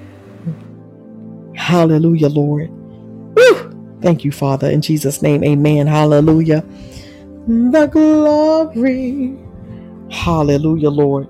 Hallelujah, 1.57 2.29
Lord. 2.29 2.71
Woo! 3.37 3.99
Thank 4.03 4.25
you, 4.25 4.33
Father. 4.33 4.71
In 4.71 4.83
Jesus' 4.83 5.23
name, 5.23 5.45
amen. 5.45 5.87
Hallelujah. 5.87 6.65
The 7.47 7.87
glory. 7.87 9.37
Hallelujah, 10.11 10.91
Lord. 10.91 11.29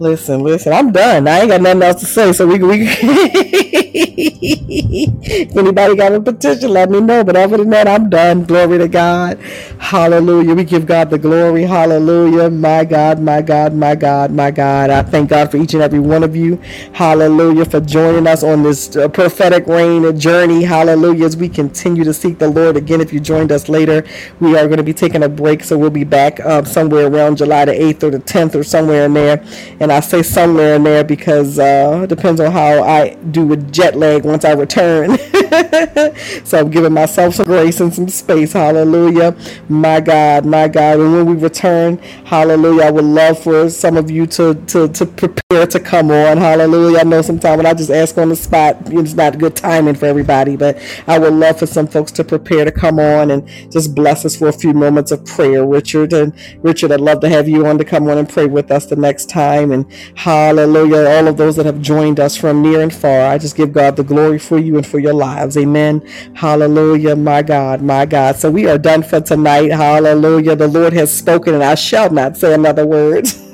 Listen, 0.00 0.42
listen. 0.42 0.72
I'm 0.72 0.92
done. 0.92 1.28
I 1.28 1.40
ain't 1.40 1.50
got 1.50 1.62
nothing 1.62 1.82
else 1.82 2.00
to 2.00 2.06
say. 2.06 2.32
So 2.32 2.46
we 2.46 2.58
we. 2.58 3.72
if 3.96 5.56
anybody 5.58 5.96
got 5.96 6.12
a 6.14 6.20
petition, 6.20 6.70
let 6.70 6.90
me 6.90 7.00
know. 7.00 7.24
But 7.24 7.36
other 7.36 7.58
than 7.58 7.70
that, 7.70 7.88
I'm 7.88 8.10
done. 8.10 8.44
Glory 8.44 8.78
to 8.78 8.88
God. 8.88 9.38
Hallelujah. 9.78 10.54
We 10.54 10.64
give 10.64 10.86
God 10.86 11.10
the 11.10 11.18
glory. 11.18 11.64
Hallelujah. 11.64 12.50
My 12.50 12.84
God, 12.84 13.20
my 13.20 13.42
God, 13.42 13.74
my 13.74 13.94
God, 13.96 14.32
my 14.32 14.50
God. 14.52 14.90
I 14.90 15.02
thank 15.02 15.30
God 15.30 15.50
for 15.50 15.58
each 15.58 15.74
and 15.74 15.82
every 15.82 16.00
one 16.00 16.24
of 16.24 16.36
you. 16.36 16.56
Hallelujah 16.94 17.66
for 17.66 17.80
joining 17.80 18.26
us 18.26 18.44
on 18.44 18.62
this 18.64 18.96
uh, 18.96 19.08
prophetic 19.08 19.66
rain 19.66 20.18
journey. 20.18 20.64
Hallelujah. 20.64 21.26
As 21.26 21.36
we 21.36 21.48
continue 21.48 22.04
to 22.04 22.14
seek 22.14 22.38
the 22.38 22.48
Lord 22.50 22.76
again. 22.76 23.00
If 23.00 23.12
you 23.12 23.20
joined 23.20 23.52
us 23.52 23.68
later, 23.68 24.04
we 24.40 24.56
are 24.58 24.66
going 24.66 24.78
to 24.78 24.84
be 24.84 24.94
taking 24.94 25.24
a 25.24 25.28
break, 25.30 25.64
so 25.64 25.78
we'll 25.78 25.90
be 25.90 26.04
back 26.04 26.40
uh, 26.40 26.64
somewhere 26.64 27.08
around 27.08 27.38
July 27.38 27.66
the 27.66 27.72
8th 27.72 28.04
or 28.04 28.10
the 28.10 28.20
10th 28.20 28.54
or 28.56 28.64
somewhere 28.64 29.06
in 29.06 29.14
there. 29.14 29.44
And 29.80 29.82
and 29.90 29.96
I 29.96 30.00
say 30.00 30.22
somewhere 30.22 30.74
in 30.76 30.84
there 30.84 31.04
because 31.04 31.58
uh, 31.58 32.00
it 32.04 32.08
depends 32.08 32.40
on 32.40 32.52
how 32.52 32.82
I 32.84 33.14
do 33.30 33.46
with 33.46 33.72
jet 33.86 33.96
lag 33.96 34.24
once 34.24 34.44
I 34.44 34.52
return. 34.52 35.16
so 36.44 36.58
I'm 36.58 36.70
giving 36.70 36.92
myself 36.92 37.36
some 37.36 37.46
grace 37.46 37.80
and 37.80 37.94
some 37.94 38.08
space. 38.08 38.52
Hallelujah. 38.52 39.36
My 39.68 40.00
God, 40.00 40.44
my 40.44 40.66
God. 40.66 40.98
And 40.98 41.12
when 41.12 41.26
we 41.26 41.34
return, 41.34 41.98
hallelujah, 42.24 42.84
I 42.84 42.90
would 42.90 43.04
love 43.04 43.38
for 43.38 43.70
some 43.70 43.96
of 43.96 44.10
you 44.10 44.26
to, 44.26 44.54
to, 44.54 44.88
to 44.88 45.06
prepare 45.06 45.66
to 45.66 45.78
come 45.78 46.10
on. 46.10 46.36
Hallelujah. 46.36 46.98
I 46.98 47.04
know 47.04 47.22
sometimes 47.22 47.58
when 47.58 47.66
I 47.66 47.74
just 47.74 47.90
ask 47.90 48.18
on 48.18 48.28
the 48.30 48.36
spot, 48.36 48.76
it's 48.86 49.14
not 49.14 49.38
good 49.38 49.54
timing 49.54 49.94
for 49.94 50.06
everybody, 50.06 50.56
but 50.56 50.78
I 51.06 51.18
would 51.18 51.32
love 51.32 51.60
for 51.60 51.66
some 51.66 51.86
folks 51.86 52.10
to 52.12 52.24
prepare 52.24 52.64
to 52.64 52.72
come 52.72 52.98
on 52.98 53.30
and 53.30 53.46
just 53.70 53.94
bless 53.94 54.24
us 54.24 54.34
for 54.36 54.48
a 54.48 54.52
few 54.52 54.72
moments 54.74 55.12
of 55.12 55.24
prayer. 55.24 55.64
Richard 55.64 56.12
and 56.12 56.32
Richard, 56.62 56.90
I'd 56.90 57.00
love 57.00 57.20
to 57.20 57.28
have 57.28 57.48
you 57.48 57.66
on 57.66 57.78
to 57.78 57.84
come 57.84 58.08
on 58.08 58.18
and 58.18 58.28
pray 58.28 58.46
with 58.46 58.70
us 58.72 58.86
the 58.86 58.96
next 58.96 59.28
time. 59.30 59.70
And 59.70 59.86
hallelujah, 60.16 61.08
all 61.08 61.28
of 61.28 61.36
those 61.36 61.54
that 61.56 61.66
have 61.66 61.80
joined 61.80 62.18
us 62.18 62.36
from 62.36 62.62
near 62.62 62.80
and 62.80 62.92
far. 62.92 63.28
I 63.30 63.38
just 63.38 63.56
give 63.56 63.72
God 63.76 63.96
the 63.96 64.04
glory 64.04 64.40
for 64.40 64.58
you 64.58 64.76
and 64.78 64.86
for 64.86 64.98
your 64.98 65.14
lives. 65.14 65.56
Amen. 65.56 66.02
Hallelujah, 66.34 67.16
my 67.16 67.42
God, 67.42 67.82
my 67.82 68.06
God. 68.06 68.36
So 68.36 68.50
we 68.50 68.68
are 68.68 68.78
done 68.78 69.04
for 69.04 69.20
tonight. 69.20 69.70
Hallelujah. 69.70 70.56
The 70.56 70.68
Lord 70.68 70.94
has 70.94 71.16
spoken, 71.16 71.54
and 71.54 71.64
I 71.64 71.76
shall 71.76 72.10
not 72.10 72.36
say 72.36 72.54
another 72.54 72.86
word. 72.86 73.28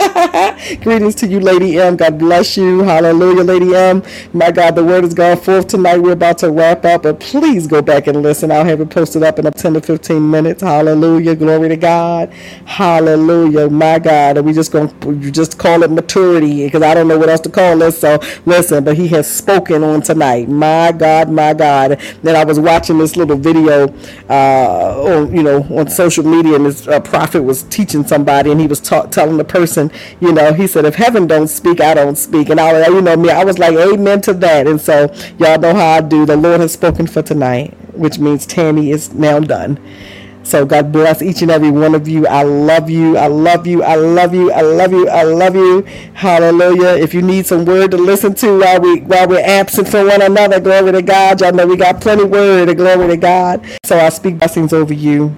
Greetings 0.83 1.15
to 1.17 1.27
you, 1.27 1.41
Lady 1.41 1.79
M. 1.81 1.97
God 1.97 2.19
bless 2.19 2.57
you. 2.57 2.83
Hallelujah, 2.83 3.45
Lady 3.45 3.75
M. 3.75 4.03
My 4.33 4.51
God, 4.51 4.75
the 4.75 4.85
word 4.85 5.05
has 5.05 5.15
gone 5.15 5.39
forth 5.39 5.69
tonight. 5.69 5.99
We're 5.99 6.13
about 6.13 6.39
to 6.39 6.51
wrap 6.51 6.85
up, 6.85 7.05
but 7.05 7.21
please 7.21 7.67
go 7.67 7.83
back 7.83 8.07
and 8.07 8.23
listen. 8.23 8.51
I'll 8.53 8.65
have 8.65 8.81
it 8.81 8.91
posted 8.91 9.23
up 9.23 9.39
in 9.39 9.47
up 9.47 9.55
10 9.55 9.75
to 9.75 9.81
15 9.81 10.31
minutes. 10.31 10.63
Hallelujah. 10.63 11.37
Glory 11.37 11.69
to 11.71 11.77
God. 11.77 12.33
Hallelujah. 12.67 13.71
My 13.71 13.99
God. 13.99 14.39
And 14.39 14.47
we 14.47 14.53
just 14.53 14.73
going 14.73 14.89
to 15.01 15.31
just 15.31 15.59
call 15.59 15.83
it 15.83 15.91
maturity 15.91 16.65
because 16.67 16.83
I 16.83 16.95
don't 16.95 17.09
know 17.09 17.19
what 17.19 17.29
else 17.29 17.41
to 17.43 17.51
call 17.51 17.79
this. 17.79 17.99
So 18.01 18.19
listen, 18.47 18.85
but 18.85 18.97
he 18.97 19.09
has 19.09 19.31
spoken 19.31 19.85
on 19.85 20.03
tonight. 20.03 20.49
My 20.49 20.93
God, 20.93 21.31
my 21.31 21.55
God. 21.55 22.01
Then 22.23 22.37
I 22.37 22.45
was 22.45 22.59
watching 22.61 22.99
this 22.99 23.17
little 23.17 23.37
video, 23.37 23.89
uh, 24.29 25.03
on, 25.03 25.35
you 25.35 25.43
know, 25.43 25.63
on 25.71 25.89
social 25.89 26.25
media 26.25 26.57
and 26.57 26.67
this 26.67 26.87
uh, 26.89 27.01
prophet 27.01 27.43
was 27.43 27.63
teaching 27.65 28.05
somebody 28.07 28.51
and 28.51 28.61
he 28.61 28.67
was 28.67 28.81
ta- 28.81 29.07
telling 29.07 29.37
the 29.37 29.45
person, 29.45 29.91
you 30.21 30.33
know, 30.53 30.61
he 30.61 30.67
said, 30.67 30.85
if 30.85 30.95
heaven 30.95 31.27
don't 31.27 31.49
speak, 31.49 31.81
I 31.81 31.95
don't 31.95 32.17
speak. 32.17 32.49
And 32.49 32.61
I, 32.61 32.87
you 32.89 33.01
know 33.01 33.17
me, 33.17 33.31
I 33.31 33.45
was 33.45 33.59
like, 33.59 33.75
amen 33.75 34.21
to 34.23 34.35
that. 34.35 34.67
And 34.67 34.81
so 34.81 35.13
y'all 35.39 35.59
know 35.59 35.75
how 35.75 35.87
I 35.97 36.01
do. 36.01 36.27
The 36.27 36.37
Lord 36.37 36.61
has 36.61 36.73
spoken 36.73 37.07
for 37.07 37.23
tonight, 37.23 37.75
which 37.95 38.19
means 38.19 38.47
Tammy 38.47 38.91
is 38.91 39.13
now 39.15 39.41
done. 39.41 39.79
So 40.45 40.67
God 40.67 40.91
bless 40.91 41.23
each 41.23 41.41
and 41.43 41.53
every 41.53 41.71
one 41.71 41.95
of 41.95 42.09
you. 42.09 42.27
I 42.27 42.43
love 42.43 42.91
you. 42.91 43.17
I 43.17 43.29
love 43.29 43.65
you. 43.65 43.85
I 43.85 43.95
love 43.95 44.35
you. 44.35 44.51
I 44.51 44.61
love 44.61 44.93
you. 44.93 45.09
I 45.09 45.23
love 45.23 45.55
you. 45.55 45.83
Hallelujah. 46.15 47.01
If 47.01 47.15
you 47.15 47.23
need 47.23 47.47
some 47.47 47.65
word 47.65 47.93
to 47.93 47.97
listen 47.97 48.35
to 48.35 48.59
while 48.59 48.81
we 48.81 49.03
while 49.03 49.29
we're 49.29 49.45
absent 49.45 49.89
from 49.89 50.09
one 50.09 50.21
another, 50.21 50.59
glory 50.59 50.91
to 50.93 51.03
God. 51.03 51.41
Y'all 51.41 51.53
know 51.53 51.65
we 51.65 51.77
got 51.77 52.01
plenty 52.01 52.25
word. 52.25 52.77
Glory 52.77 53.07
to 53.07 53.17
God. 53.17 53.65
So 53.85 53.97
I 53.97 54.09
speak 54.09 54.41
blessings 54.41 54.73
over 54.73 54.93
you 54.93 55.33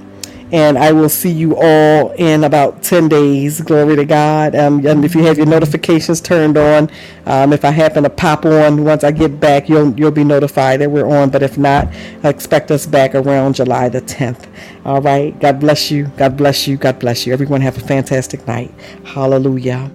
and 0.52 0.78
I 0.78 0.92
will 0.92 1.08
see 1.08 1.30
you 1.30 1.56
all 1.56 2.10
in 2.12 2.44
about 2.44 2.82
10 2.82 3.08
days. 3.08 3.60
Glory 3.60 3.96
to 3.96 4.04
God. 4.04 4.54
Um, 4.54 4.86
and 4.86 5.04
if 5.04 5.14
you 5.14 5.24
have 5.24 5.36
your 5.36 5.46
notifications 5.46 6.20
turned 6.20 6.56
on, 6.56 6.90
um, 7.26 7.52
if 7.52 7.64
I 7.64 7.70
happen 7.70 8.04
to 8.04 8.10
pop 8.10 8.44
on 8.44 8.84
once 8.84 9.04
I 9.04 9.10
get 9.10 9.40
back, 9.40 9.68
you'll 9.68 9.92
you'll 9.98 10.10
be 10.10 10.24
notified 10.24 10.80
that 10.80 10.90
we're 10.90 11.08
on. 11.08 11.30
But 11.30 11.42
if 11.42 11.58
not, 11.58 11.88
expect 12.22 12.70
us 12.70 12.86
back 12.86 13.14
around 13.14 13.54
July 13.54 13.88
the 13.88 14.02
10th. 14.02 14.46
All 14.84 15.00
right. 15.00 15.38
God 15.40 15.60
bless 15.60 15.90
you. 15.90 16.06
God 16.16 16.36
bless 16.36 16.68
you. 16.68 16.76
God 16.76 16.98
bless 16.98 17.26
you. 17.26 17.32
Everyone 17.32 17.60
have 17.60 17.76
a 17.76 17.80
fantastic 17.80 18.46
night. 18.46 18.72
Hallelujah. 19.04 19.90